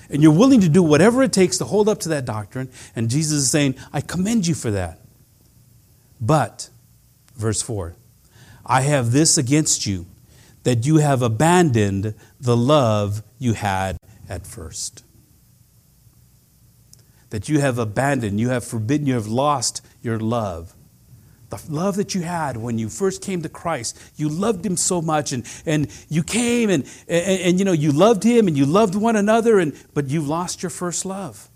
and 0.10 0.22
you're 0.22 0.32
willing 0.32 0.62
to 0.62 0.70
do 0.70 0.84
whatever 0.84 1.24
it 1.24 1.34
takes 1.34 1.58
to 1.58 1.66
hold 1.66 1.90
up 1.90 2.00
to 2.02 2.10
that 2.10 2.26
doctrine, 2.26 2.70
and 2.96 3.10
Jesus 3.10 3.40
is 3.40 3.50
saying, 3.50 3.76
I 3.92 4.02
commend 4.02 4.48
you 4.48 4.56
for 4.56 4.72
that. 4.72 5.00
But, 6.22 6.70
verse 7.36 7.62
4, 7.62 7.96
I 8.66 8.82
have 8.82 9.12
this 9.12 9.38
against 9.38 9.86
you, 9.86 10.06
that 10.64 10.86
you 10.86 10.98
have 10.98 11.22
abandoned 11.22 12.14
the 12.40 12.58
love 12.58 13.24
you 13.40 13.54
had 13.54 13.98
at 14.30 14.46
first. 14.46 15.04
That 17.32 17.50
you 17.50 17.60
have 17.60 17.78
abandoned, 17.78 18.40
you 18.40 18.50
have 18.50 18.64
forbidden, 18.64 19.08
you 19.08 19.16
have 19.16 19.28
lost 19.28 19.86
your 20.02 20.20
love 20.20 20.75
the 21.50 21.62
love 21.70 21.96
that 21.98 22.16
you 22.16 22.22
had 22.22 22.58
when 22.58 22.78
you 22.78 22.90
first 22.90 23.22
came 23.22 23.42
to 23.44 23.50
Christ. 23.50 24.00
You 24.16 24.30
loved 24.30 24.66
him 24.66 24.78
so 24.78 25.02
much 25.02 25.32
and, 25.32 25.46
and 25.66 25.88
you 26.10 26.24
came 26.24 26.70
and, 26.70 26.84
and, 27.08 27.42
and, 27.42 27.60
you 27.60 27.66
know 27.66 27.72
you 27.72 27.92
loved 27.92 28.24
him 28.24 28.48
and 28.48 28.58
you 28.58 28.66
loved 28.66 28.96
one 28.96 29.16
another 29.16 29.60
and 29.60 29.74
but 29.94 30.08
you 30.08 30.22
lost 30.22 30.64
your 30.64 30.70
first 30.70 31.06
love. 31.06 31.50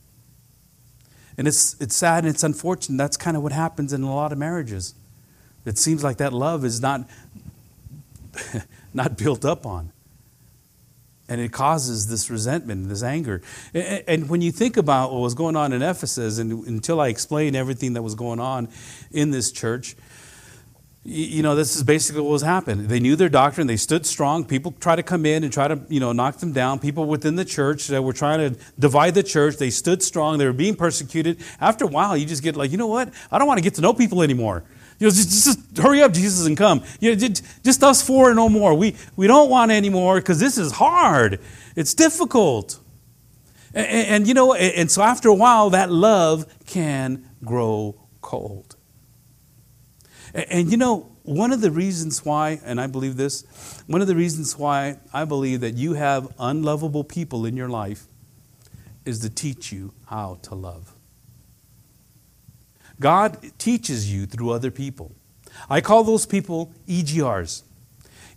And 1.38 1.48
it's 1.48 1.80
it's 1.80 1.96
sad 1.96 2.26
and 2.26 2.34
it's 2.34 2.44
unfortunate. 2.44 2.98
That's 2.98 3.18
kind 3.18 3.36
of 3.36 3.44
what 3.44 3.52
happens 3.52 3.94
in 3.94 4.04
a 4.04 4.14
lot 4.14 4.32
of 4.32 4.38
marriages. 4.38 4.94
It 5.66 5.78
seems 5.78 6.04
like 6.04 6.18
that 6.18 6.34
love 6.34 6.66
is 6.66 6.82
not 6.82 7.10
not 8.94 9.18
built 9.18 9.46
up 9.46 9.66
on. 9.66 9.92
And 11.30 11.40
it 11.40 11.54
causes 11.54 12.08
this 12.08 12.30
resentment, 12.30 12.90
this 12.90 13.04
anger. 13.04 13.42
And 13.74 14.28
when 14.30 14.42
you 14.42 14.52
think 14.52 14.78
about 14.78 15.14
what 15.14 15.22
was 15.22 15.36
going 15.36 15.56
on 15.56 15.72
in 15.72 15.82
Ephesus, 15.82 16.40
and 16.40 16.66
until 16.66 17.00
I 17.00 17.08
explain 17.10 17.56
everything 17.56 17.94
that 17.94 18.02
was 18.02 18.16
going 18.16 18.40
on 18.40 18.68
in 19.12 19.30
this 19.30 19.52
church, 19.52 19.96
you 21.06 21.42
know, 21.42 21.56
this 21.56 21.76
is 21.76 21.84
basically 21.84 22.22
what 22.22 22.32
was 22.32 22.42
happening. 22.42 22.88
They 22.88 23.00
knew 23.00 23.16
their 23.16 23.30
doctrine. 23.30 23.68
They 23.68 23.78
stood 23.78 24.06
strong. 24.06 24.44
People 24.44 24.74
try 24.80 24.96
to 24.96 25.04
come 25.04 25.26
in 25.26 25.44
and 25.44 25.54
try 25.54 25.68
to, 25.68 25.80
you 25.88 26.00
know, 26.00 26.12
knock 26.12 26.38
them 26.40 26.52
down. 26.52 26.80
People 26.80 27.06
within 27.06 27.36
the 27.36 27.46
church 27.46 27.88
that 27.88 28.04
were 28.04 28.12
trying 28.12 28.40
to 28.40 28.60
divide 28.78 29.16
the 29.16 29.24
church, 29.24 29.58
they 29.58 29.70
stood 29.70 30.04
strong. 30.04 30.40
They 30.40 30.46
were 30.46 30.52
being 30.52 30.76
persecuted. 30.76 31.42
After 31.62 31.86
a 31.86 31.88
while, 31.88 32.18
you 32.18 32.26
just 32.26 32.44
get 32.44 32.58
like, 32.58 32.72
you 32.72 32.78
know 32.78 32.88
what? 32.88 33.14
I 33.32 33.38
don't 33.38 33.48
want 33.48 33.60
to 33.60 33.64
get 33.64 33.76
to 33.76 33.82
know 33.82 33.94
people 33.94 34.22
anymore. 34.22 34.64
You 35.00 35.08
know, 35.08 35.12
just, 35.12 35.46
just 35.46 35.78
hurry 35.78 36.02
up, 36.02 36.12
Jesus, 36.12 36.46
and 36.46 36.58
come. 36.58 36.84
You 37.00 37.12
know, 37.12 37.16
just, 37.16 37.64
just 37.64 37.84
us 37.84 38.02
four 38.02 38.28
and 38.28 38.36
no 38.36 38.50
more. 38.50 38.74
We, 38.74 38.96
we 39.16 39.28
don't 39.28 39.50
want 39.50 39.72
any 39.72 39.90
more 39.90 40.16
because 40.16 40.40
this 40.40 40.58
is 40.58 40.74
hard. 40.74 41.40
It's 41.76 41.94
difficult. 41.94 42.80
And, 43.74 43.88
and, 43.88 44.08
and 44.08 44.28
you 44.28 44.34
know, 44.34 44.54
and, 44.54 44.74
and 44.76 44.92
so 44.92 45.02
after 45.02 45.30
a 45.30 45.34
while, 45.34 45.70
that 45.70 45.90
love 45.90 46.46
can 46.66 47.30
grow 47.44 47.96
cold. 48.22 48.76
And, 50.34 50.70
you 50.70 50.78
know, 50.78 51.12
one 51.24 51.54
of 51.54 51.62
the 51.62 51.72
reasons 51.72 52.26
why, 52.26 52.60
and 52.66 52.82
I 52.82 52.88
believe 52.88 53.16
this, 53.16 53.46
one 53.88 54.02
of 54.02 54.08
the 54.08 54.16
reasons 54.16 54.58
why 54.58 54.98
I 55.14 55.26
believe 55.26 55.62
that 55.62 55.76
you 55.76 55.94
have 55.94 56.34
unlovable 56.38 57.04
people 57.04 57.46
in 57.46 57.56
your 57.56 57.70
life 57.70 58.08
is 59.06 59.20
to 59.20 59.30
teach 59.30 59.72
you 59.72 59.94
how 60.08 60.40
to 60.44 60.56
love. 60.56 60.94
God 63.00 63.38
teaches 63.58 64.12
you 64.14 64.26
through 64.26 64.52
other 64.52 64.72
people. 64.72 65.12
I 65.70 65.82
call 65.82 66.04
those 66.04 66.26
people 66.26 66.74
EGRs. 66.88 67.64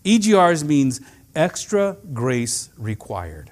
EGRs 0.04 0.64
means 0.64 1.00
extra 1.34 1.96
grace 2.12 2.70
required. 2.76 3.50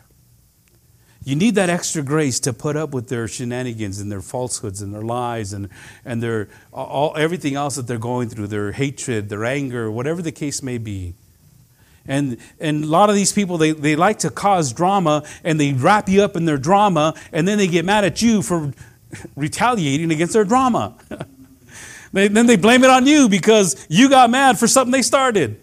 You 1.23 1.37
need 1.37 1.55
that 1.57 1.69
extra 1.69 2.03
grace 2.03 2.41
to 2.41 2.53
put 2.53 2.77
up 2.77 2.91
with 2.91 3.09
their 3.09 3.29
shenanigans 3.29 4.01
and 4.01 4.11
their 4.11 4.23
falsehoods 4.23 4.81
and 4.81 4.95
their 4.95 5.03
lies 5.03 5.53
and, 5.53 5.69
and 6.05 6.23
their, 6.23 6.49
all, 6.73 7.15
everything 7.17 7.57
else 7.57 7.77
that 7.77 7.87
they're 7.87 7.99
going 7.99 8.31
through, 8.31 8.47
their 8.47 8.73
hatred, 8.73 9.29
their 9.29 9.45
anger, 9.45 9.91
whatever 9.91 10.23
the 10.23 10.33
case 10.33 10.63
may 10.63 10.79
be. 10.79 11.15
And, 12.07 12.39
and 12.59 12.85
a 12.85 12.87
lot 12.87 13.11
of 13.11 13.17
these 13.17 13.33
people, 13.33 13.59
they, 13.59 13.73
they 13.73 13.97
like 13.97 14.21
to 14.21 14.31
cause 14.31 14.73
drama 14.73 15.23
and 15.45 15.61
they 15.61 15.75
wrap 15.75 16.09
you 16.09 16.23
up 16.23 16.37
in 16.37 16.47
their 16.47 16.57
drama 16.57 17.15
and 17.33 17.47
then 17.47 17.59
they 17.59 17.67
get 17.67 17.85
mad 17.85 18.05
at 18.05 18.23
you 18.23 18.41
for 18.41 18.73
retaliating 19.37 20.11
against 20.11 20.33
their 20.33 20.45
drama. 20.45 20.97
they, 22.13 22.29
then 22.29 22.47
they 22.47 22.57
blame 22.57 22.85
it 22.85 22.91
on 22.91 23.07
you 23.07 23.29
because 23.29 23.87
you 23.89 24.09
got 24.09 24.31
mad 24.31 24.59
for 24.59 24.67
something 24.67 24.93
they 24.93 25.03
started. 25.03 25.61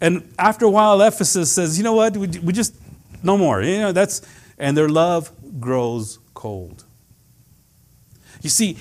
And 0.00 0.32
after 0.38 0.64
a 0.64 0.70
while, 0.70 1.00
Ephesus 1.02 1.52
says, 1.52 1.76
you 1.76 1.84
know 1.84 1.94
what, 1.94 2.16
we, 2.16 2.26
we 2.26 2.52
just, 2.52 2.74
no 3.22 3.36
more. 3.36 3.62
You 3.62 3.78
know, 3.78 3.92
that's, 3.92 4.22
and 4.58 4.76
their 4.76 4.88
love 4.88 5.30
grows 5.60 6.18
cold. 6.34 6.84
You 8.40 8.48
see, 8.48 8.78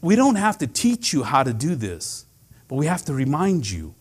we 0.00 0.16
don't 0.16 0.34
have 0.34 0.58
to 0.58 0.66
teach 0.66 1.12
you 1.12 1.22
how 1.22 1.42
to 1.42 1.52
do 1.52 1.74
this, 1.74 2.26
but 2.68 2.76
we 2.76 2.86
have 2.86 3.04
to 3.04 3.14
remind 3.14 3.70
you 3.70 3.94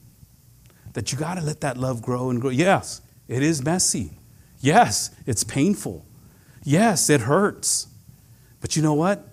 that 0.93 1.11
you 1.11 1.17
got 1.17 1.35
to 1.35 1.41
let 1.41 1.61
that 1.61 1.77
love 1.77 2.01
grow 2.01 2.29
and 2.29 2.41
grow. 2.41 2.49
Yes, 2.49 3.01
it 3.27 3.43
is 3.43 3.63
messy. 3.63 4.11
Yes, 4.59 5.11
it's 5.25 5.43
painful. 5.43 6.05
Yes, 6.63 7.09
it 7.09 7.21
hurts. 7.21 7.87
But 8.63 8.77
you 8.77 8.81
know 8.81 8.93
what? 8.93 9.27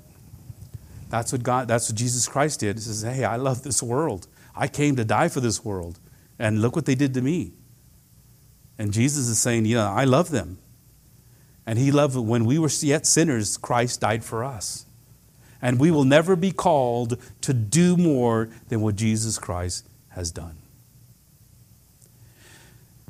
That's 1.08 1.30
what 1.30 1.44
God, 1.44 1.68
that's 1.68 1.88
what 1.88 1.96
Jesus 1.96 2.26
Christ 2.26 2.58
did. 2.58 2.74
He 2.74 2.82
says, 2.82 3.02
Hey, 3.02 3.22
I 3.22 3.36
love 3.36 3.62
this 3.62 3.80
world. 3.80 4.26
I 4.56 4.66
came 4.66 4.96
to 4.96 5.04
die 5.04 5.28
for 5.28 5.38
this 5.38 5.64
world. 5.64 6.00
And 6.36 6.60
look 6.60 6.74
what 6.74 6.84
they 6.84 6.96
did 6.96 7.14
to 7.14 7.22
me. 7.22 7.52
And 8.76 8.92
Jesus 8.92 9.28
is 9.28 9.38
saying, 9.38 9.66
You 9.66 9.76
Yeah, 9.76 9.88
I 9.88 10.02
love 10.02 10.30
them. 10.30 10.58
And 11.64 11.78
he 11.78 11.92
loved 11.92 12.16
when 12.16 12.44
we 12.44 12.58
were 12.58 12.70
yet 12.80 13.06
sinners, 13.06 13.56
Christ 13.56 14.00
died 14.00 14.24
for 14.24 14.42
us. 14.42 14.84
And 15.62 15.78
we 15.78 15.92
will 15.92 16.04
never 16.04 16.34
be 16.34 16.50
called 16.50 17.16
to 17.42 17.54
do 17.54 17.96
more 17.96 18.48
than 18.68 18.80
what 18.80 18.96
Jesus 18.96 19.38
Christ 19.38 19.88
has 20.08 20.32
done. 20.32 20.56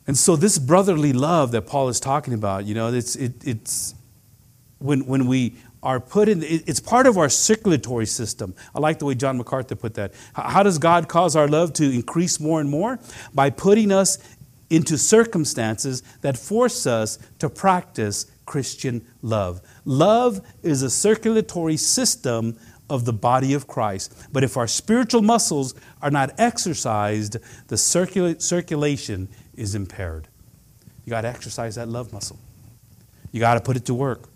And 0.07 0.19
so, 0.19 0.37
this 0.37 0.59
brotherly 0.59 1.15
love 1.15 1.53
that 1.53 1.63
Paul 1.63 1.89
is 1.89 1.99
talking 1.99 2.35
about, 2.35 2.67
you 2.67 2.75
know, 2.75 2.93
it's, 2.93 3.17
it, 3.17 3.33
it's 3.43 3.95
when, 4.81 5.07
when 5.07 5.27
we 5.27 5.55
are 5.83 5.99
put 5.99 6.29
in, 6.29 6.43
it's 6.43 6.81
part 6.81 7.07
of 7.07 7.17
our 7.17 7.29
circulatory 7.29 8.07
system. 8.07 8.55
I 8.75 8.81
like 8.81 8.99
the 8.99 9.07
way 9.07 9.15
John 9.15 9.39
MacArthur 9.39 9.77
put 9.77 9.95
that. 9.95 10.13
How 10.35 10.63
does 10.63 10.79
God 10.79 11.09
cause 11.09 11.35
our 11.37 11.49
love 11.49 11.73
to 11.75 11.91
increase 11.91 12.39
more 12.39 12.61
and 12.61 12.69
more? 12.69 12.99
By 13.33 13.51
putting 13.51 13.91
us 13.91 14.19
into 14.69 14.97
circumstances 14.97 16.03
that 16.21 16.37
force 16.37 16.87
us 16.87 17.19
to 17.39 17.49
practice 17.49 18.27
Christian 18.47 19.05
love. 19.23 19.61
Love 19.85 20.41
is 20.63 20.83
a 20.83 20.91
circulatory 20.91 21.77
system 21.77 22.59
of 22.89 23.05
the 23.05 23.13
body 23.13 23.55
of 23.55 23.67
Christ. 23.67 24.13
But 24.33 24.45
if 24.45 24.57
our 24.57 24.67
spiritual 24.67 25.23
muscles 25.23 25.75
are 26.03 26.11
not 26.11 26.33
exercised, 26.39 27.37
the 27.69 27.77
circula- 27.77 28.43
circulation 28.43 29.29
is 29.57 29.75
impaired. 29.75 30.29
You 31.05 31.11
got 31.11 31.23
to 31.23 31.29
exercise 31.29 31.77
that 31.77 31.89
love 31.89 32.13
muscle. 32.13 32.39
You 33.33 33.41
got 33.41 33.55
to 33.55 33.61
put 33.61 33.77
it 33.77 33.87
to 33.87 33.95
work 33.95 34.30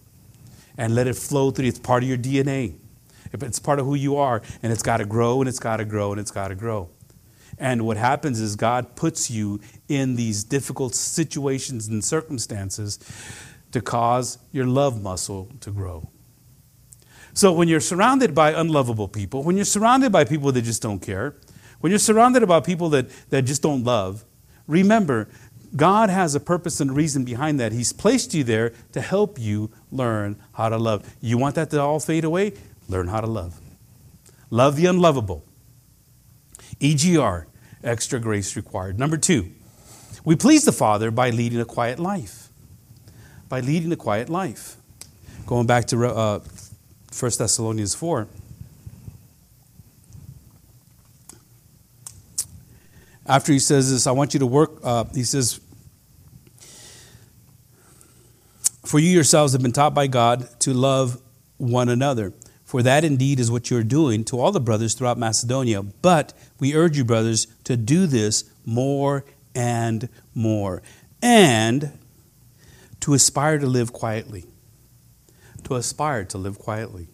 and 0.77 0.95
let 0.95 1.07
it 1.07 1.17
flow 1.17 1.51
through. 1.51 1.67
It's 1.67 1.79
part 1.79 2.03
of 2.03 2.09
your 2.09 2.19
DNA. 2.19 2.75
It's 3.33 3.59
part 3.59 3.81
of 3.81 3.87
who 3.87 3.95
you 3.95 4.17
are, 4.17 4.43
and 4.63 4.73
it's 4.73 4.83
got 4.83 4.99
to 4.99 5.05
grow, 5.05 5.41
and 5.41 5.49
it's 5.49 5.59
got 5.59 5.79
to 5.79 5.85
grow, 5.85 6.13
and 6.13 6.21
it's 6.21 6.31
got 6.31 6.49
to 6.49 6.55
grow. 6.55 6.89
And 7.59 7.87
what 7.87 7.97
happens 7.97 8.41
is 8.41 8.57
God 8.57 8.97
puts 8.97 9.31
you 9.31 9.61
in 9.89 10.17
these 10.17 10.45
difficult 10.45 10.95
situations 10.95 11.89
and 11.89 12.05
circumstances 12.05 12.99
to 13.73 13.81
cause 13.81 14.39
your 14.53 14.67
love 14.67 15.03
muscle 15.03 15.51
to 15.61 15.71
grow. 15.71 16.09
So 17.33 17.53
when 17.53 17.67
you're 17.67 17.81
surrounded 17.81 18.35
by 18.35 18.53
unlovable 18.53 19.09
people, 19.09 19.43
when 19.43 19.57
you're 19.57 19.65
surrounded 19.65 20.13
by 20.13 20.25
people 20.25 20.53
that 20.53 20.63
just 20.63 20.83
don't 20.83 21.01
care, 21.01 21.35
when 21.81 21.91
you're 21.91 21.99
surrounded 21.99 22.47
by 22.47 22.61
people 22.61 22.89
that, 22.91 23.11
that 23.31 23.43
just 23.43 23.63
don't 23.63 23.83
love, 23.83 24.25
remember, 24.69 25.29
God 25.77 26.09
has 26.09 26.35
a 26.35 26.41
purpose 26.41 26.81
and 26.81 26.95
reason 26.95 27.25
behind 27.25 27.59
that. 27.61 27.73
He's 27.73 27.93
placed 27.93 28.35
you 28.35 28.45
there 28.45 28.73
to 28.93 29.01
help 29.01 29.39
you 29.39 29.71
learn 29.91 30.37
how 30.53 30.69
to 30.69 30.79
love. 30.79 31.17
You 31.21 31.37
want 31.37 31.57
that 31.57 31.71
to 31.71 31.81
all 31.81 32.01
fade 32.01 32.25
away? 32.25 32.53
Learn 32.89 33.09
how 33.09 33.21
to 33.21 33.27
love. 33.27 33.61
Love 34.51 34.77
the 34.77 34.87
unlovable. 34.87 35.45
EGR, 36.81 37.47
extra 37.83 38.21
grace 38.21 38.57
required. 38.57 38.99
Number 38.99 39.17
two, 39.17 39.51
we 40.25 40.37
please 40.37 40.65
the 40.65 40.73
Father 40.73 41.11
by 41.11 41.31
leading 41.31 41.61
a 41.61 41.65
quiet 41.65 41.99
life 41.99 42.45
by 43.55 43.61
leading 43.61 43.93
a 43.93 43.97
quiet 43.97 44.29
life. 44.29 44.77
Going 45.47 45.67
back 45.67 45.85
to 45.87 46.07
uh, 46.07 46.41
1 47.17 47.33
Thessalonians 47.39 47.95
4. 47.95 48.27
After 53.27 53.53
he 53.53 53.61
says 53.61 53.93
this, 53.93 54.09
I 54.09 54.11
want 54.11 54.35
you 54.35 54.41
to 54.41 54.47
work, 54.47 54.73
uh, 54.83 55.05
he 55.15 55.23
says, 55.23 55.61
For 58.85 58.99
you 58.99 59.09
yourselves 59.09 59.53
have 59.55 59.63
been 59.63 59.73
taught 59.73 59.95
by 59.95 60.07
God 60.07 60.49
to 60.61 60.75
love 60.75 61.21
one 61.57 61.89
another. 61.89 62.35
For 62.65 62.83
that 62.83 63.05
indeed 63.05 63.41
is 63.41 63.51
what 63.51 63.71
you 63.71 63.77
are 63.79 63.83
doing 63.83 64.25
to 64.25 64.41
all 64.41 64.53
the 64.53 64.61
brothers 64.61 64.95
throughout 64.95 65.19
Macedonia. 65.19 65.83
But 65.83 66.33
we 66.59 66.75
urge 66.75 66.97
you, 66.97 67.05
brothers, 67.05 67.47
to 67.65 67.77
do 67.77 68.07
this 68.07 68.45
more 68.67 69.25
and 69.55 70.09
more. 70.35 70.83
And 71.23 71.99
to 73.01 73.15
aspire 73.15 73.59
to 73.59 73.67
live 73.67 73.93
quietly. 73.93 74.45
To 75.65 75.77
aspire 75.77 76.25
to 76.27 76.39
live 76.39 76.59
quietly. 76.59 77.09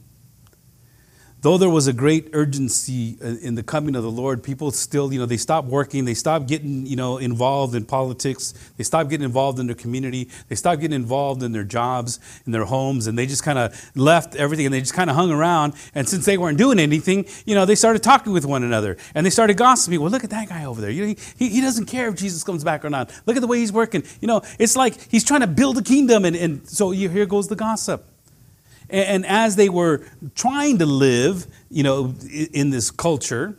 Though 1.42 1.56
there 1.56 1.70
was 1.70 1.86
a 1.86 1.94
great 1.94 2.28
urgency 2.34 3.16
uh, 3.22 3.28
in 3.40 3.54
the 3.54 3.62
coming 3.62 3.96
of 3.96 4.02
the 4.02 4.10
Lord, 4.10 4.42
people 4.42 4.70
still, 4.72 5.10
you 5.10 5.18
know, 5.18 5.24
they 5.24 5.38
stopped 5.38 5.68
working, 5.68 6.04
they 6.04 6.12
stopped 6.12 6.46
getting, 6.46 6.84
you 6.84 6.96
know, 6.96 7.16
involved 7.16 7.74
in 7.74 7.86
politics, 7.86 8.52
they 8.76 8.84
stopped 8.84 9.08
getting 9.08 9.24
involved 9.24 9.58
in 9.58 9.66
their 9.66 9.74
community, 9.74 10.28
they 10.48 10.54
stopped 10.54 10.82
getting 10.82 10.94
involved 10.94 11.42
in 11.42 11.52
their 11.52 11.64
jobs, 11.64 12.20
in 12.44 12.52
their 12.52 12.66
homes, 12.66 13.06
and 13.06 13.18
they 13.18 13.24
just 13.24 13.42
kind 13.42 13.58
of 13.58 13.90
left 13.96 14.36
everything 14.36 14.66
and 14.66 14.74
they 14.74 14.80
just 14.80 14.92
kind 14.92 15.08
of 15.08 15.16
hung 15.16 15.30
around. 15.30 15.72
And 15.94 16.06
since 16.06 16.26
they 16.26 16.36
weren't 16.36 16.58
doing 16.58 16.78
anything, 16.78 17.24
you 17.46 17.54
know, 17.54 17.64
they 17.64 17.74
started 17.74 18.02
talking 18.02 18.34
with 18.34 18.44
one 18.44 18.62
another 18.62 18.98
and 19.14 19.24
they 19.24 19.30
started 19.30 19.56
gossiping. 19.56 19.98
Well, 19.98 20.10
look 20.10 20.24
at 20.24 20.30
that 20.30 20.50
guy 20.50 20.66
over 20.66 20.82
there. 20.82 20.90
You 20.90 21.06
know, 21.06 21.14
he, 21.38 21.48
he 21.48 21.60
doesn't 21.62 21.86
care 21.86 22.08
if 22.08 22.16
Jesus 22.16 22.44
comes 22.44 22.64
back 22.64 22.84
or 22.84 22.90
not. 22.90 23.10
Look 23.24 23.36
at 23.36 23.40
the 23.40 23.46
way 23.46 23.60
he's 23.60 23.72
working. 23.72 24.02
You 24.20 24.28
know, 24.28 24.42
it's 24.58 24.76
like 24.76 25.10
he's 25.10 25.24
trying 25.24 25.40
to 25.40 25.46
build 25.46 25.78
a 25.78 25.82
kingdom, 25.82 26.26
and, 26.26 26.36
and 26.36 26.68
so 26.68 26.90
here 26.90 27.24
goes 27.24 27.48
the 27.48 27.56
gossip. 27.56 28.09
And 28.90 29.24
as 29.26 29.56
they 29.56 29.68
were 29.68 30.04
trying 30.34 30.78
to 30.78 30.86
live, 30.86 31.46
you 31.70 31.82
know, 31.82 32.14
in 32.52 32.70
this 32.70 32.90
culture, 32.90 33.56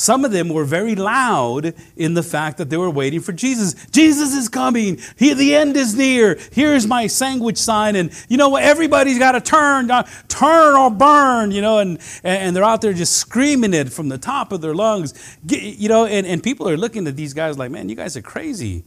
some 0.00 0.24
of 0.24 0.32
them 0.32 0.48
were 0.48 0.64
very 0.64 0.94
loud 0.94 1.74
in 1.94 2.14
the 2.14 2.22
fact 2.22 2.56
that 2.56 2.70
they 2.70 2.78
were 2.78 2.88
waiting 2.88 3.20
for 3.20 3.32
Jesus. 3.32 3.74
Jesus 3.90 4.34
is 4.34 4.48
coming. 4.48 4.98
He, 5.18 5.34
the 5.34 5.54
end 5.54 5.76
is 5.76 5.94
near. 5.94 6.38
Here's 6.52 6.86
my 6.86 7.06
sandwich 7.06 7.58
sign. 7.58 7.96
And 7.96 8.10
you 8.26 8.38
know 8.38 8.48
what? 8.48 8.62
Everybody's 8.62 9.18
got 9.18 9.32
to 9.32 9.42
turn, 9.42 9.90
uh, 9.90 10.08
turn 10.26 10.74
or 10.74 10.90
burn, 10.90 11.50
you 11.50 11.60
know, 11.60 11.80
and, 11.80 11.98
and 12.24 12.56
they're 12.56 12.64
out 12.64 12.80
there 12.80 12.94
just 12.94 13.18
screaming 13.18 13.74
it 13.74 13.92
from 13.92 14.08
the 14.08 14.16
top 14.16 14.52
of 14.52 14.62
their 14.62 14.74
lungs. 14.74 15.12
You 15.46 15.90
know, 15.90 16.06
and, 16.06 16.26
and 16.26 16.42
people 16.42 16.66
are 16.66 16.78
looking 16.78 17.06
at 17.06 17.16
these 17.16 17.34
guys 17.34 17.58
like, 17.58 17.70
man, 17.70 17.90
you 17.90 17.94
guys 17.94 18.16
are 18.16 18.22
crazy. 18.22 18.84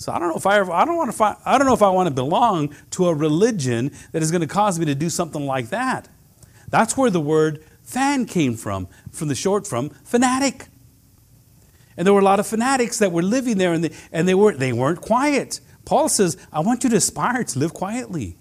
So 0.00 0.12
I 0.12 0.18
don't 0.18 0.30
know 0.30 0.36
if 0.36 0.46
I 0.46 0.56
ever, 0.56 0.72
I 0.72 0.86
don't 0.86 0.96
want 0.96 1.10
to 1.10 1.16
find, 1.16 1.36
I 1.44 1.58
don't 1.58 1.66
know 1.66 1.74
if 1.74 1.82
I 1.82 1.90
want 1.90 2.06
to 2.06 2.14
belong 2.14 2.74
to 2.92 3.08
a 3.08 3.14
religion 3.14 3.92
that 4.12 4.22
is 4.22 4.30
going 4.30 4.40
to 4.40 4.46
cause 4.46 4.78
me 4.78 4.86
to 4.86 4.94
do 4.94 5.10
something 5.10 5.44
like 5.44 5.68
that. 5.68 6.08
That's 6.70 6.96
where 6.96 7.10
the 7.10 7.20
word 7.20 7.62
fan 7.82 8.24
came 8.24 8.56
from, 8.56 8.88
from 9.12 9.28
the 9.28 9.34
short 9.34 9.66
from 9.66 9.90
fanatic. 10.02 10.68
And 11.98 12.06
there 12.06 12.14
were 12.14 12.20
a 12.20 12.24
lot 12.24 12.40
of 12.40 12.46
fanatics 12.46 12.98
that 13.00 13.12
were 13.12 13.22
living 13.22 13.58
there 13.58 13.74
and 13.74 13.84
they, 13.84 13.94
and 14.10 14.26
they, 14.26 14.32
were, 14.32 14.54
they 14.54 14.72
weren't 14.72 15.02
quiet. 15.02 15.60
Paul 15.84 16.08
says, 16.08 16.38
I 16.50 16.60
want 16.60 16.82
you 16.82 16.88
to 16.88 16.96
aspire 16.96 17.44
to 17.44 17.58
live 17.58 17.74
quietly. 17.74 18.38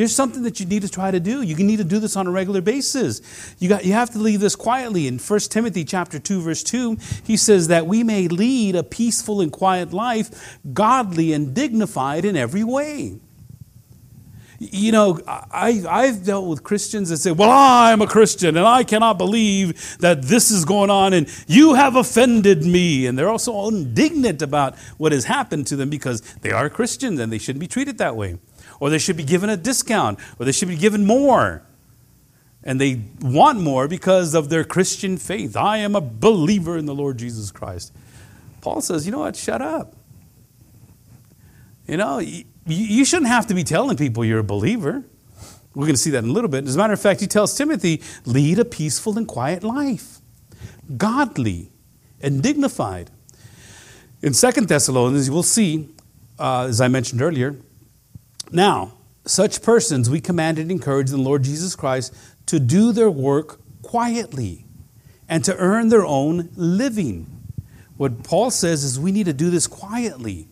Here's 0.00 0.16
something 0.16 0.44
that 0.44 0.58
you 0.58 0.64
need 0.64 0.80
to 0.80 0.88
try 0.88 1.10
to 1.10 1.20
do. 1.20 1.42
You 1.42 1.54
need 1.56 1.76
to 1.76 1.84
do 1.84 1.98
this 1.98 2.16
on 2.16 2.26
a 2.26 2.30
regular 2.30 2.62
basis. 2.62 3.20
You, 3.58 3.68
got, 3.68 3.84
you 3.84 3.92
have 3.92 4.08
to 4.12 4.18
leave 4.18 4.40
this 4.40 4.56
quietly. 4.56 5.06
In 5.06 5.18
1 5.18 5.40
Timothy 5.40 5.84
chapter 5.84 6.18
2, 6.18 6.40
verse 6.40 6.62
2, 6.62 6.96
he 7.22 7.36
says 7.36 7.68
that 7.68 7.86
we 7.86 8.02
may 8.02 8.26
lead 8.26 8.76
a 8.76 8.82
peaceful 8.82 9.42
and 9.42 9.52
quiet 9.52 9.92
life, 9.92 10.58
godly 10.72 11.34
and 11.34 11.54
dignified 11.54 12.24
in 12.24 12.34
every 12.34 12.64
way. 12.64 13.18
You 14.58 14.92
know, 14.92 15.20
I, 15.26 15.84
I've 15.86 16.24
dealt 16.24 16.48
with 16.48 16.62
Christians 16.62 17.10
that 17.10 17.18
say, 17.18 17.32
Well, 17.32 17.50
I'm 17.50 18.00
a 18.00 18.06
Christian 18.06 18.56
and 18.56 18.66
I 18.66 18.84
cannot 18.84 19.18
believe 19.18 19.98
that 19.98 20.22
this 20.22 20.50
is 20.50 20.64
going 20.64 20.88
on 20.88 21.12
and 21.12 21.28
you 21.46 21.74
have 21.74 21.96
offended 21.96 22.64
me. 22.64 23.06
And 23.06 23.18
they're 23.18 23.28
also 23.28 23.68
indignant 23.68 24.40
about 24.40 24.78
what 24.96 25.12
has 25.12 25.26
happened 25.26 25.66
to 25.66 25.76
them 25.76 25.90
because 25.90 26.22
they 26.40 26.52
are 26.52 26.70
Christians 26.70 27.20
and 27.20 27.30
they 27.30 27.38
shouldn't 27.38 27.60
be 27.60 27.68
treated 27.68 27.98
that 27.98 28.16
way. 28.16 28.38
Or 28.80 28.90
they 28.90 28.98
should 28.98 29.16
be 29.16 29.24
given 29.24 29.50
a 29.50 29.56
discount 29.56 30.18
or 30.38 30.46
they 30.46 30.52
should 30.52 30.68
be 30.68 30.76
given 30.76 31.06
more. 31.06 31.62
And 32.64 32.80
they 32.80 33.02
want 33.20 33.60
more 33.60 33.86
because 33.86 34.34
of 34.34 34.48
their 34.48 34.64
Christian 34.64 35.16
faith. 35.16 35.56
I 35.56 35.78
am 35.78 35.94
a 35.94 36.00
believer 36.00 36.76
in 36.76 36.86
the 36.86 36.94
Lord 36.94 37.18
Jesus 37.18 37.50
Christ. 37.50 37.92
Paul 38.60 38.80
says, 38.80 39.06
You 39.06 39.12
know 39.12 39.20
what? 39.20 39.36
Shut 39.36 39.62
up. 39.62 39.94
You 41.86 41.96
know, 41.96 42.18
you 42.18 43.04
shouldn't 43.04 43.28
have 43.28 43.46
to 43.48 43.54
be 43.54 43.64
telling 43.64 43.96
people 43.96 44.24
you're 44.24 44.40
a 44.40 44.44
believer. 44.44 45.04
We're 45.74 45.86
going 45.86 45.94
to 45.94 46.00
see 46.00 46.10
that 46.10 46.24
in 46.24 46.30
a 46.30 46.32
little 46.32 46.50
bit. 46.50 46.66
As 46.66 46.74
a 46.74 46.78
matter 46.78 46.92
of 46.92 47.00
fact, 47.00 47.20
he 47.20 47.26
tells 47.26 47.56
Timothy, 47.56 48.02
lead 48.24 48.58
a 48.58 48.64
peaceful 48.64 49.16
and 49.16 49.26
quiet 49.26 49.62
life, 49.62 50.18
godly 50.96 51.70
and 52.20 52.42
dignified. 52.42 53.10
In 54.22 54.34
Second 54.34 54.68
Thessalonians, 54.68 55.28
you 55.28 55.32
will 55.32 55.42
see, 55.42 55.88
uh, 56.38 56.66
as 56.68 56.80
I 56.80 56.88
mentioned 56.88 57.22
earlier, 57.22 57.56
now, 58.52 58.94
such 59.26 59.62
persons 59.62 60.08
we 60.08 60.20
command 60.20 60.58
and 60.58 60.70
encourage 60.70 61.10
in 61.10 61.16
the 61.16 61.22
Lord 61.22 61.42
Jesus 61.44 61.76
Christ 61.76 62.14
to 62.46 62.58
do 62.58 62.92
their 62.92 63.10
work 63.10 63.60
quietly 63.82 64.64
and 65.28 65.44
to 65.44 65.56
earn 65.56 65.88
their 65.88 66.04
own 66.04 66.50
living. 66.56 67.26
What 67.96 68.24
Paul 68.24 68.50
says 68.50 68.82
is 68.82 68.98
we 68.98 69.12
need 69.12 69.26
to 69.26 69.32
do 69.32 69.50
this 69.50 69.66
quietly 69.66 70.48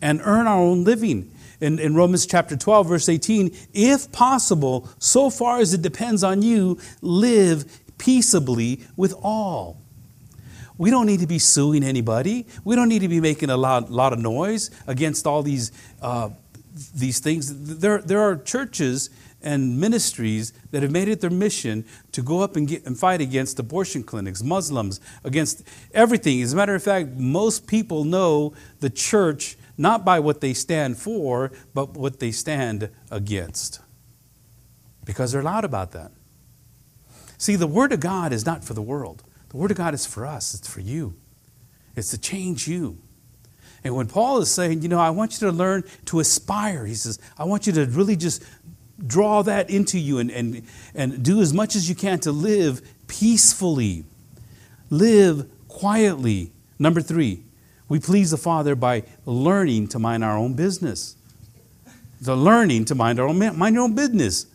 and 0.00 0.20
earn 0.24 0.46
our 0.46 0.58
own 0.58 0.84
living 0.84 1.32
in, 1.62 1.78
in 1.78 1.94
Romans 1.94 2.26
chapter 2.26 2.56
12, 2.56 2.88
verse 2.88 3.08
18, 3.08 3.56
if 3.72 4.10
possible, 4.10 4.88
so 4.98 5.30
far 5.30 5.60
as 5.60 5.72
it 5.72 5.80
depends 5.80 6.24
on 6.24 6.42
you, 6.42 6.78
live 7.00 7.80
peaceably 7.98 8.80
with 8.96 9.14
all. 9.22 9.78
We 10.76 10.90
don't 10.90 11.06
need 11.06 11.20
to 11.20 11.28
be 11.28 11.38
suing 11.38 11.84
anybody. 11.84 12.46
We 12.64 12.74
don't 12.74 12.88
need 12.88 13.00
to 13.00 13.08
be 13.08 13.20
making 13.20 13.50
a 13.50 13.56
lot, 13.56 13.92
lot 13.92 14.12
of 14.12 14.18
noise 14.18 14.70
against 14.88 15.24
all 15.24 15.44
these, 15.44 15.70
uh, 16.00 16.30
these 16.94 17.18
things. 17.18 17.78
There, 17.78 17.98
there 17.98 18.20
are 18.20 18.36
churches 18.36 19.10
and 19.42 19.78
ministries 19.78 20.52
that 20.70 20.82
have 20.82 20.92
made 20.92 21.08
it 21.08 21.20
their 21.20 21.30
mission 21.30 21.84
to 22.12 22.22
go 22.22 22.40
up 22.40 22.56
and, 22.56 22.68
get, 22.68 22.86
and 22.86 22.98
fight 22.98 23.20
against 23.20 23.58
abortion 23.58 24.02
clinics, 24.02 24.42
Muslims, 24.42 25.00
against 25.24 25.64
everything. 25.92 26.40
As 26.42 26.52
a 26.52 26.56
matter 26.56 26.74
of 26.74 26.82
fact, 26.82 27.08
most 27.10 27.66
people 27.66 28.04
know 28.04 28.54
the 28.80 28.90
church 28.90 29.56
not 29.76 30.04
by 30.04 30.20
what 30.20 30.40
they 30.40 30.54
stand 30.54 30.98
for, 30.98 31.50
but 31.74 31.94
what 31.94 32.20
they 32.20 32.30
stand 32.30 32.90
against. 33.10 33.80
Because 35.04 35.32
they're 35.32 35.42
loud 35.42 35.64
about 35.64 35.92
that. 35.92 36.12
See, 37.36 37.56
the 37.56 37.66
Word 37.66 37.90
of 37.92 37.98
God 38.00 38.32
is 38.32 38.46
not 38.46 38.62
for 38.62 38.74
the 38.74 38.82
world, 38.82 39.24
the 39.48 39.56
Word 39.56 39.72
of 39.72 39.76
God 39.76 39.94
is 39.94 40.06
for 40.06 40.24
us, 40.24 40.54
it's 40.54 40.68
for 40.68 40.80
you, 40.80 41.14
it's 41.96 42.10
to 42.10 42.18
change 42.18 42.68
you. 42.68 42.98
And 43.84 43.94
when 43.96 44.06
Paul 44.06 44.38
is 44.38 44.50
saying, 44.50 44.82
you 44.82 44.88
know, 44.88 45.00
I 45.00 45.10
want 45.10 45.40
you 45.40 45.48
to 45.48 45.52
learn 45.52 45.84
to 46.06 46.20
aspire, 46.20 46.86
he 46.86 46.94
says, 46.94 47.18
I 47.36 47.44
want 47.44 47.66
you 47.66 47.72
to 47.74 47.86
really 47.86 48.16
just 48.16 48.44
draw 49.04 49.42
that 49.42 49.70
into 49.70 49.98
you 49.98 50.18
and, 50.18 50.30
and, 50.30 50.62
and 50.94 51.22
do 51.22 51.40
as 51.40 51.52
much 51.52 51.74
as 51.74 51.88
you 51.88 51.94
can 51.94 52.20
to 52.20 52.32
live 52.32 52.80
peacefully, 53.08 54.04
live 54.90 55.50
quietly. 55.68 56.52
Number 56.78 57.00
three, 57.00 57.42
we 57.88 57.98
please 57.98 58.30
the 58.30 58.36
Father 58.36 58.74
by 58.74 59.02
learning 59.26 59.88
to 59.88 59.98
mind 59.98 60.22
our 60.24 60.36
own 60.36 60.54
business. 60.54 61.16
The 62.20 62.36
learning 62.36 62.84
to 62.86 62.94
mind 62.94 63.18
our 63.18 63.26
own 63.26 63.38
mind 63.58 63.74
your 63.74 63.84
own 63.84 63.94
business. 63.94 64.46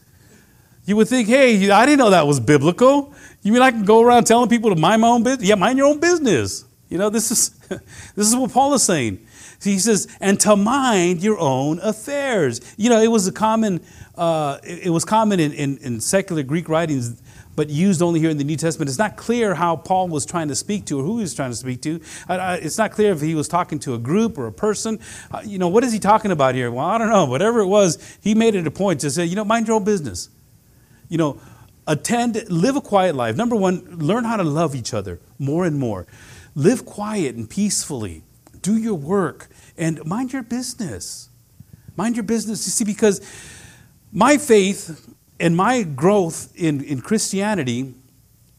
You 0.85 0.95
would 0.95 1.09
think, 1.09 1.27
hey, 1.27 1.69
I 1.69 1.85
didn't 1.85 1.99
know 1.99 2.11
that 2.11 2.25
was 2.25 2.39
biblical. 2.39 3.13
You 3.43 3.51
mean 3.51 3.61
I 3.61 3.71
can 3.71 3.83
go 3.83 4.01
around 4.01 4.23
telling 4.23 4.47
people 4.47 4.73
to 4.73 4.79
mind 4.79 5.01
my 5.01 5.09
own 5.09 5.21
business? 5.21 5.49
Yeah, 5.49 5.55
mind 5.55 5.77
your 5.77 5.87
own 5.87 5.99
business. 5.99 6.63
You 6.89 6.97
know, 6.97 7.09
this 7.09 7.31
is 7.31 7.49
this 8.15 8.27
is 8.27 8.35
what 8.35 8.51
Paul 8.51 8.73
is 8.73 8.83
saying. 8.83 9.25
He 9.63 9.79
says, 9.79 10.07
and 10.19 10.39
to 10.41 10.55
mind 10.55 11.23
your 11.23 11.39
own 11.39 11.79
affairs. 11.79 12.61
You 12.77 12.89
know, 12.89 13.01
it 13.01 13.07
was 13.07 13.27
a 13.27 13.31
common, 13.31 13.81
uh, 14.15 14.59
it, 14.63 14.91
was 14.91 15.03
common 15.03 15.39
in, 15.39 15.51
in, 15.51 15.77
in 15.79 15.99
secular 15.99 16.43
Greek 16.43 16.69
writings 16.69 17.19
but 17.55 17.71
used 17.71 18.03
only 18.03 18.19
here 18.19 18.29
in 18.29 18.37
the 18.37 18.43
New 18.43 18.55
Testament. 18.55 18.87
It's 18.87 18.99
not 18.99 19.17
clear 19.17 19.55
how 19.55 19.75
Paul 19.75 20.09
was 20.09 20.27
trying 20.27 20.47
to 20.49 20.55
speak 20.55 20.85
to 20.85 20.99
or 20.99 21.03
who 21.03 21.17
he 21.17 21.21
was 21.23 21.33
trying 21.33 21.49
to 21.49 21.55
speak 21.55 21.81
to. 21.81 21.99
It's 22.29 22.77
not 22.77 22.91
clear 22.91 23.11
if 23.11 23.19
he 23.19 23.33
was 23.33 23.47
talking 23.47 23.79
to 23.79 23.95
a 23.95 23.97
group 23.97 24.37
or 24.37 24.45
a 24.45 24.51
person. 24.51 24.99
Uh, 25.31 25.41
you 25.43 25.57
know, 25.57 25.67
what 25.67 25.83
is 25.83 25.91
he 25.91 25.97
talking 25.97 26.29
about 26.29 26.53
here? 26.53 26.69
Well, 26.69 26.85
I 26.85 26.99
don't 26.99 27.09
know. 27.09 27.25
Whatever 27.25 27.61
it 27.61 27.65
was, 27.65 27.97
he 28.21 28.35
made 28.35 28.53
it 28.53 28.67
a 28.67 28.71
point 28.71 29.01
to 29.01 29.09
say, 29.09 29.25
you 29.25 29.35
know, 29.35 29.43
mind 29.43 29.65
your 29.67 29.77
own 29.77 29.83
business. 29.83 30.29
You 31.09 31.17
know, 31.17 31.41
attend, 31.87 32.47
live 32.47 32.75
a 32.75 32.81
quiet 32.81 33.15
life. 33.15 33.35
Number 33.35 33.55
one, 33.55 33.97
learn 33.97 34.23
how 34.23 34.37
to 34.37 34.43
love 34.43 34.75
each 34.75 34.93
other 34.93 35.19
more 35.39 35.65
and 35.65 35.79
more. 35.79 36.05
Live 36.57 36.87
quiet 36.87 37.35
and 37.35 37.47
peacefully. 37.47 38.23
Do 38.63 38.75
your 38.75 38.95
work 38.95 39.47
and 39.77 40.03
mind 40.03 40.33
your 40.33 40.41
business. 40.41 41.29
Mind 41.95 42.15
your 42.15 42.23
business. 42.23 42.65
You 42.65 42.71
see, 42.71 42.83
because 42.83 43.21
my 44.11 44.39
faith 44.39 45.07
and 45.39 45.55
my 45.55 45.83
growth 45.83 46.51
in, 46.55 46.83
in 46.83 47.01
Christianity 47.01 47.93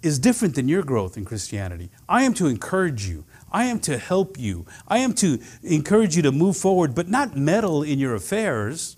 is 0.01 0.21
different 0.21 0.55
than 0.55 0.69
your 0.69 0.85
growth 0.85 1.17
in 1.17 1.25
Christianity. 1.25 1.91
I 2.09 2.23
am 2.23 2.35
to 2.35 2.47
encourage 2.47 3.09
you. 3.09 3.25
I 3.51 3.65
am 3.65 3.81
to 3.81 3.99
help 3.99 4.39
you. 4.39 4.65
I 4.87 4.99
am 4.99 5.13
to 5.15 5.41
encourage 5.65 6.15
you 6.15 6.23
to 6.23 6.31
move 6.31 6.57
forward, 6.57 6.95
but 6.95 7.09
not 7.09 7.37
meddle 7.37 7.83
in 7.83 7.99
your 7.99 8.15
affairs. 8.15 8.97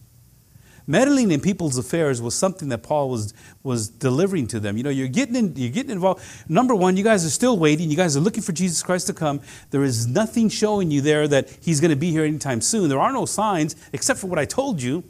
Meddling 0.90 1.30
in 1.30 1.40
people's 1.40 1.78
affairs 1.78 2.20
was 2.20 2.34
something 2.34 2.68
that 2.70 2.82
Paul 2.82 3.10
was, 3.10 3.32
was 3.62 3.88
delivering 3.88 4.48
to 4.48 4.58
them. 4.58 4.76
You 4.76 4.82
know, 4.82 4.90
you're 4.90 5.06
getting, 5.06 5.36
in, 5.36 5.54
you're 5.54 5.70
getting 5.70 5.92
involved. 5.92 6.20
Number 6.48 6.74
one, 6.74 6.96
you 6.96 7.04
guys 7.04 7.24
are 7.24 7.30
still 7.30 7.56
waiting. 7.56 7.88
You 7.90 7.96
guys 7.96 8.16
are 8.16 8.20
looking 8.20 8.42
for 8.42 8.50
Jesus 8.50 8.82
Christ 8.82 9.06
to 9.06 9.12
come. 9.12 9.40
There 9.70 9.84
is 9.84 10.08
nothing 10.08 10.48
showing 10.48 10.90
you 10.90 11.00
there 11.00 11.28
that 11.28 11.48
he's 11.62 11.80
going 11.80 11.92
to 11.92 11.96
be 11.96 12.10
here 12.10 12.24
anytime 12.24 12.60
soon. 12.60 12.88
There 12.88 12.98
are 12.98 13.12
no 13.12 13.24
signs 13.24 13.76
except 13.92 14.18
for 14.18 14.26
what 14.26 14.40
I 14.40 14.46
told 14.46 14.82
you. 14.82 15.04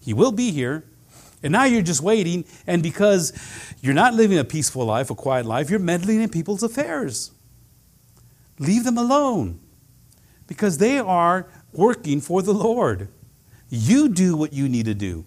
He 0.00 0.14
will 0.14 0.32
be 0.32 0.50
here. 0.50 0.84
And 1.42 1.52
now 1.52 1.64
you're 1.64 1.82
just 1.82 2.00
waiting, 2.00 2.46
and 2.66 2.82
because 2.82 3.34
you're 3.82 3.92
not 3.92 4.14
living 4.14 4.38
a 4.38 4.44
peaceful 4.44 4.86
life, 4.86 5.10
a 5.10 5.14
quiet 5.14 5.44
life, 5.44 5.68
you're 5.68 5.78
meddling 5.78 6.22
in 6.22 6.30
people's 6.30 6.62
affairs. 6.62 7.32
Leave 8.58 8.82
them 8.82 8.96
alone 8.96 9.60
because 10.46 10.78
they 10.78 10.98
are 10.98 11.50
working 11.74 12.22
for 12.22 12.40
the 12.40 12.54
Lord. 12.54 13.08
You 13.70 14.08
do 14.08 14.36
what 14.36 14.52
you 14.52 14.68
need 14.68 14.86
to 14.86 14.94
do. 14.94 15.24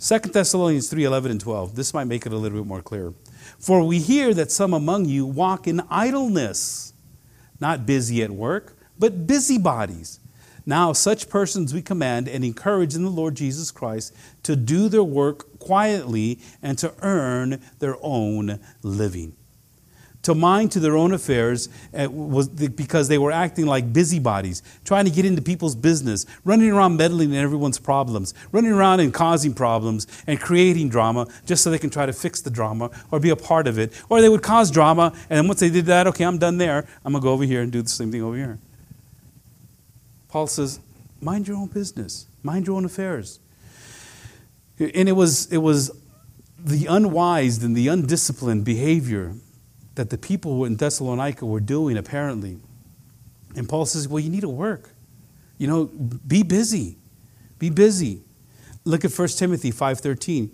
2 0.00 0.18
Thessalonians 0.18 0.88
3 0.90 1.04
11 1.04 1.30
and 1.30 1.40
12. 1.40 1.74
This 1.74 1.94
might 1.94 2.04
make 2.04 2.26
it 2.26 2.32
a 2.32 2.36
little 2.36 2.58
bit 2.58 2.66
more 2.66 2.82
clear. 2.82 3.14
For 3.58 3.84
we 3.84 3.98
hear 3.98 4.34
that 4.34 4.50
some 4.50 4.74
among 4.74 5.06
you 5.06 5.26
walk 5.26 5.66
in 5.66 5.82
idleness, 5.90 6.92
not 7.60 7.86
busy 7.86 8.22
at 8.22 8.30
work, 8.30 8.76
but 8.98 9.26
busybodies. 9.26 10.20
Now, 10.64 10.92
such 10.92 11.28
persons 11.28 11.74
we 11.74 11.82
command 11.82 12.28
and 12.28 12.44
encourage 12.44 12.94
in 12.94 13.02
the 13.02 13.10
Lord 13.10 13.34
Jesus 13.34 13.72
Christ 13.72 14.14
to 14.44 14.54
do 14.54 14.88
their 14.88 15.02
work 15.02 15.58
quietly 15.58 16.38
and 16.62 16.78
to 16.78 16.94
earn 17.02 17.60
their 17.80 17.96
own 18.00 18.60
living. 18.82 19.34
To 20.22 20.36
mind 20.36 20.70
to 20.72 20.80
their 20.80 20.96
own 20.96 21.12
affairs 21.12 21.68
eh, 21.92 22.06
was 22.06 22.48
because 22.48 23.08
they 23.08 23.18
were 23.18 23.32
acting 23.32 23.66
like 23.66 23.92
busybodies, 23.92 24.62
trying 24.84 25.04
to 25.04 25.10
get 25.10 25.24
into 25.24 25.42
people's 25.42 25.74
business, 25.74 26.26
running 26.44 26.70
around 26.70 26.96
meddling 26.96 27.30
in 27.30 27.36
everyone's 27.36 27.80
problems, 27.80 28.32
running 28.52 28.70
around 28.70 29.00
and 29.00 29.12
causing 29.12 29.52
problems 29.52 30.06
and 30.28 30.40
creating 30.40 30.88
drama 30.88 31.26
just 31.44 31.64
so 31.64 31.70
they 31.70 31.78
can 31.78 31.90
try 31.90 32.06
to 32.06 32.12
fix 32.12 32.40
the 32.40 32.50
drama 32.50 32.90
or 33.10 33.18
be 33.18 33.30
a 33.30 33.36
part 33.36 33.66
of 33.66 33.80
it. 33.80 33.92
Or 34.08 34.20
they 34.20 34.28
would 34.28 34.42
cause 34.42 34.70
drama, 34.70 35.12
and 35.28 35.38
then 35.38 35.48
once 35.48 35.58
they 35.58 35.70
did 35.70 35.86
that, 35.86 36.06
okay, 36.06 36.24
I'm 36.24 36.38
done 36.38 36.56
there. 36.56 36.86
I'm 37.04 37.12
going 37.12 37.20
to 37.20 37.26
go 37.26 37.32
over 37.32 37.44
here 37.44 37.60
and 37.60 37.72
do 37.72 37.82
the 37.82 37.88
same 37.88 38.12
thing 38.12 38.22
over 38.22 38.36
here. 38.36 38.58
Paul 40.28 40.46
says, 40.46 40.78
mind 41.20 41.48
your 41.48 41.56
own 41.56 41.66
business, 41.66 42.28
mind 42.44 42.68
your 42.68 42.76
own 42.76 42.84
affairs. 42.84 43.40
And 44.78 45.08
it 45.08 45.12
was, 45.12 45.52
it 45.52 45.58
was 45.58 45.90
the 46.58 46.86
unwise 46.86 47.62
and 47.62 47.76
the 47.76 47.88
undisciplined 47.88 48.64
behavior 48.64 49.34
that 49.94 50.10
the 50.10 50.18
people 50.18 50.64
in 50.64 50.76
Thessalonica 50.76 51.44
were 51.44 51.60
doing, 51.60 51.96
apparently. 51.96 52.58
And 53.54 53.68
Paul 53.68 53.86
says, 53.86 54.08
well, 54.08 54.20
you 54.20 54.30
need 54.30 54.40
to 54.40 54.48
work. 54.48 54.90
You 55.58 55.66
know, 55.66 55.84
be 55.84 56.42
busy. 56.42 56.96
Be 57.58 57.70
busy. 57.70 58.22
Look 58.84 59.04
at 59.04 59.12
1 59.12 59.28
Timothy 59.28 59.70
5.13. 59.70 60.50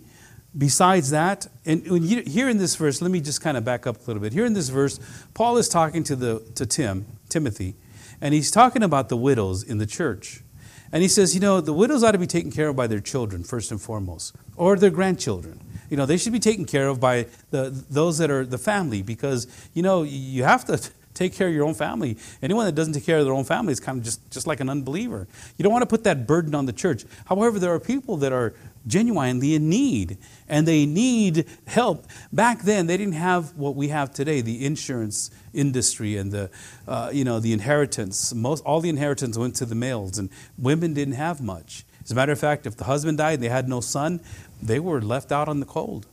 Besides 0.56 1.10
that, 1.10 1.46
and 1.64 1.86
here 1.86 2.48
in 2.48 2.58
this 2.58 2.74
verse, 2.74 3.00
let 3.00 3.10
me 3.10 3.20
just 3.20 3.40
kind 3.40 3.56
of 3.56 3.64
back 3.64 3.86
up 3.86 3.96
a 3.96 4.04
little 4.06 4.20
bit. 4.20 4.32
Here 4.32 4.46
in 4.46 4.54
this 4.54 4.70
verse, 4.70 4.98
Paul 5.34 5.56
is 5.58 5.68
talking 5.68 6.02
to, 6.04 6.16
the, 6.16 6.42
to 6.56 6.66
Tim, 6.66 7.06
Timothy, 7.28 7.76
and 8.20 8.34
he's 8.34 8.50
talking 8.50 8.82
about 8.82 9.08
the 9.08 9.16
widows 9.16 9.62
in 9.62 9.78
the 9.78 9.86
church. 9.86 10.42
And 10.90 11.02
he 11.02 11.08
says, 11.08 11.34
you 11.34 11.40
know, 11.40 11.60
the 11.60 11.74
widows 11.74 12.02
ought 12.02 12.12
to 12.12 12.18
be 12.18 12.26
taken 12.26 12.50
care 12.50 12.68
of 12.68 12.76
by 12.76 12.86
their 12.86 13.00
children, 13.00 13.44
first 13.44 13.70
and 13.70 13.80
foremost, 13.80 14.34
or 14.56 14.76
their 14.76 14.90
grandchildren. 14.90 15.60
You 15.90 15.96
know, 15.96 16.06
they 16.06 16.16
should 16.16 16.32
be 16.32 16.38
taken 16.38 16.64
care 16.64 16.88
of 16.88 17.00
by 17.00 17.26
the, 17.50 17.70
those 17.90 18.18
that 18.18 18.30
are 18.30 18.44
the 18.44 18.58
family 18.58 19.02
because, 19.02 19.46
you 19.74 19.82
know, 19.82 20.02
you 20.02 20.44
have 20.44 20.64
to 20.66 20.78
take 21.14 21.34
care 21.34 21.48
of 21.48 21.54
your 21.54 21.66
own 21.66 21.74
family. 21.74 22.16
Anyone 22.40 22.66
that 22.66 22.74
doesn't 22.74 22.92
take 22.92 23.04
care 23.04 23.18
of 23.18 23.24
their 23.24 23.34
own 23.34 23.44
family 23.44 23.72
is 23.72 23.80
kind 23.80 23.98
of 23.98 24.04
just, 24.04 24.30
just 24.30 24.46
like 24.46 24.60
an 24.60 24.68
unbeliever. 24.68 25.26
You 25.56 25.64
don't 25.64 25.72
want 25.72 25.82
to 25.82 25.86
put 25.86 26.04
that 26.04 26.26
burden 26.26 26.54
on 26.54 26.66
the 26.66 26.72
church. 26.72 27.04
However, 27.26 27.58
there 27.58 27.74
are 27.74 27.80
people 27.80 28.16
that 28.18 28.32
are 28.32 28.54
genuinely 28.86 29.54
in 29.54 29.68
need 29.68 30.16
and 30.48 30.66
they 30.66 30.86
need 30.86 31.46
help. 31.66 32.06
Back 32.32 32.62
then, 32.62 32.86
they 32.86 32.96
didn't 32.96 33.14
have 33.14 33.56
what 33.56 33.74
we 33.74 33.88
have 33.88 34.12
today 34.12 34.40
the 34.40 34.64
insurance 34.64 35.30
industry 35.52 36.16
and 36.16 36.30
the, 36.30 36.50
uh, 36.86 37.10
you 37.12 37.24
know, 37.24 37.40
the 37.40 37.52
inheritance. 37.52 38.32
Most, 38.32 38.64
all 38.64 38.80
the 38.80 38.88
inheritance 38.88 39.36
went 39.36 39.56
to 39.56 39.66
the 39.66 39.74
males, 39.74 40.18
and 40.18 40.30
women 40.56 40.94
didn't 40.94 41.14
have 41.14 41.40
much. 41.40 41.84
As 42.04 42.12
a 42.12 42.14
matter 42.14 42.32
of 42.32 42.38
fact, 42.38 42.66
if 42.66 42.76
the 42.76 42.84
husband 42.84 43.18
died 43.18 43.34
and 43.34 43.42
they 43.42 43.48
had 43.48 43.68
no 43.68 43.80
son, 43.80 44.20
they 44.62 44.80
were 44.80 45.00
left 45.00 45.32
out 45.32 45.48
on 45.48 45.60
the 45.60 45.66
cold. 45.66 46.06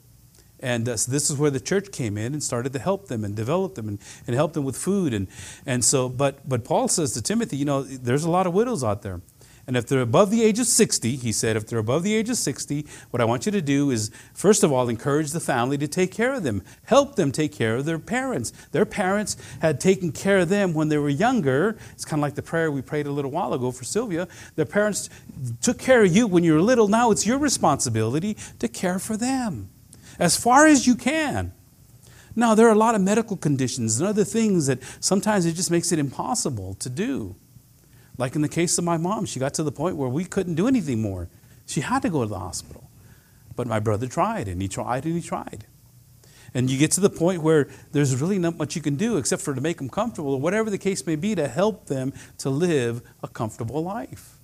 And 0.59 0.87
uh, 0.87 0.97
so 0.97 1.11
this 1.11 1.29
is 1.29 1.37
where 1.37 1.51
the 1.51 1.59
church 1.59 1.91
came 1.91 2.17
in 2.17 2.33
and 2.33 2.41
started 2.41 2.73
to 2.73 2.79
help 2.79 3.07
them 3.07 3.23
and 3.23 3.35
develop 3.35 3.75
them 3.75 3.87
and, 3.87 3.99
and 4.25 4.35
help 4.35 4.53
them 4.53 4.63
with 4.63 4.77
food. 4.77 5.13
And, 5.13 5.27
and 5.65 5.83
so, 5.83 6.09
but, 6.09 6.47
but 6.47 6.63
Paul 6.63 6.87
says 6.87 7.11
to 7.13 7.21
Timothy, 7.21 7.57
you 7.57 7.65
know, 7.65 7.83
there's 7.83 8.23
a 8.23 8.29
lot 8.29 8.47
of 8.47 8.53
widows 8.53 8.83
out 8.83 9.01
there. 9.01 9.21
And 9.68 9.76
if 9.76 9.88
they're 9.88 10.01
above 10.01 10.30
the 10.30 10.43
age 10.43 10.59
of 10.59 10.68
60, 10.68 11.16
he 11.16 11.32
said, 11.32 11.55
if 11.55 11.68
they're 11.68 11.80
above 11.80 12.03
the 12.03 12.13
age 12.13 12.30
of 12.30 12.38
60, 12.38 12.86
what 13.09 13.20
I 13.20 13.26
want 13.26 13.47
you 13.47 13.51
to 13.51 13.61
do 13.61 13.89
is, 13.89 14.11
first 14.34 14.63
of 14.63 14.72
all, 14.72 14.89
encourage 14.89 15.32
the 15.32 15.39
family 15.39 15.78
to 15.80 15.88
take 15.88 16.11
care 16.11 16.34
of 16.34 16.43
them. 16.43 16.61
Help 16.84 17.16
them 17.16 17.32
take 17.32 17.51
care 17.51 17.76
of 17.76 17.86
their 17.86 17.97
parents. 17.97 18.53
Their 18.72 18.86
parents 18.86 19.38
had 19.61 19.80
taken 19.80 20.11
care 20.11 20.39
of 20.39 20.49
them 20.49 20.74
when 20.74 20.89
they 20.89 20.99
were 20.99 21.09
younger. 21.09 21.78
It's 21.93 22.05
kind 22.05 22.20
of 22.20 22.22
like 22.22 22.36
the 22.36 22.43
prayer 22.43 22.72
we 22.72 22.84
prayed 22.84 23.07
a 23.07 23.11
little 23.11 23.32
while 23.32 23.53
ago 23.53 23.72
for 23.72 23.86
Sylvia. 23.86 24.28
Their 24.55 24.66
parents 24.66 25.09
took 25.61 25.80
care 25.80 26.03
of 26.03 26.16
you 26.16 26.28
when 26.28 26.43
you 26.43 26.53
were 26.53 26.61
little. 26.61 26.88
Now 26.88 27.09
it's 27.09 27.26
your 27.26 27.39
responsibility 27.39 28.38
to 28.59 28.68
care 28.68 28.99
for 28.99 29.18
them 29.18 29.70
as 30.20 30.38
far 30.38 30.68
as 30.68 30.86
you 30.86 30.95
can. 30.95 31.53
Now, 32.36 32.53
there 32.53 32.68
are 32.68 32.74
a 32.74 32.78
lot 32.78 32.95
of 32.95 33.01
medical 33.01 33.38
conditions 33.38 33.99
and 33.99 34.09
other 34.09 34.26
things 34.26 34.68
that 34.68 34.80
sometimes 34.99 35.45
it 35.45 35.53
just 35.53 35.72
makes 35.72 35.91
it 35.91 35.99
impossible 35.99 36.74
to 36.76 36.89
do. 36.89 37.36
Like 38.18 38.36
in 38.36 38.41
the 38.41 38.49
case 38.49 38.78
of 38.78 38.84
my 38.84 38.97
mom, 38.97 39.26
she 39.26 39.39
got 39.39 39.53
to 39.55 39.63
the 39.63 39.72
point 39.72 39.97
where 39.97 40.09
we 40.09 40.26
couldn't 40.26 40.55
do 40.55 40.68
anything 40.68 41.01
more. 41.01 41.28
She 41.66 41.82
had 41.82 42.01
to 42.03 42.09
go 42.09 42.22
to 42.22 42.30
the 42.30 42.39
hospital. 42.39 42.89
But 43.55 43.68
my 43.68 43.80
brother 43.80 44.07
tried, 44.07 44.47
and 44.47 44.61
he 44.61 44.68
tried, 44.68 45.05
and 45.05 45.16
he 45.16 45.22
tried. 45.22 45.66
And 46.53 46.70
you 46.70 46.78
get 46.78 46.91
to 46.91 47.01
the 47.01 47.09
point 47.09 47.41
where 47.41 47.68
there's 47.91 48.20
really 48.22 48.39
not 48.39 48.57
much 48.57 48.76
you 48.76 48.82
can 48.82 48.95
do 48.95 49.18
except 49.18 49.41
for 49.41 49.53
to 49.53 49.61
make 49.61 49.78
them 49.78 49.89
comfortable, 49.89 50.34
or 50.34 50.41
whatever 50.41 50.70
the 50.70 50.78
case 50.78 51.05
may 51.05 51.16
be, 51.16 51.36
to 51.36 51.47
help 51.47 51.88
them 51.88 52.13
to 52.39 52.49
live 52.49 53.01
a 53.24 53.28
comfortable 53.28 53.84
life. 53.84 54.38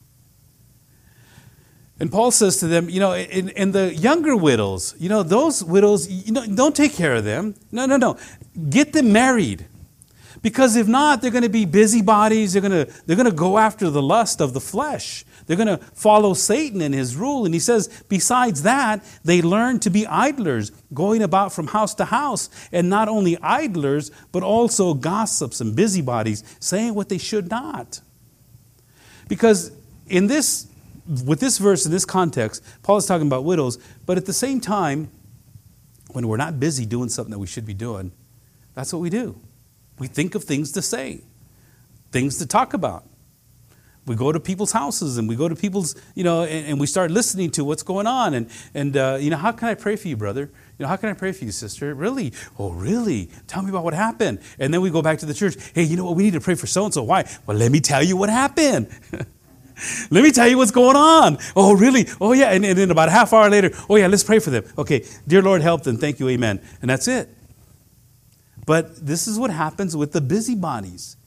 And 2.00 2.12
Paul 2.12 2.32
says 2.32 2.58
to 2.58 2.68
them, 2.68 2.90
you 2.90 3.00
know, 3.00 3.16
in, 3.16 3.74
the 3.74 3.94
younger 3.94 4.36
widows, 4.36 4.96
you 4.98 5.08
know, 5.08 5.22
those 5.22 5.64
widows, 5.64 6.10
you 6.10 6.32
know, 6.32 6.46
don't 6.48 6.76
take 6.76 6.94
care 6.94 7.14
of 7.14 7.24
them. 7.24 7.54
No, 7.72 7.86
no, 7.86 7.96
no. 7.96 8.18
Get 8.70 8.92
them 8.92 9.14
married. 9.14 9.68
Because 10.42 10.76
if 10.76 10.88
not, 10.88 11.22
they're 11.22 11.32
going 11.32 11.44
to 11.44 11.50
be 11.50 11.66
busybodies. 11.66 12.54
They're 12.54 12.62
going 12.62 12.86
to, 12.86 12.92
they're 13.06 13.16
going 13.16 13.30
to 13.30 13.36
go 13.36 13.58
after 13.58 13.90
the 13.90 14.02
lust 14.02 14.42
of 14.42 14.54
the 14.54 14.60
flesh. 14.60 15.24
They're 15.46 15.58
going 15.58 15.68
to 15.68 15.78
follow 15.78 16.34
Satan 16.34 16.82
and 16.82 16.96
his 16.96 17.16
rule. 17.16 17.46
And 17.46 17.54
he 17.54 17.60
says, 17.60 18.04
besides 18.10 18.64
that, 18.64 19.04
they 19.24 19.42
learn 19.42 19.80
to 19.82 19.90
be 19.90 20.08
idlers, 20.08 20.72
going 20.94 21.22
about 21.22 21.54
from 21.54 21.68
house 21.68 21.94
to 21.96 22.06
house. 22.06 22.50
And 22.72 22.90
not 22.90 23.08
only 23.08 23.38
idlers, 23.42 24.10
but 24.32 24.42
also 24.42 24.94
gossips 24.94 25.62
and 25.62 25.76
busybodies, 25.76 26.44
saying 26.60 26.96
what 26.96 27.10
they 27.10 27.20
should 27.20 27.50
not. 27.50 28.02
Because 29.28 29.72
in 30.08 30.28
this 30.28 30.68
with 31.26 31.40
this 31.40 31.58
verse 31.58 31.86
in 31.86 31.92
this 31.92 32.06
context, 32.06 32.64
Paul 32.84 32.98
is 32.98 33.06
talking 33.06 33.28
about 33.28 33.44
widows, 33.44 33.78
but 34.06 34.18
at 34.18 34.26
the 34.26 34.34
same 34.34 34.62
time, 34.62 35.10
when 36.12 36.28
we're 36.28 36.38
not 36.38 36.60
busy 36.60 36.86
doing 36.86 37.10
something 37.10 37.32
that 37.32 37.40
we 37.40 37.48
should 37.48 37.66
be 37.66 37.74
doing, 37.74 38.12
that's 38.76 38.94
what 38.94 39.00
we 39.00 39.10
do. 39.10 39.40
We 40.02 40.08
think 40.08 40.34
of 40.34 40.44
things 40.44 40.72
to 40.72 40.82
say, 40.82 41.22
things 42.12 42.40
to 42.40 42.48
talk 42.48 42.74
about. 42.74 43.06
We 44.08 44.16
go 44.16 44.32
to 44.32 44.40
people's 44.40 44.72
houses 44.72 45.20
and 45.20 45.30
we 45.30 45.36
go 45.36 45.48
to 45.48 45.56
people's, 45.56 45.96
you 46.16 46.24
know, 46.24 46.42
and, 46.42 46.66
and 46.70 46.80
we 46.80 46.88
start 46.88 47.12
listening 47.12 47.52
to 47.52 47.64
what's 47.64 47.84
going 47.84 48.08
on. 48.08 48.34
And, 48.34 48.50
and 48.74 48.98
uh, 48.98 49.20
you 49.22 49.30
know, 49.30 49.38
how 49.38 49.52
can 49.52 49.68
I 49.68 49.76
pray 49.76 49.96
for 49.98 50.08
you, 50.08 50.18
brother? 50.18 50.50
You 50.80 50.84
know, 50.84 50.88
how 50.88 50.96
can 50.96 51.10
I 51.10 51.14
pray 51.14 51.34
for 51.34 51.46
you, 51.46 51.52
sister? 51.52 51.94
Really? 51.94 52.34
Oh, 52.58 52.72
really? 52.72 53.30
Tell 53.46 53.62
me 53.62 53.70
about 53.70 53.84
what 53.84 53.94
happened. 53.94 54.40
And 54.58 54.74
then 54.74 54.82
we 54.82 54.90
go 54.90 55.04
back 55.04 55.20
to 55.20 55.28
the 55.28 55.36
church. 55.36 55.56
Hey, 55.76 55.84
you 55.84 55.98
know 55.98 56.06
what? 56.06 56.16
We 56.16 56.24
need 56.24 56.34
to 56.34 56.42
pray 56.42 56.56
for 56.56 56.66
so 56.66 56.86
and 56.86 56.92
so. 56.92 57.04
Why? 57.04 57.30
Well, 57.46 57.56
let 57.56 57.72
me 57.72 57.80
tell 57.80 58.02
you 58.02 58.18
what 58.18 58.30
happened. 58.30 58.88
Let 60.12 60.24
me 60.24 60.32
tell 60.32 60.48
you 60.48 60.58
what's 60.58 60.70
going 60.70 60.96
on. 60.96 61.40
Oh, 61.56 61.74
really? 61.74 62.08
Oh, 62.20 62.34
yeah. 62.34 62.52
And, 62.52 62.64
and 62.64 62.78
then 62.78 62.92
about 62.92 63.08
a 63.08 63.12
half 63.12 63.34
hour 63.34 63.50
later, 63.50 63.72
oh, 63.90 63.96
yeah, 63.96 64.06
let's 64.06 64.24
pray 64.24 64.38
for 64.38 64.52
them. 64.52 64.64
Okay, 64.78 65.06
dear 65.28 65.42
Lord, 65.42 65.64
help 65.64 65.82
them. 65.82 65.98
Thank 65.98 66.20
you, 66.20 66.30
amen. 66.30 66.62
And 66.82 66.90
that's 66.90 67.08
it. 67.08 67.30
But 68.72 69.06
this 69.06 69.28
is 69.28 69.38
what 69.38 69.52
happens 69.52 69.98
with 69.98 70.14
the 70.14 70.22
busybodies. 70.22 71.18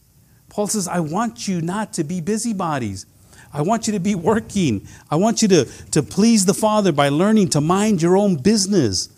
Paul 0.49 0.67
says, 0.67 0.89
I 0.89 1.01
want 1.01 1.47
you 1.47 1.61
not 1.61 1.93
to 1.93 2.03
be 2.03 2.23
busybodies. 2.23 3.05
I 3.53 3.61
want 3.61 3.87
you 3.87 3.93
to 3.93 4.01
be 4.01 4.15
working. 4.15 4.89
I 5.11 5.17
want 5.17 5.43
you 5.43 5.49
to, 5.49 5.67
to 5.91 6.03
please 6.03 6.47
the 6.47 6.55
Father 6.55 6.91
by 6.91 7.11
learning 7.11 7.51
to 7.51 7.61
mind 7.61 8.01
your 8.01 8.17
own 8.17 8.37
business. 8.37 9.11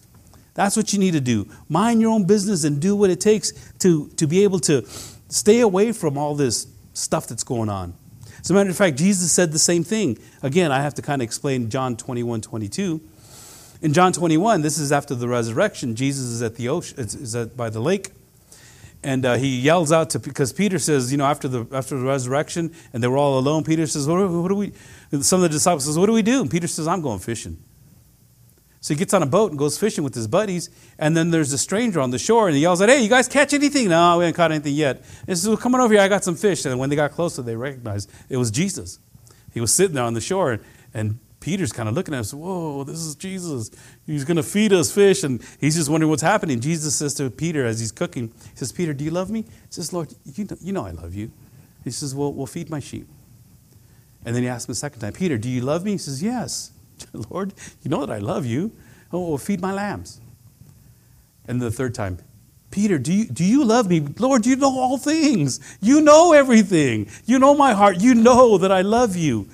That's 0.54 0.76
what 0.76 0.92
you 0.92 0.98
need 0.98 1.12
to 1.12 1.20
do. 1.20 1.46
Mind 1.68 2.00
your 2.00 2.10
own 2.10 2.24
business 2.24 2.64
and 2.64 2.80
do 2.80 2.96
what 2.96 3.10
it 3.10 3.20
takes 3.20 3.52
to, 3.78 4.08
to 4.16 4.26
be 4.26 4.42
able 4.42 4.58
to 4.58 4.84
stay 5.28 5.60
away 5.60 5.92
from 5.92 6.18
all 6.18 6.34
this 6.34 6.66
stuff 6.94 7.28
that's 7.28 7.44
going 7.44 7.68
on. 7.68 7.94
As 8.40 8.50
a 8.50 8.54
matter 8.54 8.70
of 8.70 8.76
fact, 8.76 8.98
Jesus 8.98 9.30
said 9.30 9.52
the 9.52 9.60
same 9.60 9.84
thing. 9.84 10.18
Again, 10.42 10.72
I 10.72 10.82
have 10.82 10.94
to 10.94 11.02
kind 11.02 11.22
of 11.22 11.26
explain 11.26 11.70
John 11.70 11.96
21 11.96 12.40
22. 12.40 13.00
In 13.82 13.92
John 13.92 14.12
21, 14.12 14.62
this 14.62 14.78
is 14.78 14.90
after 14.90 15.14
the 15.14 15.28
resurrection. 15.28 15.94
Jesus 15.94 16.24
is 16.24 16.42
at 16.42 16.56
the 16.56 16.68
ocean, 16.68 16.98
is 16.98 17.36
at, 17.36 17.56
by 17.56 17.70
the 17.70 17.80
lake, 17.80 18.10
and 19.06 19.24
uh, 19.24 19.34
he 19.36 19.60
yells 19.60 19.92
out 19.92 20.10
to 20.10 20.18
because 20.18 20.52
Peter 20.52 20.80
says, 20.80 21.12
you 21.12 21.18
know, 21.18 21.26
after 21.26 21.46
the 21.46 21.64
after 21.72 21.96
the 21.96 22.04
resurrection, 22.04 22.74
and 22.92 23.00
they 23.02 23.06
were 23.06 23.16
all 23.16 23.38
alone. 23.38 23.62
Peter 23.62 23.86
says, 23.86 24.08
"What, 24.08 24.28
what 24.28 24.48
do 24.48 24.56
we?" 24.56 24.72
Some 25.22 25.38
of 25.38 25.42
the 25.42 25.48
disciples 25.48 25.84
says, 25.84 25.96
"What 25.96 26.06
do 26.06 26.12
we 26.12 26.22
do?" 26.22 26.42
And 26.42 26.50
Peter 26.50 26.66
says, 26.66 26.88
"I'm 26.88 27.00
going 27.02 27.20
fishing." 27.20 27.62
So 28.80 28.94
he 28.94 28.98
gets 28.98 29.14
on 29.14 29.22
a 29.22 29.26
boat 29.26 29.50
and 29.50 29.58
goes 29.58 29.78
fishing 29.78 30.04
with 30.04 30.14
his 30.14 30.28
buddies. 30.28 30.70
And 30.96 31.16
then 31.16 31.32
there's 31.32 31.52
a 31.52 31.58
stranger 31.58 32.00
on 32.00 32.10
the 32.10 32.20
shore 32.20 32.46
and 32.46 32.54
he 32.54 32.62
yells 32.62 32.80
out, 32.80 32.88
Hey, 32.88 33.02
you 33.02 33.08
guys 33.08 33.26
catch 33.26 33.52
anything? 33.52 33.88
No, 33.88 34.18
we 34.18 34.24
haven't 34.24 34.36
caught 34.36 34.52
anything 34.52 34.74
yet. 34.74 34.98
And 34.98 35.26
he 35.26 35.34
says, 35.34 35.48
Well, 35.48 35.56
come 35.56 35.74
on 35.74 35.80
over 35.80 35.92
here. 35.92 36.02
I 36.02 36.06
got 36.06 36.22
some 36.22 36.36
fish. 36.36 36.64
And 36.64 36.78
when 36.78 36.88
they 36.88 36.94
got 36.94 37.10
closer, 37.10 37.42
they 37.42 37.56
recognized 37.56 38.08
it 38.28 38.36
was 38.36 38.52
Jesus. 38.52 39.00
He 39.52 39.60
was 39.60 39.74
sitting 39.74 39.96
there 39.96 40.04
on 40.04 40.14
the 40.14 40.20
shore. 40.20 40.60
And 40.94 41.18
Peter's 41.46 41.70
kind 41.70 41.88
of 41.88 41.94
looking 41.94 42.12
at 42.12 42.32
him, 42.32 42.40
Whoa, 42.40 42.82
this 42.82 42.98
is 42.98 43.14
Jesus. 43.14 43.70
He's 44.04 44.24
going 44.24 44.36
to 44.36 44.42
feed 44.42 44.72
us 44.72 44.90
fish. 44.90 45.22
And 45.22 45.40
he's 45.60 45.76
just 45.76 45.88
wondering 45.88 46.10
what's 46.10 46.20
happening. 46.20 46.58
Jesus 46.58 46.96
says 46.96 47.14
to 47.14 47.30
Peter 47.30 47.64
as 47.64 47.78
he's 47.78 47.92
cooking, 47.92 48.32
He 48.50 48.56
says, 48.56 48.72
Peter, 48.72 48.92
do 48.92 49.04
you 49.04 49.12
love 49.12 49.30
me? 49.30 49.42
He 49.42 49.48
says, 49.70 49.92
Lord, 49.92 50.12
you 50.24 50.44
know, 50.44 50.56
you 50.60 50.72
know 50.72 50.84
I 50.84 50.90
love 50.90 51.14
you. 51.14 51.30
He 51.84 51.92
says, 51.92 52.16
Well, 52.16 52.32
we'll 52.32 52.46
feed 52.46 52.68
my 52.68 52.80
sheep. 52.80 53.06
And 54.24 54.34
then 54.34 54.42
he 54.42 54.48
asks 54.48 54.68
him 54.68 54.72
a 54.72 54.74
second 54.74 54.98
time, 54.98 55.12
Peter, 55.12 55.38
do 55.38 55.48
you 55.48 55.60
love 55.60 55.84
me? 55.84 55.92
He 55.92 55.98
says, 55.98 56.20
Yes. 56.20 56.72
Lord, 57.30 57.54
you 57.80 57.92
know 57.92 58.04
that 58.04 58.12
I 58.12 58.18
love 58.18 58.44
you. 58.44 58.72
Oh, 59.12 59.36
feed 59.36 59.60
my 59.60 59.72
lambs. 59.72 60.20
And 61.46 61.62
the 61.62 61.70
third 61.70 61.94
time, 61.94 62.18
Peter, 62.72 62.98
do 62.98 63.12
you, 63.12 63.26
do 63.26 63.44
you 63.44 63.64
love 63.64 63.88
me? 63.88 64.00
Lord, 64.00 64.46
you 64.46 64.56
know 64.56 64.76
all 64.76 64.98
things. 64.98 65.60
You 65.80 66.00
know 66.00 66.32
everything. 66.32 67.08
You 67.24 67.38
know 67.38 67.54
my 67.54 67.72
heart. 67.72 68.00
You 68.00 68.16
know 68.16 68.58
that 68.58 68.72
I 68.72 68.82
love 68.82 69.14
you. 69.14 69.48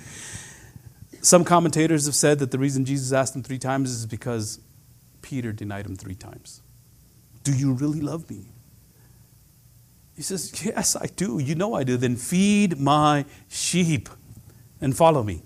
Some 1.23 1.45
commentators 1.45 2.07
have 2.07 2.17
said 2.17 2.41
that 2.41 2.51
the 2.51 2.59
reason 2.59 2.85
Jesus 2.85 3.13
asked 3.13 3.35
him 3.35 3.45
three 3.45 3.59
times 3.59 3.91
is 3.91 4.07
because 4.07 4.59
Peter 5.23 5.53
denied 5.53 5.87
him 5.87 5.95
three 5.95 6.17
times. 6.17 6.63
Do 7.45 7.53
you 7.53 7.73
really 7.73 8.01
love 8.01 8.29
me? 8.29 8.47
He 10.17 10.23
says, 10.23 10.53
Yes, 10.65 10.97
I 10.97 11.07
do. 11.07 11.39
You 11.39 11.55
know 11.55 11.75
I 11.75 11.85
do. 11.85 11.97
Then 11.97 12.17
feed 12.17 12.79
my 12.79 13.25
sheep 13.49 14.09
and 14.81 14.97
follow 14.97 15.23
me. 15.23 15.43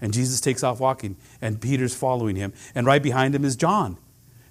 And 0.00 0.12
Jesus 0.12 0.40
takes 0.40 0.62
off 0.62 0.80
walking, 0.80 1.16
and 1.40 1.60
Peter's 1.60 1.94
following 1.94 2.36
him. 2.36 2.52
And 2.74 2.86
right 2.86 3.02
behind 3.02 3.34
him 3.34 3.44
is 3.44 3.56
John. 3.56 3.98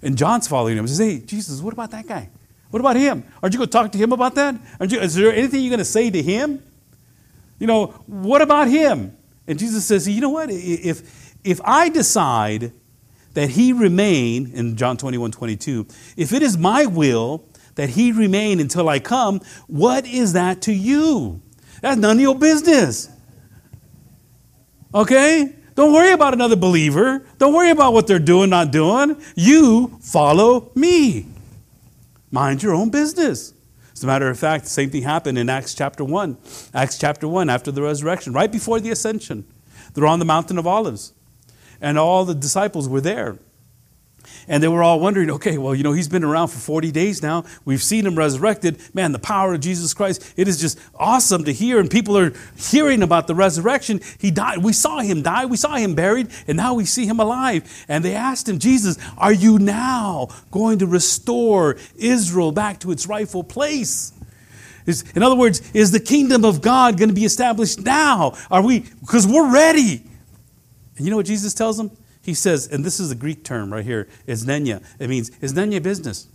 And 0.02 0.18
John's 0.18 0.48
following 0.48 0.78
him. 0.78 0.84
He 0.84 0.90
says, 0.90 1.00
Hey, 1.00 1.20
Jesus, 1.20 1.62
what 1.62 1.74
about 1.74 1.92
that 1.92 2.06
guy? 2.06 2.30
What 2.70 2.80
about 2.82 2.98
him? 2.98 3.24
Aren't 3.42 3.54
you 3.54 3.60
going 3.60 3.70
to 3.70 3.72
talk 3.72 3.92
to 3.94 3.98
him 3.98 4.12
about 4.12 4.36
that? 4.36 4.56
You, 4.90 5.00
is 5.00 5.16
there 5.16 5.32
anything 5.34 5.62
you're 5.62 5.70
going 5.70 5.78
to 5.78 5.86
say 5.86 6.10
to 6.10 6.22
him? 6.22 6.62
You 7.60 7.68
know, 7.68 7.88
what 8.08 8.42
about 8.42 8.68
him? 8.68 9.16
And 9.48 9.60
Jesus 9.60 9.86
says, 9.86 10.08
You 10.08 10.22
know 10.22 10.30
what? 10.30 10.50
If, 10.52 11.36
if 11.44 11.60
I 11.64 11.90
decide 11.90 12.72
that 13.34 13.50
he 13.52 13.74
remain, 13.74 14.52
in 14.54 14.76
John 14.76 14.98
21 14.98 15.32
22, 15.32 15.88
if 16.18 16.34
it 16.34 16.42
is 16.42 16.58
my 16.58 16.86
will 16.86 17.46
that 17.76 17.90
he 17.90 18.12
remain 18.12 18.60
until 18.60 18.88
I 18.90 19.00
come, 19.00 19.42
what 19.68 20.06
is 20.06 20.34
that 20.34 20.62
to 20.64 20.74
you? 20.74 21.42
That's 21.82 22.00
none 22.00 22.18
of 22.18 22.22
your 22.22 22.36
business. 22.38 23.10
Okay? 24.94 25.56
Don't 25.76 25.92
worry 25.92 26.12
about 26.12 26.34
another 26.34 26.56
believer. 26.56 27.26
Don't 27.40 27.54
worry 27.54 27.72
about 27.72 27.94
what 27.94 28.06
they're 28.06 28.20
doing, 28.20 28.52
not 28.52 28.72
doing. 28.72 29.22
You 29.36 29.98
follow 30.02 30.72
me. 30.76 31.26
Mind 32.32 32.62
your 32.62 32.74
own 32.74 32.90
business. 32.90 33.54
As 33.94 34.04
a 34.04 34.08
matter 34.08 34.30
of 34.30 34.40
fact, 34.40 34.66
the 34.66 34.70
same 34.70 34.90
thing 34.90 35.04
happened 35.04 35.38
in 35.38 35.50
Acts 35.50 35.74
chapter 35.74 36.04
1. 36.04 36.38
Acts 36.74 36.98
chapter 36.98 37.28
1, 37.28 37.50
after 37.50 37.72
the 37.72 37.82
resurrection, 37.82 38.34
right 38.34 38.52
before 38.52 38.80
the 38.80 38.90
ascension. 38.90 39.46
They're 39.94 40.08
on 40.08 40.20
the 40.20 40.26
Mountain 40.26 40.58
of 40.58 40.66
Olives, 40.66 41.14
and 41.80 41.98
all 41.98 42.26
the 42.26 42.34
disciples 42.34 42.90
were 42.90 43.02
there. 43.02 43.38
And 44.48 44.62
they 44.62 44.68
were 44.68 44.84
all 44.84 45.00
wondering, 45.00 45.30
okay, 45.32 45.58
well, 45.58 45.74
you 45.74 45.84
know, 45.84 45.94
he's 45.94 46.08
been 46.08 46.24
around 46.24 46.50
for 46.50 46.58
40 46.58 46.92
days 46.92 47.22
now. 47.22 47.46
We've 47.66 47.82
seen 47.82 48.06
him 48.06 48.16
resurrected. 48.16 48.80
Man, 48.94 49.12
the 49.12 49.20
power 49.20 49.54
of 49.54 49.62
Jesus 49.62 49.94
Christ, 49.94 50.34
it 50.36 50.48
is 50.48 50.60
just 50.60 50.80
awesome 50.96 51.44
to 51.46 51.54
hear. 51.54 51.80
And 51.80 51.90
people 51.90 52.18
are 52.18 52.34
hearing 52.58 53.04
about 53.04 53.28
the 53.28 53.36
resurrection. 53.36 54.02
He 54.20 54.32
died. 54.32 54.60
We 54.60 54.74
saw 54.74 55.00
him 55.00 55.22
die. 55.22 55.46
We 55.46 55.58
saw 55.58 55.76
him 55.76 55.96
buried. 55.96 56.30
And 56.48 56.58
now 56.58 56.74
we 56.74 56.86
see 56.86 57.06
him 57.06 57.20
alive. 57.20 57.86
And 57.88 58.04
they 58.04 58.16
asked 58.16 58.48
him, 58.50 58.60
Jesus, 58.60 58.98
are 59.18 59.34
you 59.34 59.60
now 59.60 60.30
going 60.52 60.80
to 60.80 60.88
restore 60.88 61.78
Israel 61.96 62.52
back 62.52 62.80
to 62.82 62.92
its 62.92 63.08
rightful 63.08 63.44
place? 63.44 64.12
Is, 64.86 65.06
in 65.16 65.24
other 65.24 65.36
words, 65.36 65.62
is 65.74 65.92
the 65.92 66.00
kingdom 66.00 66.44
of 66.44 66.62
God 66.62 66.98
going 66.98 67.10
to 67.10 67.16
be 67.16 67.26
established 67.26 67.80
now? 67.80 68.36
Are 68.52 68.62
we, 68.62 68.82
because 69.00 69.26
we're 69.26 69.52
ready. 69.52 70.04
And 70.98 71.06
you 71.06 71.10
know 71.10 71.18
what 71.18 71.26
Jesus 71.26 71.54
tells 71.54 71.78
them? 71.78 71.92
He 72.24 72.34
says, 72.34 72.68
and 72.68 72.86
this 72.86 73.00
is 73.00 73.12
a 73.12 73.16
Greek 73.16 73.44
term 73.44 73.74
right 73.74 73.84
here, 73.84 74.08
is 74.26 74.46
nenya. 74.46 74.82
It 74.98 75.10
means, 75.10 75.30
is 75.42 75.54
nenya 75.54 75.84
business? 75.84 76.28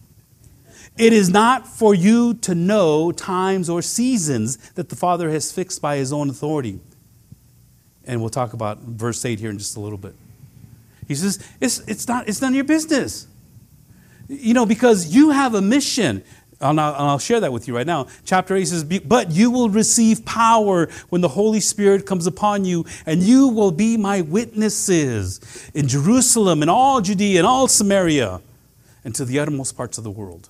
It 0.98 1.12
is 1.12 1.30
not 1.30 1.66
for 1.66 1.94
you 1.94 2.34
to 2.34 2.54
know 2.54 3.10
times 3.12 3.70
or 3.70 3.80
seasons 3.82 4.56
that 4.72 4.90
the 4.90 4.96
Father 4.96 5.30
has 5.30 5.50
fixed 5.50 5.80
by 5.80 5.96
his 5.96 6.12
own 6.12 6.28
authority. 6.28 6.80
And 8.04 8.20
we'll 8.20 8.30
talk 8.30 8.52
about 8.52 8.80
verse 8.80 9.24
8 9.24 9.38
here 9.38 9.50
in 9.50 9.58
just 9.58 9.76
a 9.76 9.80
little 9.80 9.98
bit. 9.98 10.14
He 11.06 11.14
says, 11.14 11.42
it's, 11.60 11.80
it's, 11.88 12.06
not, 12.06 12.28
it's 12.28 12.42
none 12.42 12.52
of 12.52 12.56
your 12.56 12.64
business. 12.64 13.26
You 14.28 14.52
know, 14.52 14.66
because 14.66 15.14
you 15.14 15.30
have 15.30 15.54
a 15.54 15.62
mission. 15.62 16.22
And 16.60 16.80
I'll, 16.80 16.94
I'll, 16.94 17.18
share 17.18 17.38
that 17.40 17.52
with 17.52 17.68
you 17.68 17.76
right 17.76 17.86
now. 17.86 18.08
Chapter 18.24 18.56
8 18.56 18.64
says, 18.64 18.84
But 18.84 19.30
you 19.30 19.50
will 19.50 19.70
receive 19.70 20.24
power 20.24 20.88
when 21.08 21.20
the 21.20 21.28
Holy 21.28 21.60
Spirit 21.60 22.04
comes 22.04 22.26
upon 22.26 22.64
you, 22.64 22.84
and 23.06 23.22
you 23.22 23.48
will 23.48 23.70
be 23.70 23.96
my 23.96 24.22
witnesses 24.22 25.70
in 25.72 25.86
Jerusalem 25.86 26.62
in 26.62 26.68
all 26.68 27.00
Judea 27.00 27.38
and 27.38 27.46
all 27.46 27.68
Samaria 27.68 28.40
and 29.04 29.14
to 29.14 29.24
the 29.24 29.38
uttermost 29.38 29.76
parts 29.76 29.98
of 29.98 30.04
the 30.04 30.10
world. 30.10 30.48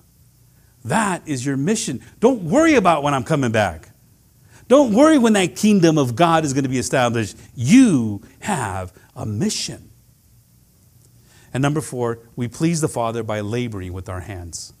That 0.83 1.21
is 1.27 1.45
your 1.45 1.57
mission. 1.57 2.01
Don't 2.19 2.43
worry 2.43 2.75
about 2.75 3.03
when 3.03 3.13
I'm 3.13 3.23
coming 3.23 3.51
back. 3.51 3.89
Don't 4.67 4.93
worry 4.93 5.17
when 5.17 5.33
that 5.33 5.55
kingdom 5.55 5.97
of 5.97 6.15
God 6.15 6.43
is 6.43 6.53
going 6.53 6.63
to 6.63 6.69
be 6.69 6.77
established. 6.77 7.37
You 7.55 8.21
have 8.39 8.93
a 9.15 9.25
mission. 9.25 9.89
And 11.53 11.61
number 11.61 11.81
four, 11.81 12.19
we 12.35 12.47
please 12.47 12.81
the 12.81 12.87
Father 12.87 13.23
by 13.23 13.41
laboring 13.41 13.93
with 13.93 14.09
our 14.09 14.21
hands. 14.21 14.73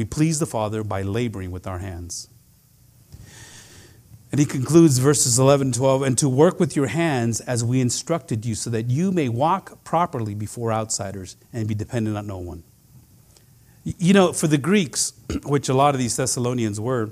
We 0.00 0.06
please 0.06 0.38
the 0.38 0.46
Father 0.46 0.82
by 0.82 1.02
laboring 1.02 1.50
with 1.50 1.66
our 1.66 1.80
hands. 1.80 2.30
And 4.32 4.38
he 4.38 4.46
concludes 4.46 4.96
verses 4.96 5.38
11 5.38 5.66
and 5.66 5.74
12 5.74 6.02
and 6.04 6.16
to 6.16 6.26
work 6.26 6.58
with 6.58 6.74
your 6.74 6.86
hands 6.86 7.42
as 7.42 7.62
we 7.62 7.82
instructed 7.82 8.46
you, 8.46 8.54
so 8.54 8.70
that 8.70 8.88
you 8.88 9.12
may 9.12 9.28
walk 9.28 9.84
properly 9.84 10.34
before 10.34 10.72
outsiders 10.72 11.36
and 11.52 11.68
be 11.68 11.74
dependent 11.74 12.16
on 12.16 12.26
no 12.26 12.38
one. 12.38 12.62
You 13.84 14.14
know, 14.14 14.32
for 14.32 14.46
the 14.46 14.56
Greeks, 14.56 15.12
which 15.44 15.68
a 15.68 15.74
lot 15.74 15.94
of 15.94 15.98
these 15.98 16.16
Thessalonians 16.16 16.80
were, 16.80 17.10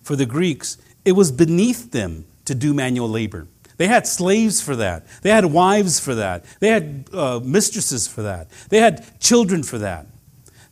for 0.00 0.16
the 0.16 0.24
Greeks, 0.24 0.78
it 1.04 1.12
was 1.12 1.30
beneath 1.30 1.90
them 1.90 2.24
to 2.46 2.54
do 2.54 2.72
manual 2.72 3.10
labor. 3.10 3.48
They 3.76 3.88
had 3.88 4.06
slaves 4.06 4.62
for 4.62 4.76
that. 4.76 5.06
They 5.20 5.28
had 5.28 5.44
wives 5.44 6.00
for 6.00 6.14
that. 6.14 6.46
They 6.58 6.68
had 6.68 7.10
uh, 7.12 7.40
mistresses 7.44 8.08
for 8.08 8.22
that. 8.22 8.48
They 8.70 8.78
had 8.78 9.20
children 9.20 9.62
for 9.62 9.76
that. 9.76 10.06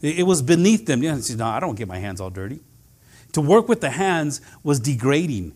It 0.05 0.26
was 0.26 0.42
beneath 0.42 0.84
them. 0.84 1.02
Yeah, 1.02 1.18
no, 1.36 1.46
I 1.46 1.61
don't 1.61 1.76
get 1.76 1.88
my 1.88 1.98
hands 1.98 2.20
all 2.20 2.30
dirty. 2.30 2.61
To 3.32 3.40
work 3.40 3.68
with 3.68 3.80
the 3.80 3.90
hands 3.90 4.40
was 4.62 4.78
degrading. 4.78 5.55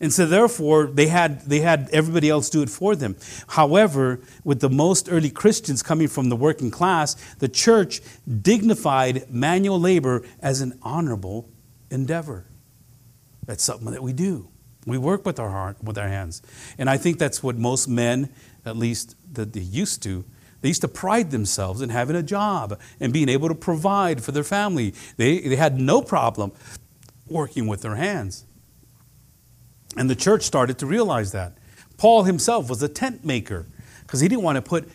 And 0.00 0.12
so 0.12 0.26
therefore 0.26 0.86
they 0.86 1.06
had 1.06 1.40
they 1.46 1.60
had 1.60 1.88
everybody 1.90 2.28
else 2.28 2.50
do 2.50 2.60
it 2.60 2.68
for 2.68 2.94
them. 2.94 3.16
However, 3.48 4.20
with 4.44 4.60
the 4.60 4.68
most 4.68 5.08
early 5.10 5.30
Christians 5.30 5.82
coming 5.82 6.08
from 6.08 6.28
the 6.28 6.36
working 6.36 6.70
class, 6.70 7.14
the 7.38 7.48
church 7.48 8.02
dignified 8.42 9.30
manual 9.30 9.80
labor 9.80 10.22
as 10.40 10.60
an 10.60 10.78
honorable 10.82 11.48
endeavor. 11.90 12.44
That's 13.46 13.64
something 13.64 13.90
that 13.92 14.02
we 14.02 14.12
do. 14.12 14.48
We 14.84 14.98
work 14.98 15.24
with 15.24 15.40
our 15.40 15.50
heart, 15.50 15.82
with 15.82 15.96
our 15.96 16.08
hands. 16.08 16.42
And 16.76 16.90
I 16.90 16.98
think 16.98 17.18
that's 17.18 17.42
what 17.42 17.56
most 17.56 17.88
men, 17.88 18.28
at 18.66 18.76
least 18.76 19.16
that 19.32 19.54
they 19.54 19.60
used 19.60 20.02
to, 20.02 20.24
they 20.66 20.70
used 20.70 20.80
to 20.80 20.88
pride 20.88 21.30
themselves 21.30 21.80
in 21.80 21.90
having 21.90 22.16
a 22.16 22.24
job 22.24 22.76
and 22.98 23.12
being 23.12 23.28
able 23.28 23.46
to 23.46 23.54
provide 23.54 24.24
for 24.24 24.32
their 24.32 24.42
family. 24.42 24.94
They, 25.16 25.38
they 25.38 25.54
had 25.54 25.78
no 25.78 26.02
problem 26.02 26.50
working 27.28 27.68
with 27.68 27.82
their 27.82 27.94
hands. 27.94 28.44
And 29.96 30.10
the 30.10 30.16
church 30.16 30.42
started 30.42 30.76
to 30.78 30.86
realize 30.86 31.30
that. 31.30 31.56
Paul 31.98 32.24
himself 32.24 32.68
was 32.68 32.82
a 32.82 32.88
tent 32.88 33.24
maker 33.24 33.68
because 34.00 34.18
he 34.18 34.26
didn't 34.26 34.42
want 34.42 34.56
to 34.56 34.62
put 34.62 34.88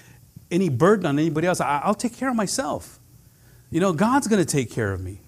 any 0.51 0.67
burden 0.67 1.05
on 1.05 1.17
anybody 1.17 1.47
else. 1.47 1.61
I, 1.61 1.87
will 1.87 1.93
take 1.93 2.17
care 2.17 2.27
of 2.27 2.35
myself. 2.35 2.99
You 3.69 3.79
know, 3.79 3.93
God's 3.93 4.27
going 4.27 4.45
to 4.45 4.51
take 4.51 4.69
care 4.69 4.91
of 4.91 5.01
me. 5.01 5.21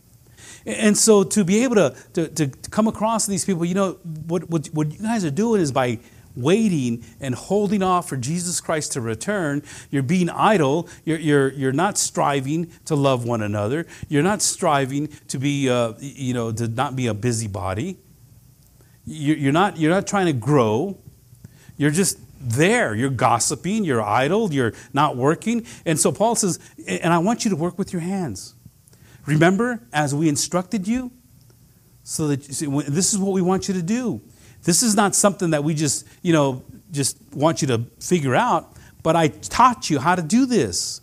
And 0.66 0.98
so 0.98 1.24
to 1.24 1.46
be 1.46 1.64
able 1.64 1.76
to, 1.76 1.96
to, 2.16 2.28
to 2.28 2.48
come 2.70 2.90
across 2.90 3.28
these 3.28 3.46
people, 3.46 3.64
you 3.64 3.76
know, 3.76 3.94
what, 4.28 4.50
what, 4.50 4.68
what 4.74 4.92
you 4.92 5.00
guys 5.00 5.24
are 5.24 5.32
doing 5.32 5.62
is 5.62 5.72
by 5.72 6.00
waiting 6.36 7.04
and 7.20 7.36
holding 7.36 7.84
off 7.84 8.10
for 8.10 8.18
Jesus 8.18 8.60
Christ 8.62 8.94
to 8.94 9.02
return. 9.02 9.64
You're 9.90 10.04
being 10.04 10.30
idle. 10.30 10.90
You're, 11.06 11.20
you're, 11.20 11.52
you're 11.52 11.72
not 11.72 11.98
striving 11.98 12.72
to 12.86 12.96
love 12.96 13.26
one 13.26 13.42
another. 13.42 13.86
You're 14.10 14.24
not 14.24 14.42
striving 14.42 15.08
to 15.28 15.38
be, 15.38 15.70
uh, 15.70 15.94
you 16.00 16.34
know, 16.34 16.52
to 16.52 16.68
not 16.68 16.96
be 16.96 17.08
a 17.08 17.14
busybody. 17.14 17.98
You're 19.06 19.52
not, 19.52 19.78
you're 19.78 19.92
not 19.92 20.08
trying 20.08 20.28
to 20.28 20.34
grow. 20.34 20.98
You're 21.78 21.92
just 21.92 22.20
there. 22.40 22.96
You're 22.96 23.10
gossiping. 23.10 23.84
You're 23.84 24.02
idle. 24.02 24.54
You're 24.54 24.74
not 24.94 25.18
working. 25.18 25.66
And 25.86 26.00
so 26.00 26.12
Paul 26.12 26.36
says, 26.36 26.60
and 26.88 27.14
I 27.14 27.18
want 27.20 27.44
you 27.44 27.50
to 27.50 27.58
work 27.58 27.78
with 27.78 27.92
your 27.92 28.02
hands. 28.02 28.56
Remember, 29.26 29.82
as 29.94 30.14
we 30.14 30.30
instructed 30.30 30.88
you, 30.88 31.12
so 32.04 32.28
that 32.28 32.44
see, 32.44 32.66
this 32.66 33.14
is 33.14 33.20
what 33.20 33.32
we 33.32 33.42
want 33.42 33.68
you 33.68 33.74
to 33.74 33.82
do. 33.82 34.22
This 34.64 34.84
is 34.84 34.96
not 34.96 35.16
something 35.16 35.52
that 35.52 35.64
we 35.64 35.74
just, 35.74 36.08
you 36.22 36.34
know, 36.34 36.64
just 36.92 37.18
want 37.34 37.62
you 37.62 37.68
to 37.70 37.86
figure 38.00 38.36
out, 38.36 38.74
but 39.02 39.16
I 39.16 39.28
taught 39.28 39.90
you 39.90 40.00
how 40.00 40.16
to 40.16 40.22
do 40.22 40.46
this. 40.46 41.02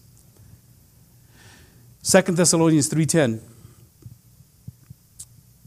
Second 2.03 2.37
Thessalonians 2.37 2.89
3:10 2.89 3.41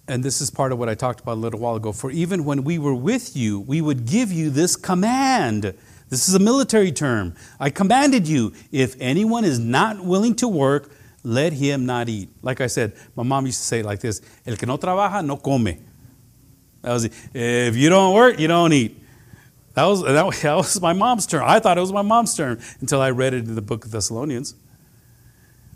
and 0.08 0.24
this 0.24 0.42
is 0.42 0.50
part 0.50 0.72
of 0.72 0.80
what 0.80 0.90
I 0.90 0.96
talked 0.96 1.22
about 1.22 1.34
a 1.34 1.40
little 1.40 1.60
while 1.60 1.76
ago. 1.76 1.92
For 1.92 2.12
even 2.12 2.44
when 2.44 2.64
we 2.64 2.78
were 2.78 2.94
with 2.94 3.38
you, 3.38 3.60
we 3.60 3.82
would 3.82 4.06
give 4.06 4.32
you 4.32 4.50
this 4.50 4.76
command. 4.76 5.74
This 6.10 6.28
is 6.28 6.36
a 6.36 6.40
military 6.40 6.92
term. 6.92 7.36
I 7.60 7.70
commanded 7.70 8.28
you, 8.28 8.54
if 8.72 8.96
anyone 9.00 9.46
is 9.46 9.60
not 9.60 10.04
willing 10.04 10.36
to 10.36 10.48
work, 10.48 10.92
let 11.24 11.54
him 11.54 11.86
not 11.86 12.10
eat. 12.10 12.30
Like 12.42 12.60
I 12.60 12.68
said, 12.68 12.94
my 13.16 13.24
mom 13.24 13.46
used 13.46 13.60
to 13.60 13.66
say 13.66 13.80
it 13.80 13.86
like 13.86 14.02
this 14.02 14.22
El 14.46 14.58
que 14.58 14.68
no 14.68 14.78
trabaja, 14.78 15.26
no 15.26 15.38
come. 15.38 15.78
That 16.84 16.94
was 16.94 17.06
if 17.34 17.76
you 17.76 17.90
don't 17.90 18.14
work, 18.14 18.40
you 18.40 18.48
don't 18.48 18.72
eat. 18.74 19.00
That 19.74 19.86
was, 19.86 20.04
that, 20.04 20.56
was 20.56 20.82
my 20.82 20.94
mom's 20.94 21.26
term. 21.26 21.44
I 21.46 21.60
thought 21.60 21.78
it 21.78 21.82
was 21.82 21.92
my 21.92 22.04
mom's 22.04 22.36
term 22.36 22.60
until 22.80 23.02
I 23.02 23.10
read 23.10 23.34
it 23.34 23.46
in 23.46 23.56
the 23.56 23.62
book 23.62 23.86
of 23.86 23.92
Thessalonians. 23.92 24.54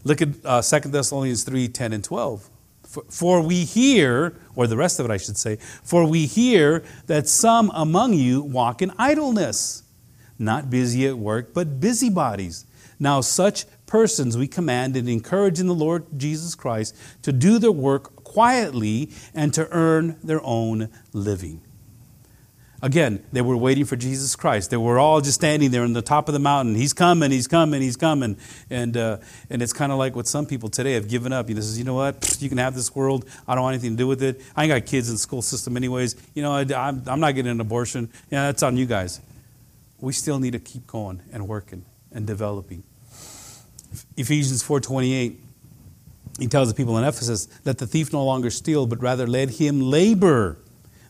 Look 0.03 0.21
at 0.21 0.29
uh, 0.45 0.61
2 0.61 0.89
Thessalonians 0.89 1.43
3 1.43 1.67
10 1.67 1.93
and 1.93 2.03
12. 2.03 2.49
For, 2.83 3.03
for 3.09 3.41
we 3.41 3.63
hear, 3.65 4.35
or 4.55 4.67
the 4.67 4.77
rest 4.77 4.99
of 4.99 5.05
it 5.05 5.11
I 5.11 5.17
should 5.17 5.37
say, 5.37 5.55
for 5.55 6.05
we 6.07 6.25
hear 6.25 6.83
that 7.07 7.27
some 7.27 7.71
among 7.73 8.13
you 8.13 8.41
walk 8.41 8.81
in 8.81 8.91
idleness, 8.97 9.83
not 10.37 10.69
busy 10.69 11.07
at 11.07 11.17
work, 11.17 11.53
but 11.53 11.79
busybodies. 11.79 12.65
Now, 12.99 13.21
such 13.21 13.65
persons 13.87 14.37
we 14.37 14.47
command 14.47 14.95
and 14.95 15.09
encourage 15.09 15.59
in 15.59 15.67
the 15.67 15.73
Lord 15.73 16.05
Jesus 16.15 16.53
Christ 16.53 16.95
to 17.23 17.31
do 17.31 17.57
their 17.57 17.71
work 17.71 18.23
quietly 18.23 19.09
and 19.33 19.53
to 19.55 19.67
earn 19.71 20.17
their 20.23 20.41
own 20.43 20.89
living. 21.13 21.61
Again, 22.79 23.23
they 23.33 23.41
were 23.41 23.57
waiting 23.57 23.85
for 23.85 23.95
Jesus 23.95 24.35
Christ. 24.35 24.69
They 24.69 24.77
were 24.77 24.99
all 24.99 25.19
just 25.19 25.35
standing 25.35 25.71
there 25.71 25.81
on 25.81 25.93
the 25.93 26.03
top 26.03 26.27
of 26.27 26.33
the 26.33 26.39
mountain. 26.39 26.75
He's 26.75 26.93
coming, 26.93 27.31
he's 27.31 27.47
coming, 27.47 27.81
he's 27.81 27.97
coming. 27.97 28.37
And, 28.69 28.95
uh, 28.95 29.17
and 29.49 29.63
it's 29.63 29.73
kind 29.73 29.91
of 29.91 29.97
like 29.97 30.15
what 30.15 30.27
some 30.27 30.45
people 30.45 30.69
today 30.69 30.93
have 30.93 31.07
given 31.07 31.33
up. 31.33 31.49
You 31.49 31.55
know, 31.55 31.61
says, 31.61 31.79
you 31.79 31.85
know 31.85 31.95
what? 31.95 32.37
You 32.39 32.49
can 32.49 32.59
have 32.59 32.75
this 32.75 32.93
world. 32.93 33.25
I 33.47 33.55
don't 33.55 33.63
want 33.63 33.73
anything 33.73 33.93
to 33.93 33.97
do 33.97 34.05
with 34.07 34.21
it. 34.21 34.41
I 34.55 34.65
ain't 34.65 34.69
got 34.69 34.85
kids 34.85 35.09
in 35.09 35.15
the 35.15 35.19
school 35.19 35.41
system 35.41 35.75
anyways. 35.75 36.15
You 36.35 36.43
know, 36.43 36.51
I, 36.51 36.65
I'm, 36.75 37.01
I'm 37.07 37.19
not 37.19 37.33
getting 37.33 37.51
an 37.51 37.59
abortion. 37.59 38.11
Yeah, 38.29 38.45
that's 38.45 38.61
on 38.61 38.77
you 38.77 38.85
guys. 38.85 39.21
We 39.99 40.13
still 40.13 40.37
need 40.37 40.51
to 40.51 40.59
keep 40.59 40.85
going 40.85 41.23
and 41.31 41.47
working 41.47 41.83
and 42.11 42.27
developing. 42.27 42.83
Ephesians 44.15 44.63
4.28 44.63 45.37
he 46.39 46.47
tells 46.47 46.69
the 46.69 46.75
people 46.75 46.97
in 46.97 47.03
Ephesus, 47.03 47.47
let 47.65 47.79
the 47.79 47.87
thief 47.87 48.13
no 48.13 48.23
longer 48.23 48.49
steal, 48.49 48.85
but 48.85 49.01
rather 49.01 49.25
let 49.25 49.49
him 49.51 49.81
labor, 49.81 50.57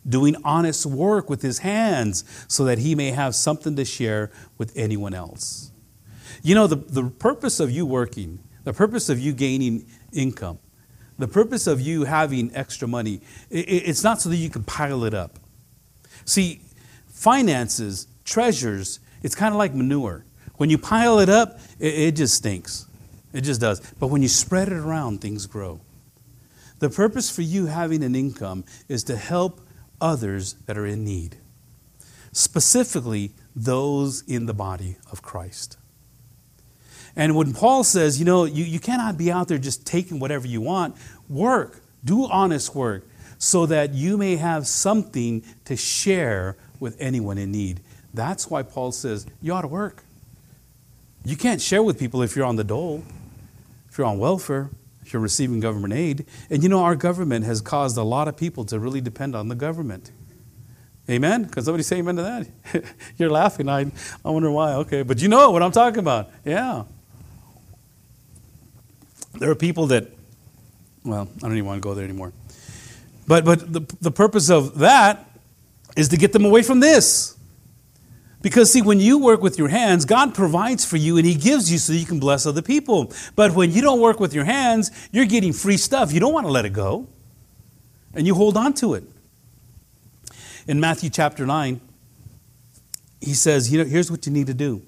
doing 0.08 0.36
honest 0.44 0.86
work 0.86 1.30
with 1.30 1.42
his 1.42 1.60
hands, 1.60 2.24
so 2.48 2.64
that 2.64 2.78
he 2.80 2.96
may 2.96 3.12
have 3.12 3.36
something 3.36 3.76
to 3.76 3.84
share 3.84 4.32
with 4.58 4.72
anyone 4.76 5.14
else. 5.14 5.72
You 6.44 6.56
know, 6.56 6.68
the, 6.68 6.78
the 6.78 7.10
purpose 7.10 7.60
of 7.60 7.72
you 7.72 7.86
working, 7.86 8.40
the 8.64 8.74
purpose 8.74 9.10
of 9.10 9.20
you 9.20 9.34
gaining 9.34 9.86
income, 10.14 10.60
The 11.18 11.28
purpose 11.28 11.68
of 11.68 11.82
you 11.82 12.06
having 12.06 12.56
extra 12.56 12.88
money, 12.88 13.22
it's 13.50 14.04
not 14.04 14.22
so 14.22 14.30
that 14.30 14.38
you 14.38 14.50
can 14.50 14.64
pile 14.64 15.04
it 15.04 15.14
up. 15.14 15.40
See, 16.26 16.62
finances, 17.08 18.08
treasures, 18.24 19.00
it's 19.24 19.36
kind 19.36 19.54
of 19.54 19.58
like 19.58 19.74
manure. 19.74 20.26
When 20.58 20.70
you 20.70 20.78
pile 20.78 21.20
it 21.20 21.30
up, 21.30 21.60
it, 21.80 22.12
just 22.14 22.36
stinks. 22.36 22.88
It 23.32 23.42
just 23.42 23.62
does. 23.62 23.80
But 24.00 24.08
when 24.08 24.22
you 24.22 24.28
spread 24.28 24.68
it 24.68 24.74
around, 24.78 25.22
things 25.22 25.46
grow. 25.46 25.80
The 26.80 26.90
purpose 26.90 27.30
for 27.30 27.42
you 27.42 27.68
having 27.68 28.04
an 28.04 28.16
income 28.16 28.66
is 28.88 29.04
to 29.06 29.16
help 29.16 29.62
others 30.00 30.54
that 30.66 30.78
are 30.78 30.86
in 30.86 31.04
need, 31.04 31.38
specifically 32.32 33.32
those 33.56 34.22
in 34.24 34.46
the 34.46 34.54
body 34.54 34.98
of 35.12 35.22
Christ. 35.22 35.78
And 37.16 37.36
when 37.36 37.54
Paul 37.54 37.84
says, 37.84 38.20
you 38.20 38.26
know, 38.26 38.46
you, 38.46 38.64
you 38.64 38.80
cannot 38.80 39.18
be 39.18 39.32
out 39.32 39.48
there 39.48 39.58
just 39.58 39.88
taking 39.88 40.20
whatever 40.20 40.46
you 40.46 40.62
want, 40.62 40.96
work, 41.28 41.82
do 42.06 42.28
honest 42.28 42.76
work, 42.76 43.08
so 43.40 43.66
that 43.66 43.94
you 43.94 44.18
may 44.18 44.36
have 44.36 44.68
something 44.68 45.44
to 45.66 45.76
share 45.76 46.58
with 46.80 46.96
anyone 47.00 47.40
in 47.40 47.52
need. 47.52 47.82
That's 48.14 48.50
why 48.50 48.62
Paul 48.62 48.92
says 48.92 49.26
you 49.42 49.54
ought 49.54 49.62
to 49.62 49.68
work. 49.68 50.04
You 51.28 51.36
can't 51.36 51.62
share 51.62 51.84
with 51.84 52.00
people 52.00 52.22
if 52.22 52.38
you're 52.38 52.46
on 52.46 52.56
the 52.56 52.64
dole, 52.64 53.04
if 53.90 53.98
you're 53.98 54.08
on 54.08 54.18
welfare, 54.18 54.70
if 55.02 55.12
you're 55.12 55.22
receiving 55.22 55.60
government 55.60 55.94
aid. 55.94 56.26
And 56.50 56.64
you 56.64 56.70
know, 56.70 56.80
our 56.80 56.96
government 56.96 57.44
has 57.44 57.60
caused 57.60 57.98
a 57.98 58.04
lot 58.04 58.30
of 58.30 58.38
people 58.38 58.64
to 58.64 58.80
really 58.80 59.02
depend 59.02 59.36
on 59.36 59.50
the 59.50 59.56
government. 59.56 60.10
Amen? 61.10 61.50
Can 61.50 61.64
somebody 61.64 61.84
say 61.84 61.98
amen 61.98 62.16
to 62.16 62.22
that? 62.24 62.84
you're 63.18 63.30
laughing. 63.30 63.68
I, 63.68 63.92
I 64.24 64.30
wonder 64.30 64.50
why. 64.50 64.76
Okay, 64.76 65.04
but 65.04 65.22
you 65.22 65.28
know 65.28 65.52
what 65.52 65.62
I'm 65.62 65.74
talking 65.74 66.00
about. 66.00 66.30
Yeah. 66.46 66.84
There 69.34 69.52
are 69.52 69.56
people 69.56 69.88
that, 69.88 70.08
well, 71.04 71.28
I 71.38 71.40
don't 71.42 71.54
even 71.58 71.66
want 71.66 71.82
to 71.82 71.86
go 71.86 71.94
there 71.94 72.06
anymore. 72.06 72.32
But, 73.28 73.44
but 73.44 73.74
the, 73.74 73.82
the 74.00 74.12
purpose 74.12 74.50
of 74.50 74.80
that 74.80 75.30
is 75.98 76.08
to 76.08 76.18
get 76.18 76.32
them 76.32 76.46
away 76.46 76.64
from 76.64 76.80
this. 76.80 77.37
Because, 78.42 78.72
see, 78.72 78.82
when 78.82 79.00
you 79.00 79.18
work 79.18 79.42
with 79.42 79.58
your 79.58 79.68
hands, 79.68 80.06
God 80.06 80.36
provides 80.36 80.86
for 80.86 80.98
you 80.98 81.18
and 81.18 81.26
He 81.26 81.34
gives 81.34 81.72
you 81.72 81.78
so 81.78 81.94
you 81.94 82.06
can 82.06 82.20
bless 82.20 82.46
other 82.46 82.62
people. 82.62 83.12
But 83.36 83.54
when 83.54 83.72
you 83.72 83.82
don't 83.82 84.00
work 84.00 84.20
with 84.20 84.34
your 84.34 84.46
hands, 84.46 84.92
you're 85.12 85.26
getting 85.26 85.54
free 85.54 85.78
stuff. 85.78 86.14
You 86.14 86.20
don't 86.20 86.34
want 86.34 86.46
to 86.46 86.52
let 86.52 86.66
it 86.66 86.74
go. 86.74 87.08
And 88.14 88.28
you 88.28 88.36
hold 88.36 88.56
on 88.56 88.74
to 88.76 88.94
it. 88.94 89.04
In 90.68 90.80
Matthew 90.80 91.10
chapter 91.10 91.46
9, 91.46 91.82
He 93.22 93.34
says, 93.34 93.72
you 93.72 93.80
know, 93.80 93.90
here's 93.90 94.12
what 94.12 94.26
you 94.26 94.32
need 94.32 94.48
to 94.48 94.54
do. 94.54 94.84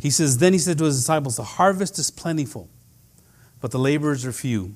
He 0.00 0.10
says, 0.10 0.38
Then 0.38 0.52
He 0.52 0.58
said 0.58 0.78
to 0.78 0.84
His 0.84 0.96
disciples, 0.96 1.36
The 1.36 1.44
harvest 1.44 1.98
is 1.98 2.10
plentiful, 2.10 2.68
but 3.60 3.70
the 3.70 3.78
laborers 3.78 4.26
are 4.26 4.32
few. 4.32 4.74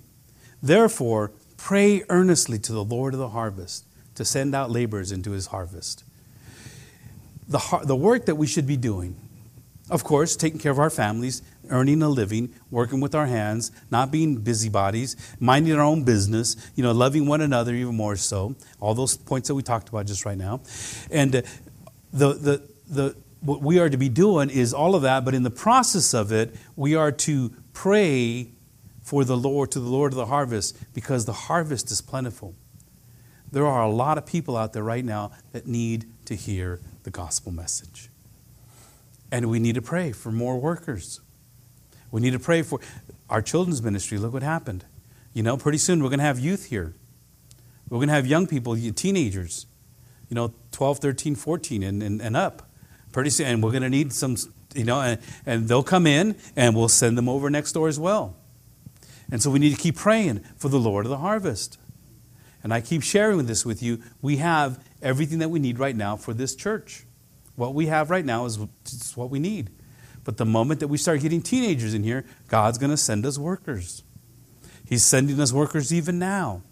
Therefore, 0.62 1.33
pray 1.57 2.05
earnestly 2.09 2.59
to 2.61 2.73
the 2.73 2.85
Lord 2.85 3.14
of 3.14 3.21
the 3.21 3.31
harvest 3.31 3.85
to 4.14 4.25
send 4.25 4.55
out 4.55 4.71
laborers 4.71 5.12
into 5.12 5.33
his 5.33 5.49
harvest. 5.49 6.05
The, 7.49 7.80
the 7.84 7.96
work 7.96 8.26
that 8.26 8.34
we 8.34 8.46
should 8.46 8.66
be 8.66 8.76
doing, 8.76 9.16
of 9.90 10.05
course, 10.05 10.36
taking 10.36 10.59
care 10.59 10.70
of 10.70 10.78
our 10.78 10.90
families, 10.90 11.40
earning 11.70 12.03
a 12.03 12.09
living, 12.09 12.55
working 12.70 13.01
with 13.01 13.14
our 13.14 13.26
hands, 13.26 13.72
not 13.90 14.11
being 14.11 14.36
busybodies, 14.36 15.16
minding 15.40 15.74
our 15.74 15.82
own 15.82 16.05
business, 16.05 16.57
you 16.74 16.82
know, 16.82 16.92
loving 16.92 17.26
one 17.26 17.40
another 17.40 17.74
even 17.74 17.94
more 17.94 18.16
so. 18.16 18.55
All 18.80 18.94
those 18.94 19.16
points 19.16 19.49
that 19.49 19.55
we 19.55 19.62
talked 19.62 19.88
about 19.88 20.07
just 20.07 20.26
right 20.26 20.36
now. 20.36 20.61
And 21.11 21.36
uh, 21.36 21.42
the, 22.12 22.34
the, 22.34 22.68
the, 22.86 23.16
what 23.40 23.62
we 23.62 23.78
are 23.78 23.88
to 23.88 23.96
be 23.96 24.11
doing 24.11 24.51
is 24.51 24.74
all 24.74 24.94
of 24.94 25.03
that, 25.03 25.24
but 25.24 25.34
in 25.34 25.42
the 25.42 25.51
process 25.51 26.12
of 26.12 26.32
it, 26.32 26.55
we 26.76 26.94
are 26.94 27.12
to 27.12 27.55
pray 27.72 28.51
for 29.01 29.24
the 29.24 29.36
Lord, 29.36 29.70
to 29.70 29.80
the 29.80 29.88
Lord 29.88 30.12
of 30.12 30.16
the 30.16 30.26
harvest, 30.26 30.76
because 30.92 31.24
the 31.24 31.32
harvest 31.32 31.90
is 31.90 32.03
plentiful. 32.03 32.55
There 33.51 33.66
are 33.66 33.82
a 33.82 33.90
lot 33.90 34.18
of 34.18 34.26
people 34.26 34.55
out 34.55 34.74
there 34.74 34.82
right 34.82 35.05
now 35.05 35.32
that 35.53 35.66
need 35.66 36.05
to 36.26 36.34
hear 36.34 36.80
the 37.09 37.12
gospel 37.12 37.50
message. 37.50 38.11
And 39.32 39.48
we 39.48 39.59
need 39.59 39.76
to 39.76 39.82
pray 39.82 40.12
for 40.12 40.30
more 40.30 40.59
workers. 40.59 41.20
We 42.11 42.20
need 42.20 42.32
to 42.32 42.38
pray 42.38 42.61
for 42.61 42.80
our 43.30 43.40
children's 43.40 43.82
ministry. 43.82 44.18
Look 44.18 44.34
what 44.34 44.42
happened. 44.42 44.84
You 45.32 45.42
know, 45.42 45.56
pretty 45.56 45.78
soon 45.78 46.02
we're 46.02 46.11
going 46.11 46.18
to 46.18 46.26
have 46.26 46.38
youth 46.38 46.66
here. 46.66 46.94
We're 47.88 47.96
going 47.96 48.09
to 48.09 48.14
have 48.14 48.26
young 48.26 48.46
people, 48.46 48.76
teenagers, 48.76 49.66
you 50.28 50.34
know, 50.34 50.52
12, 50.72 50.98
13, 50.98 51.34
14, 51.34 51.82
and, 51.82 52.02
and, 52.02 52.20
and 52.20 52.36
up. 52.36 52.70
Pretty 53.11 53.30
soon, 53.30 53.46
and 53.46 53.62
we're 53.62 53.70
going 53.70 53.82
to 53.82 53.88
need 53.88 54.12
some, 54.12 54.36
you 54.74 54.84
know, 54.84 55.00
and, 55.00 55.18
and 55.46 55.66
they'll 55.66 55.82
come 55.82 56.06
in 56.06 56.36
and 56.56 56.76
we'll 56.76 56.90
send 56.90 57.16
them 57.16 57.26
over 57.26 57.48
next 57.48 57.72
door 57.72 57.88
as 57.88 57.98
well. 57.98 58.36
And 59.30 59.42
so 59.42 59.50
we 59.50 59.59
need 59.59 59.74
to 59.74 59.80
keep 59.80 59.96
praying 59.96 60.40
for 60.59 60.68
the 60.68 60.78
Lord 60.78 61.06
of 61.06 61.11
the 61.11 61.18
harvest. 61.18 61.78
And 62.62 62.74
I 62.74 62.80
keep 62.80 63.02
sharing 63.02 63.46
this 63.46 63.64
with 63.64 63.82
you. 63.82 64.00
We 64.20 64.38
have 64.38 64.84
everything 65.00 65.38
that 65.38 65.48
we 65.48 65.59
need 65.59 65.78
right 65.78 65.96
now 65.96 66.16
for 66.16 66.34
this 66.34 66.54
church. 66.54 67.04
What 67.56 67.74
we 67.74 67.86
have 67.86 68.11
right 68.11 68.24
now 68.24 68.44
is 68.44 68.59
what 69.14 69.30
we 69.30 69.38
need. 69.38 69.70
But 70.24 70.36
the 70.36 70.44
moment 70.44 70.80
that 70.80 70.88
we 70.88 70.98
start 70.98 71.20
getting 71.20 71.40
teenagers 71.40 71.94
in 71.94 72.02
here, 72.02 72.24
God's 72.48 72.78
going 72.78 72.90
to 72.90 72.96
send 72.96 73.24
us 73.24 73.38
workers. 73.38 74.02
He's 74.84 75.04
sending 75.04 75.40
us 75.40 75.52
workers 75.52 75.92
even 75.92 76.18
now. 76.18 76.62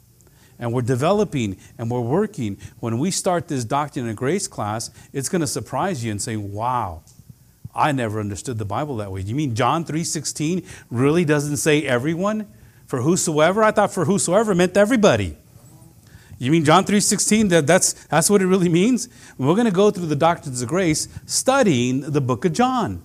And 0.59 0.73
we're 0.73 0.83
developing 0.83 1.57
and 1.77 1.91
we're 1.91 2.01
working. 2.01 2.59
When 2.81 2.99
we 2.99 3.11
start 3.11 3.49
this 3.49 3.65
Doctrine 3.65 4.07
and 4.09 4.17
Grace 4.17 4.49
class, 4.49 4.91
it's 5.13 5.29
going 5.29 5.41
to 5.41 5.47
surprise 5.47 6.05
you 6.05 6.11
and 6.11 6.21
say, 6.21 6.37
wow, 6.37 7.03
I 7.75 7.93
never 7.93 8.21
understood 8.21 8.59
the 8.59 8.65
Bible 8.65 8.97
that 8.97 9.13
way. 9.13 9.21
You 9.21 9.35
mean 9.35 9.55
John 9.55 9.85
3.16 9.85 10.67
really 10.91 11.25
doesn't 11.25 11.59
say 11.59 11.83
everyone? 11.83 12.49
For 12.87 13.03
whosoever? 13.03 13.63
I 13.63 13.71
thought 13.71 13.93
for 13.93 14.05
whosoever 14.05 14.55
meant 14.55 14.77
everybody. 14.77 15.37
You 16.39 16.51
mean 16.51 16.65
John 16.65 16.85
3.16? 16.85 17.49
That, 17.49 17.67
that's, 17.67 17.95
that's 18.07 18.29
what 18.29 18.43
it 18.43 18.47
really 18.47 18.69
means? 18.69 19.09
We're 19.39 19.55
going 19.55 19.67
to 19.67 19.71
go 19.71 19.91
through 19.91 20.07
the 20.07 20.17
Doctrines 20.17 20.61
of 20.61 20.69
Grace 20.69 21.09
studying 21.25 22.01
the 22.01 22.21
book 22.21 22.45
of 22.45 22.53
John. 22.53 23.03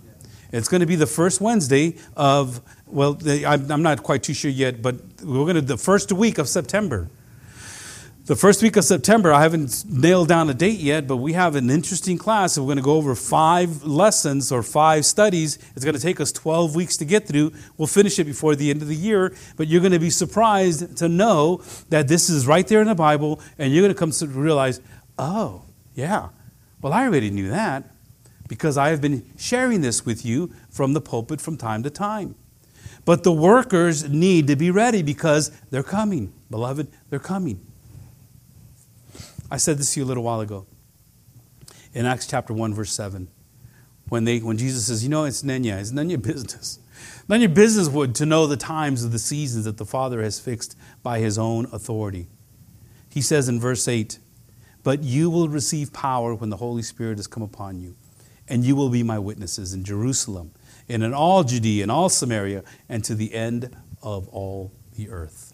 It's 0.51 0.67
going 0.67 0.81
to 0.81 0.85
be 0.85 0.97
the 0.97 1.07
first 1.07 1.39
Wednesday 1.39 1.95
of, 2.17 2.61
well, 2.85 3.17
I'm 3.25 3.81
not 3.81 4.03
quite 4.03 4.23
too 4.23 4.33
sure 4.33 4.51
yet, 4.51 4.81
but 4.81 4.95
we're 5.23 5.45
going 5.45 5.55
to, 5.55 5.61
the 5.61 5.77
first 5.77 6.11
week 6.11 6.37
of 6.37 6.49
September. 6.49 7.09
The 8.31 8.37
first 8.37 8.63
week 8.63 8.77
of 8.77 8.85
September, 8.85 9.33
I 9.33 9.41
haven't 9.41 9.83
nailed 9.89 10.29
down 10.29 10.49
a 10.49 10.53
date 10.53 10.79
yet, 10.79 11.05
but 11.05 11.17
we 11.17 11.33
have 11.33 11.57
an 11.57 11.69
interesting 11.69 12.17
class. 12.17 12.57
We're 12.57 12.63
going 12.63 12.77
to 12.77 12.81
go 12.81 12.95
over 12.95 13.13
five 13.13 13.83
lessons 13.83 14.53
or 14.53 14.63
five 14.63 15.05
studies. 15.05 15.59
It's 15.75 15.83
going 15.83 15.97
to 15.97 16.01
take 16.01 16.21
us 16.21 16.31
12 16.31 16.73
weeks 16.73 16.95
to 16.95 17.03
get 17.03 17.27
through. 17.27 17.51
We'll 17.75 17.89
finish 17.89 18.19
it 18.19 18.23
before 18.23 18.55
the 18.55 18.69
end 18.69 18.81
of 18.81 18.87
the 18.87 18.95
year, 18.95 19.35
but 19.57 19.67
you're 19.67 19.81
going 19.81 19.91
to 19.91 19.99
be 19.99 20.09
surprised 20.09 20.95
to 20.99 21.09
know 21.09 21.61
that 21.89 22.07
this 22.07 22.29
is 22.29 22.47
right 22.47 22.65
there 22.65 22.79
in 22.79 22.87
the 22.87 22.95
Bible, 22.95 23.41
and 23.57 23.73
you're 23.73 23.81
going 23.81 23.93
to 23.93 23.99
come 23.99 24.11
to 24.11 24.27
realize, 24.27 24.79
oh, 25.19 25.63
yeah, 25.93 26.29
well, 26.81 26.93
I 26.93 27.03
already 27.03 27.31
knew 27.31 27.49
that 27.49 27.83
because 28.47 28.77
I 28.77 28.91
have 28.91 29.01
been 29.01 29.29
sharing 29.37 29.81
this 29.81 30.05
with 30.05 30.25
you 30.25 30.53
from 30.69 30.93
the 30.93 31.01
pulpit 31.01 31.41
from 31.41 31.57
time 31.57 31.83
to 31.83 31.89
time. 31.89 32.35
But 33.03 33.23
the 33.23 33.33
workers 33.33 34.07
need 34.07 34.47
to 34.47 34.55
be 34.55 34.71
ready 34.71 35.03
because 35.03 35.49
they're 35.69 35.83
coming. 35.83 36.31
Beloved, 36.49 36.87
they're 37.09 37.19
coming. 37.19 37.67
I 39.51 39.57
said 39.57 39.77
this 39.77 39.93
to 39.93 39.99
you 39.99 40.05
a 40.05 40.07
little 40.07 40.23
while 40.23 40.39
ago 40.39 40.65
in 41.93 42.05
Acts 42.05 42.25
chapter 42.25 42.53
1, 42.53 42.73
verse 42.73 42.93
7. 42.93 43.27
When, 44.07 44.23
they, 44.23 44.39
when 44.39 44.57
Jesus 44.57 44.87
says, 44.87 45.03
You 45.03 45.09
know, 45.09 45.25
it's 45.25 45.43
none 45.43 45.65
your, 45.65 45.77
it's 45.77 45.91
none 45.91 46.09
your 46.09 46.19
business. 46.19 46.79
None 47.27 47.41
your 47.41 47.49
business 47.49 47.89
would 47.89 48.15
to 48.15 48.25
know 48.25 48.47
the 48.47 48.55
times 48.55 49.03
of 49.03 49.11
the 49.11 49.19
seasons 49.19 49.65
that 49.65 49.75
the 49.75 49.85
Father 49.85 50.21
has 50.21 50.39
fixed 50.39 50.77
by 51.03 51.19
his 51.19 51.37
own 51.37 51.65
authority. 51.73 52.27
He 53.09 53.21
says 53.21 53.49
in 53.49 53.59
verse 53.59 53.87
8, 53.89 54.19
But 54.83 55.03
you 55.03 55.29
will 55.29 55.49
receive 55.49 55.91
power 55.91 56.33
when 56.33 56.49
the 56.49 56.57
Holy 56.57 56.81
Spirit 56.81 57.17
has 57.17 57.27
come 57.27 57.43
upon 57.43 57.81
you, 57.81 57.95
and 58.47 58.63
you 58.63 58.75
will 58.75 58.89
be 58.89 59.03
my 59.03 59.19
witnesses 59.19 59.73
in 59.73 59.83
Jerusalem, 59.83 60.51
and 60.87 61.03
in 61.03 61.13
all 61.13 61.43
Judea, 61.43 61.83
and 61.83 61.91
all 61.91 62.07
Samaria, 62.07 62.63
and 62.87 63.03
to 63.03 63.15
the 63.15 63.33
end 63.33 63.75
of 64.01 64.29
all 64.29 64.71
the 64.95 65.09
earth. 65.09 65.53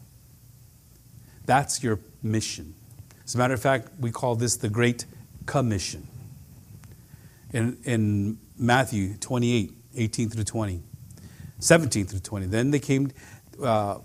That's 1.46 1.84
your 1.84 2.00
mission. 2.22 2.76
As 3.28 3.36
a 3.36 3.38
matter 3.38 3.54
of 3.54 3.62
fact, 3.62 3.90
we 4.00 4.10
call 4.10 4.36
this 4.36 4.56
the 4.56 4.70
Great 4.70 5.06
Commission. 5.46 6.08
In, 7.52 7.78
in 7.84 8.38
Matthew 8.58 9.16
28, 9.16 9.74
18 9.98 10.30
through 10.30 10.46
20, 10.46 10.82
17 11.60 12.06
through 12.06 12.20
20. 12.20 12.46
Then 12.46 12.72
they 12.72 12.80
came, 12.80 13.12
uh, 13.62 13.98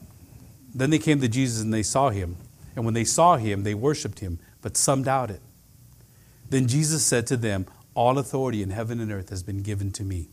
then 0.75 0.91
they 0.91 0.99
came 0.99 1.21
to 1.21 1.29
Jesus 1.29 1.63
and 1.63 1.73
they 1.73 1.85
saw 1.85 2.11
him. 2.11 2.37
And 2.75 2.85
when 2.85 2.95
they 2.95 3.05
saw 3.05 3.37
him, 3.37 3.63
they 3.63 3.75
worshiped 3.75 4.19
him, 4.19 4.41
but 4.61 4.77
some 4.77 5.05
doubted. 5.05 5.41
Then 6.51 6.67
Jesus 6.67 7.05
said 7.05 7.25
to 7.29 7.37
them, 7.37 7.67
All 7.95 8.19
authority 8.19 8.61
in 8.61 8.71
heaven 8.71 8.99
and 8.99 9.13
earth 9.13 9.29
has 9.31 9.45
been 9.45 9.63
given 9.63 9.93
to 9.93 10.03
me. 10.03 10.31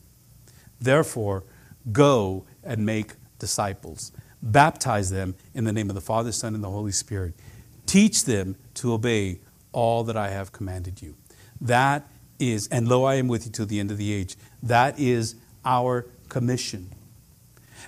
Therefore, 0.82 1.44
go 1.92 2.46
and 2.64 2.88
make 2.88 3.14
disciples. 3.38 4.12
Baptize 4.42 5.12
them 5.12 5.36
in 5.54 5.66
the 5.66 5.74
name 5.74 5.90
of 5.90 5.96
the 5.96 6.02
Father, 6.02 6.32
Son, 6.32 6.56
and 6.56 6.64
the 6.64 6.72
Holy 6.72 6.92
Spirit 6.92 7.36
Teach 7.90 8.26
them 8.26 8.56
to 8.80 8.94
obey 8.94 9.40
all 9.72 10.04
that 10.06 10.18
I 10.18 10.30
have 10.30 10.52
commanded 10.52 11.02
you. 11.02 11.16
That 11.62 12.08
is, 12.40 12.68
and 12.70 12.88
lo, 12.88 13.04
I 13.04 13.16
am 13.16 13.28
with 13.28 13.46
you 13.46 13.52
till 13.52 13.66
the 13.66 13.80
end 13.80 13.92
of 13.92 13.98
the 13.98 14.12
age. 14.14 14.36
That 14.64 15.00
is 15.00 15.36
our 15.66 16.06
commission. 16.30 16.90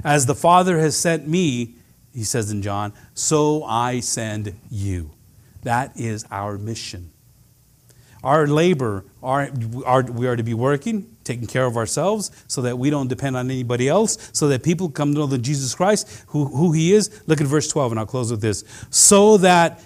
As 0.04 0.26
the 0.26 0.36
Father 0.36 0.80
has 0.80 0.96
sent 0.96 1.28
me, 1.28 1.76
he 2.14 2.24
says 2.24 2.52
in 2.52 2.62
John, 2.62 2.94
so 3.14 3.64
I 3.64 4.02
send 4.02 4.56
you. 4.70 5.12
That 5.64 5.98
is 5.98 6.26
our 6.30 6.58
mission. 6.58 7.12
Our 8.24 8.46
labor, 8.46 9.06
our, 9.24 9.50
our, 9.86 10.04
we 10.04 10.28
are 10.28 10.36
to 10.36 10.44
be 10.44 10.54
working, 10.54 11.16
taking 11.24 11.48
care 11.48 11.66
of 11.66 11.78
ourselves 11.78 12.30
so 12.48 12.62
that 12.62 12.78
we 12.78 12.90
don't 12.90 13.08
depend 13.08 13.36
on 13.36 13.50
anybody 13.50 13.88
else, 13.88 14.30
so 14.34 14.48
that 14.50 14.64
people 14.64 14.90
come 14.90 15.14
to 15.14 15.20
know 15.22 15.26
the 15.28 15.38
Jesus 15.38 15.74
Christ, 15.74 16.24
who, 16.28 16.46
who 16.46 16.72
he 16.72 16.94
is. 16.94 17.22
Look 17.28 17.42
at 17.42 17.48
verse 17.48 17.68
12, 17.68 17.94
and 17.94 18.00
I'll 18.00 18.06
close 18.06 18.30
with 18.30 18.42
this. 18.42 18.64
So 18.90 19.38
that 19.38 19.84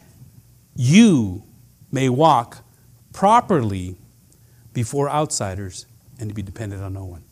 you 0.75 1.43
may 1.91 2.09
walk 2.09 2.63
properly 3.13 3.95
before 4.73 5.09
outsiders 5.09 5.85
and 6.19 6.29
to 6.29 6.35
be 6.35 6.41
dependent 6.41 6.83
on 6.83 6.93
no 6.93 7.05
one. 7.05 7.23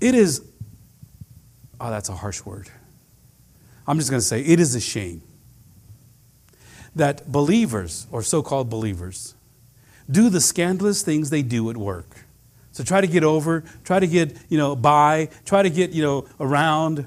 It 0.00 0.14
is, 0.14 0.42
oh, 1.80 1.90
that's 1.90 2.08
a 2.08 2.14
harsh 2.14 2.44
word. 2.44 2.68
I'm 3.86 3.98
just 3.98 4.10
going 4.10 4.20
to 4.20 4.26
say 4.26 4.40
it 4.40 4.58
is 4.58 4.74
a 4.74 4.80
shame 4.80 5.22
that 6.96 7.30
believers, 7.30 8.06
or 8.10 8.22
so 8.22 8.42
called 8.42 8.68
believers, 8.68 9.34
do 10.10 10.28
the 10.28 10.40
scandalous 10.40 11.02
things 11.02 11.30
they 11.30 11.42
do 11.42 11.70
at 11.70 11.76
work. 11.76 12.24
So 12.72 12.82
try 12.84 13.00
to 13.00 13.06
get 13.06 13.22
over, 13.22 13.64
try 13.84 14.00
to 14.00 14.06
get, 14.06 14.36
you 14.48 14.58
know, 14.58 14.74
by, 14.74 15.28
try 15.44 15.62
to 15.62 15.70
get, 15.70 15.90
you 15.90 16.02
know, 16.02 16.26
around. 16.40 17.06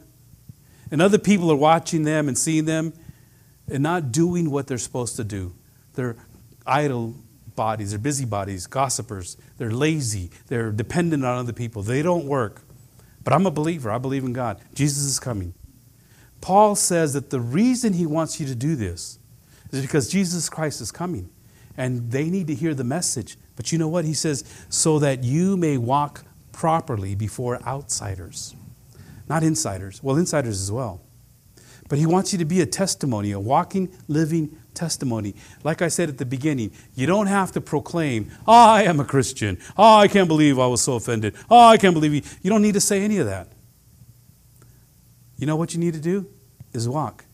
And 0.91 1.01
other 1.01 1.17
people 1.17 1.51
are 1.51 1.55
watching 1.55 2.03
them 2.03 2.27
and 2.27 2.37
seeing 2.37 2.65
them 2.65 2.93
and 3.71 3.83
not 3.83 4.11
doing 4.11 4.51
what 4.51 4.67
they're 4.67 4.77
supposed 4.77 5.15
to 5.17 5.23
do. 5.23 5.53
They're 5.93 6.15
idle 6.65 7.15
bodies, 7.55 7.91
they're 7.91 7.99
busybodies, 7.99 8.67
gossipers, 8.67 9.35
they're 9.57 9.71
lazy, 9.71 10.29
they're 10.47 10.71
dependent 10.71 11.25
on 11.25 11.37
other 11.37 11.53
people. 11.53 11.81
They 11.81 12.01
don't 12.01 12.25
work. 12.25 12.61
But 13.23 13.33
I'm 13.33 13.45
a 13.45 13.51
believer, 13.51 13.91
I 13.91 13.97
believe 13.97 14.23
in 14.23 14.33
God. 14.33 14.61
Jesus 14.73 15.03
is 15.03 15.19
coming. 15.19 15.53
Paul 16.41 16.75
says 16.75 17.13
that 17.13 17.29
the 17.31 17.39
reason 17.41 17.93
he 17.93 18.05
wants 18.05 18.39
you 18.39 18.45
to 18.47 18.55
do 18.55 18.75
this 18.75 19.19
is 19.71 19.81
because 19.81 20.07
Jesus 20.09 20.49
Christ 20.49 20.79
is 20.79 20.91
coming 20.91 21.29
and 21.75 22.11
they 22.11 22.29
need 22.29 22.47
to 22.47 22.55
hear 22.55 22.73
the 22.73 22.83
message. 22.83 23.37
But 23.55 23.71
you 23.71 23.77
know 23.77 23.89
what? 23.89 24.05
He 24.05 24.13
says, 24.13 24.43
so 24.69 24.99
that 24.99 25.23
you 25.23 25.57
may 25.57 25.77
walk 25.77 26.23
properly 26.53 27.13
before 27.15 27.61
outsiders, 27.63 28.55
not 29.27 29.43
insiders. 29.43 30.01
Well, 30.01 30.15
insiders 30.15 30.61
as 30.61 30.71
well. 30.71 31.01
But 31.89 31.97
he 31.97 32.05
wants 32.05 32.31
you 32.31 32.39
to 32.39 32.45
be 32.45 32.61
a 32.61 32.65
testimony, 32.65 33.31
a 33.31 33.39
walking, 33.39 33.91
living 34.07 34.57
testimony. 34.75 35.35
Like 35.63 35.81
I 35.81 35.87
said 35.87 36.07
at 36.07 36.19
the 36.19 36.25
beginning, 36.25 36.71
you 36.95 37.07
don't 37.07 37.27
have 37.27 37.51
to 37.53 37.61
proclaim, 37.61 38.31
oh, 38.47 38.53
I 38.53 38.83
am 38.83 38.99
a 38.99 39.05
Christian. 39.05 39.57
Oh, 39.77 39.97
I 39.97 40.07
can't 40.07 40.27
believe 40.27 40.59
I 40.59 40.67
was 40.67 40.81
so 40.81 40.93
offended. 40.93 41.35
Oh, 41.49 41.67
I 41.67 41.77
can't 41.77 41.95
believe 41.95 42.13
you. 42.13 42.21
You 42.43 42.51
don't 42.51 42.61
need 42.61 42.75
to 42.75 42.81
say 42.81 43.01
any 43.01 43.17
of 43.17 43.25
that. 43.25 43.49
You 45.37 45.47
know 45.47 45.55
what 45.55 45.73
you 45.73 45.79
need 45.79 45.95
to 45.95 45.99
do? 45.99 46.27
Is 46.71 46.87
walk 46.87 47.25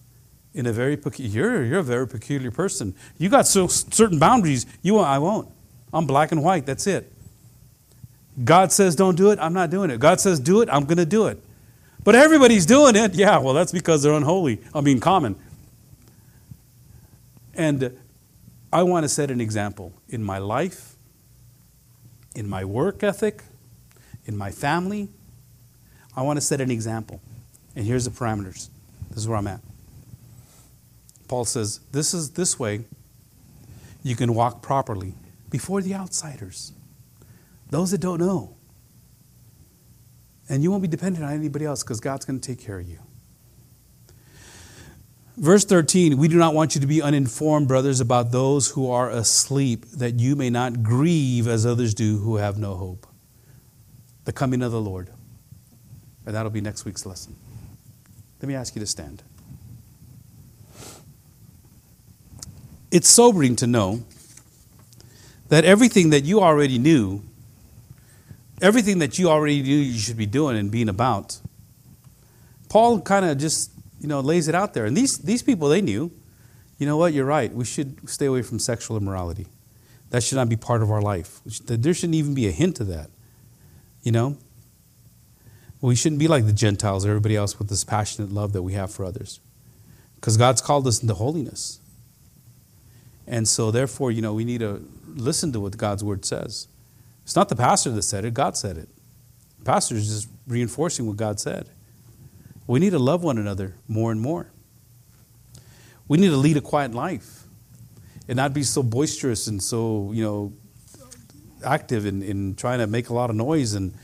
in 0.54 0.66
a 0.66 0.72
very 0.72 0.98
you're 1.18 1.66
you're 1.66 1.80
a 1.80 1.84
very 1.84 2.08
peculiar 2.08 2.50
person. 2.50 2.96
You 3.18 3.28
got 3.28 3.48
so, 3.48 3.68
certain 3.68 4.18
boundaries. 4.18 4.66
You 4.82 5.00
I 5.00 5.18
won't. 5.18 5.50
I'm 5.92 6.08
black 6.08 6.32
and 6.32 6.42
white. 6.42 6.66
That's 6.66 6.88
it. 6.88 7.12
God 8.44 8.72
says 8.72 8.96
don't 8.96 9.16
do 9.16 9.32
it. 9.32 9.40
I'm 9.40 9.54
not 9.54 9.70
doing 9.70 9.90
it. 9.90 10.00
God 10.00 10.22
says 10.22 10.40
do 10.40 10.62
it. 10.62 10.70
I'm 10.72 10.86
going 10.86 10.98
to 10.98 11.06
do 11.06 11.28
it. 11.28 11.42
But 12.06 12.16
everybody's 12.16 12.68
doing 12.68 12.96
it. 12.96 13.16
Yeah, 13.16 13.40
well, 13.40 13.56
that's 13.56 13.72
because 13.72 14.04
they're 14.04 14.14
unholy. 14.14 14.62
I 14.74 14.80
mean, 14.80 15.00
common. 15.02 15.36
And 17.56 17.98
I 18.72 18.84
want 18.84 19.04
to 19.06 19.10
set 19.10 19.32
an 19.32 19.42
example 19.42 19.92
in 20.08 20.24
my 20.24 20.38
life, 20.38 20.96
in 22.36 22.48
my 22.48 22.64
work 22.64 23.04
ethic, 23.04 23.44
in 24.26 24.38
my 24.38 24.52
family. 24.52 25.10
I 26.16 26.22
want 26.22 26.38
to 26.38 26.42
set 26.42 26.62
an 26.62 26.70
example. 26.70 27.22
And 27.76 27.86
here's 27.86 28.06
the 28.06 28.12
parameters. 28.12 28.70
This 29.10 29.18
is 29.18 29.28
where 29.28 29.38
I'm 29.38 29.48
at. 29.48 29.62
Paul 31.28 31.46
says, 31.46 31.80
This 31.92 32.14
is 32.14 32.32
this 32.32 32.60
way 32.60 32.86
you 34.04 34.16
can 34.16 34.36
walk 34.36 34.62
properly 34.62 35.16
before 35.50 35.82
the 35.82 35.96
outsiders, 35.96 36.72
those 37.72 37.90
that 37.92 38.00
don't 38.00 38.20
know. 38.20 38.55
And 40.48 40.62
you 40.62 40.70
won't 40.70 40.82
be 40.82 40.88
dependent 40.88 41.26
on 41.26 41.34
anybody 41.34 41.66
else 41.66 41.84
because 41.84 42.00
God's 42.00 42.26
going 42.26 42.40
to 42.40 42.48
take 42.48 42.60
care 42.60 42.80
of 42.80 42.88
you. 42.88 43.00
Verse 45.38 45.66
13, 45.66 46.18
we 46.18 46.28
do 46.28 46.38
not 46.38 46.54
want 46.54 46.76
you 46.76 46.82
to 46.82 46.88
be 46.88 47.02
uninformed, 47.02 47.68
brothers, 47.68 48.00
about 48.00 48.32
those 48.32 48.70
who 48.70 48.90
are 48.90 49.10
asleep, 49.10 49.86
that 49.88 50.20
you 50.20 50.36
may 50.36 50.50
not 50.50 50.82
grieve 50.82 51.46
as 51.48 51.66
others 51.66 51.94
do 51.94 52.20
who 52.20 52.38
have 52.38 52.58
no 52.58 52.76
hope. 52.76 53.06
The 54.24 54.32
coming 54.32 54.62
of 54.62 54.72
the 54.72 54.80
Lord. 54.80 55.10
And 56.26 56.34
that'll 56.34 56.52
be 56.52 56.62
next 56.62 56.86
week's 56.86 57.06
lesson. 57.06 57.36
Let 58.42 58.48
me 58.48 58.56
ask 58.56 58.76
you 58.76 58.80
to 58.80 58.86
stand. 58.86 59.24
It's 62.90 63.10
sobering 63.10 63.58
to 63.58 63.68
know 63.68 64.06
that 65.50 65.66
everything 65.66 66.12
that 66.12 66.24
you 66.24 66.40
already 66.42 66.80
knew, 66.80 67.24
everything 68.62 69.00
that 69.00 69.20
you 69.20 69.30
already 69.30 69.62
knew 69.62 69.78
you 69.78 70.00
should 70.00 70.18
be 70.18 70.26
doing 70.26 70.58
and 70.58 70.72
being 70.72 70.90
about, 70.90 71.40
Paul 72.70 73.02
kind 73.02 73.26
of 73.26 73.38
just, 73.38 73.72
you 74.00 74.08
know, 74.08 74.20
lays 74.20 74.48
it 74.48 74.56
out 74.56 74.74
there. 74.74 74.86
And 74.86 74.96
these, 74.96 75.18
these 75.20 75.44
people, 75.44 75.70
they 75.70 75.82
knew, 75.82 76.12
you 76.78 76.86
know 76.86 76.98
what, 76.98 77.14
you're 77.14 77.26
right. 77.26 77.54
We 77.54 77.66
should 77.66 78.10
stay 78.10 78.26
away 78.26 78.42
from 78.42 78.60
sexual 78.60 78.98
immorality. 78.98 79.48
That 80.10 80.24
should 80.24 80.36
not 80.36 80.50
be 80.50 80.56
part 80.56 80.82
of 80.82 80.92
our 80.92 81.02
life. 81.02 81.42
There 81.66 81.94
shouldn't 81.94 82.16
even 82.16 82.34
be 82.34 82.48
a 82.48 82.52
hint 82.52 82.80
of 82.80 82.88
that. 82.88 83.10
You 84.04 84.12
know? 84.12 84.38
We 85.82 85.96
shouldn't 85.96 86.20
be 86.20 86.28
like 86.28 86.46
the 86.46 86.54
Gentiles 86.54 87.06
or 87.06 87.10
everybody 87.10 87.36
else 87.36 87.60
with 87.60 87.70
this 87.70 87.84
passionate 87.84 88.32
love 88.32 88.54
that 88.54 88.64
we 88.64 88.74
have 88.74 88.92
for 88.92 89.06
others. 89.06 89.40
Because 90.16 90.38
God's 90.38 90.62
called 90.62 90.88
us 90.88 91.02
into 91.02 91.14
holiness. 91.14 91.80
And 93.28 93.48
so, 93.48 93.72
therefore, 93.72 94.12
you 94.12 94.22
know, 94.22 94.34
we 94.34 94.46
need 94.46 94.60
to 94.60 94.84
listen 95.08 95.52
to 95.54 95.60
what 95.60 95.78
God's 95.78 96.04
word 96.04 96.26
says. 96.26 96.68
It's 97.26 97.36
not 97.36 97.50
the 97.50 97.56
pastor 97.56 97.90
that 97.90 98.04
said 98.04 98.24
it, 98.24 98.36
God 98.36 98.56
said 98.56 98.78
it. 98.78 98.88
The 99.60 99.66
pastor 99.66 99.96
is 99.96 100.08
just 100.08 100.30
reinforcing 100.48 101.08
what 101.08 101.18
God 101.18 101.40
said. 101.40 101.68
We 102.68 102.80
need 102.80 102.92
to 102.92 103.00
love 103.00 103.24
one 103.24 103.40
another 103.40 103.74
more 103.88 104.12
and 104.12 104.22
more. 104.22 104.52
We 106.08 106.20
need 106.20 106.30
to 106.30 106.38
lead 106.38 106.56
a 106.56 106.62
quiet 106.62 106.94
life 106.94 107.44
and 108.28 108.38
not 108.38 108.54
be 108.54 108.62
so 108.62 108.84
boisterous 108.84 109.48
and 109.48 109.62
so, 109.62 110.12
you 110.14 110.24
know, 110.24 110.54
active 111.64 112.06
in, 112.06 112.22
in 112.22 112.54
trying 112.54 112.78
to 112.78 112.86
make 112.86 113.10
a 113.10 113.14
lot 113.14 113.32
of 113.32 113.36
noise 113.36 113.74
and 113.74 113.96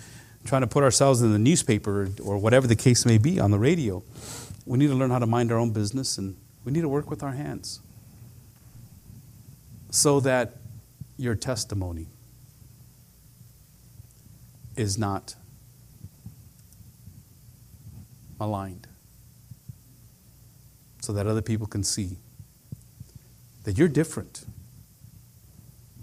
trying 0.44 0.62
to 0.62 0.68
put 0.68 0.84
ourselves 0.84 1.22
in 1.22 1.32
the 1.32 1.40
newspaper 1.40 2.10
or 2.24 2.40
whatever 2.40 2.66
the 2.66 2.76
case 2.76 3.06
may 3.06 3.20
be 3.20 3.40
on 3.40 3.52
the 3.52 3.60
radio. 3.60 4.04
We 4.66 4.80
need 4.80 4.88
to 4.88 4.96
learn 4.96 5.12
how 5.12 5.20
to 5.20 5.28
mind 5.28 5.52
our 5.52 5.60
own 5.60 5.70
business 5.70 6.18
and 6.18 6.36
we 6.66 6.72
need 6.72 6.82
to 6.82 6.90
work 6.90 7.08
with 7.08 7.22
our 7.22 7.34
hands 7.34 7.82
so 9.92 10.20
that 10.22 10.56
your 11.18 11.36
testimony 11.36 12.08
is 14.82 14.98
not 14.98 15.36
maligned, 18.40 18.88
so 21.02 21.14
that 21.14 21.28
other 21.28 21.42
people 21.42 21.68
can 21.68 21.84
see 21.84 22.18
that 23.64 23.78
you're 23.78 23.88
different 23.88 24.46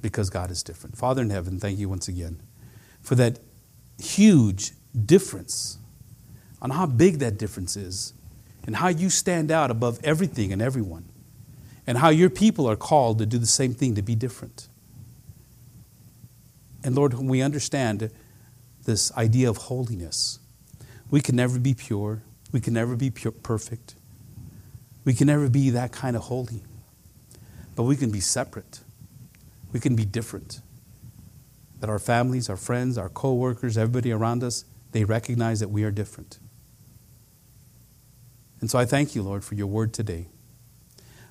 because 0.00 0.30
God 0.30 0.50
is 0.50 0.62
different. 0.62 0.96
Father 0.96 1.22
in 1.22 1.30
heaven, 1.30 1.58
thank 1.58 1.78
you 1.78 1.88
once 1.88 2.08
again 2.08 2.40
for 3.02 3.14
that 3.16 3.40
huge 4.00 4.72
difference 5.04 5.78
on 6.62 6.70
how 6.70 6.86
big 6.86 7.18
that 7.18 7.38
difference 7.38 7.76
is 7.76 8.12
and 8.66 8.76
how 8.76 8.88
you 8.88 9.10
stand 9.10 9.50
out 9.50 9.70
above 9.70 9.98
everything 10.04 10.52
and 10.52 10.62
everyone 10.62 11.04
and 11.86 11.98
how 11.98 12.10
your 12.10 12.30
people 12.30 12.68
are 12.68 12.76
called 12.76 13.18
to 13.18 13.26
do 13.26 13.38
the 13.38 13.46
same 13.46 13.74
thing, 13.74 13.94
to 13.94 14.02
be 14.02 14.14
different. 14.14 14.68
And 16.84 16.94
Lord, 16.94 17.14
when 17.14 17.26
we 17.26 17.42
understand 17.42 18.10
this 18.88 19.14
idea 19.18 19.50
of 19.50 19.58
holiness, 19.58 20.38
we 21.10 21.20
can 21.20 21.36
never 21.36 21.58
be 21.58 21.74
pure, 21.74 22.22
we 22.52 22.60
can 22.60 22.72
never 22.72 22.96
be 22.96 23.10
pure, 23.10 23.30
perfect, 23.30 23.94
we 25.04 25.12
can 25.12 25.26
never 25.26 25.50
be 25.50 25.68
that 25.68 25.92
kind 25.92 26.16
of 26.16 26.22
holy. 26.22 26.62
But 27.76 27.82
we 27.82 27.96
can 27.96 28.10
be 28.10 28.20
separate, 28.20 28.80
we 29.72 29.78
can 29.78 29.94
be 29.94 30.06
different. 30.06 30.62
That 31.80 31.90
our 31.90 31.98
families, 31.98 32.48
our 32.48 32.56
friends, 32.56 32.96
our 32.96 33.10
co 33.10 33.34
workers, 33.34 33.76
everybody 33.76 34.10
around 34.10 34.42
us, 34.42 34.64
they 34.92 35.04
recognize 35.04 35.60
that 35.60 35.68
we 35.68 35.84
are 35.84 35.90
different. 35.90 36.38
And 38.60 38.70
so 38.70 38.78
I 38.78 38.86
thank 38.86 39.14
you, 39.14 39.22
Lord, 39.22 39.44
for 39.44 39.54
your 39.54 39.66
word 39.66 39.92
today 39.92 40.28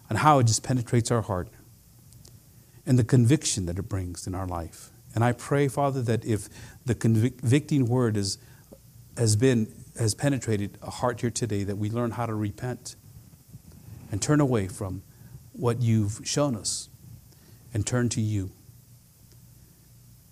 and 0.09 0.19
how 0.19 0.37
it 0.39 0.45
just 0.45 0.61
penetrates 0.61 1.09
our 1.09 1.23
heart 1.23 1.49
and 2.85 2.99
the 2.99 3.03
conviction 3.03 3.65
that 3.65 3.79
it 3.79 3.89
brings 3.89 4.27
in 4.27 4.35
our 4.35 4.45
life. 4.45 4.91
And 5.15 5.23
I 5.23 5.31
pray, 5.31 5.67
Father, 5.67 6.01
that 6.03 6.25
if 6.25 6.47
the 6.85 6.95
convicting 6.95 7.85
word 7.87 8.17
is, 8.17 8.37
has 9.17 9.35
been 9.35 9.73
has 9.97 10.13
penetrated 10.13 10.77
a 10.81 10.91
heart 10.91 11.21
here 11.21 11.31
today, 11.31 11.63
that 11.63 11.77
we 11.77 11.89
learn 11.89 12.11
how 12.11 12.25
to 12.25 12.35
repent 12.35 12.95
and 14.11 14.21
turn 14.21 14.39
away 14.39 14.67
from 14.67 15.01
what 15.53 15.81
you've 15.81 16.21
shown 16.23 16.55
us 16.55 16.89
and 17.73 17.85
turn 17.85 18.09
to 18.09 18.21
you 18.21 18.51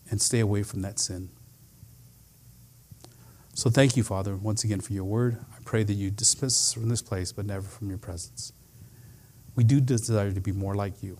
and 0.09 0.21
stay 0.21 0.39
away 0.39 0.63
from 0.63 0.81
that 0.81 0.99
sin. 0.99 1.29
So 3.53 3.69
thank 3.69 3.97
you, 3.97 4.03
Father, 4.03 4.35
once 4.35 4.63
again 4.63 4.81
for 4.81 4.93
your 4.93 5.05
word. 5.05 5.43
I 5.51 5.57
pray 5.63 5.83
that 5.83 5.93
you 5.93 6.11
dismiss 6.11 6.53
us 6.53 6.73
from 6.73 6.89
this 6.89 7.01
place, 7.01 7.31
but 7.31 7.45
never 7.45 7.67
from 7.67 7.89
your 7.89 7.97
presence. 7.97 8.53
We 9.55 9.63
do 9.63 9.79
desire 9.79 10.31
to 10.31 10.41
be 10.41 10.51
more 10.51 10.75
like 10.75 11.01
you. 11.01 11.17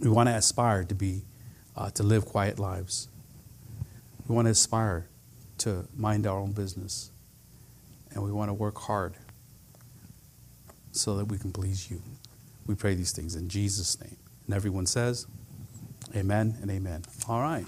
We 0.00 0.08
want 0.08 0.28
to 0.30 0.34
aspire 0.34 0.84
to 0.84 0.94
be, 0.94 1.22
uh, 1.76 1.90
to 1.90 2.02
live 2.02 2.26
quiet 2.26 2.58
lives. 2.58 3.08
We 4.26 4.34
want 4.34 4.46
to 4.46 4.52
aspire 4.52 5.06
to 5.58 5.86
mind 5.96 6.26
our 6.26 6.38
own 6.38 6.52
business. 6.52 7.10
And 8.12 8.22
we 8.24 8.32
want 8.32 8.48
to 8.48 8.54
work 8.54 8.78
hard 8.78 9.14
so 10.92 11.16
that 11.16 11.26
we 11.26 11.38
can 11.38 11.52
please 11.52 11.90
you. 11.90 12.02
We 12.66 12.74
pray 12.74 12.94
these 12.94 13.12
things 13.12 13.36
in 13.36 13.48
Jesus' 13.48 14.00
name. 14.00 14.16
And 14.46 14.54
everyone 14.54 14.86
says, 14.86 15.26
Amen 16.14 16.56
and 16.60 16.70
amen. 16.70 17.02
All 17.28 17.40
right. 17.40 17.66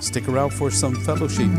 Stick 0.00 0.28
around 0.28 0.50
for 0.50 0.70
some 0.70 0.94
fellowship. 1.04 1.50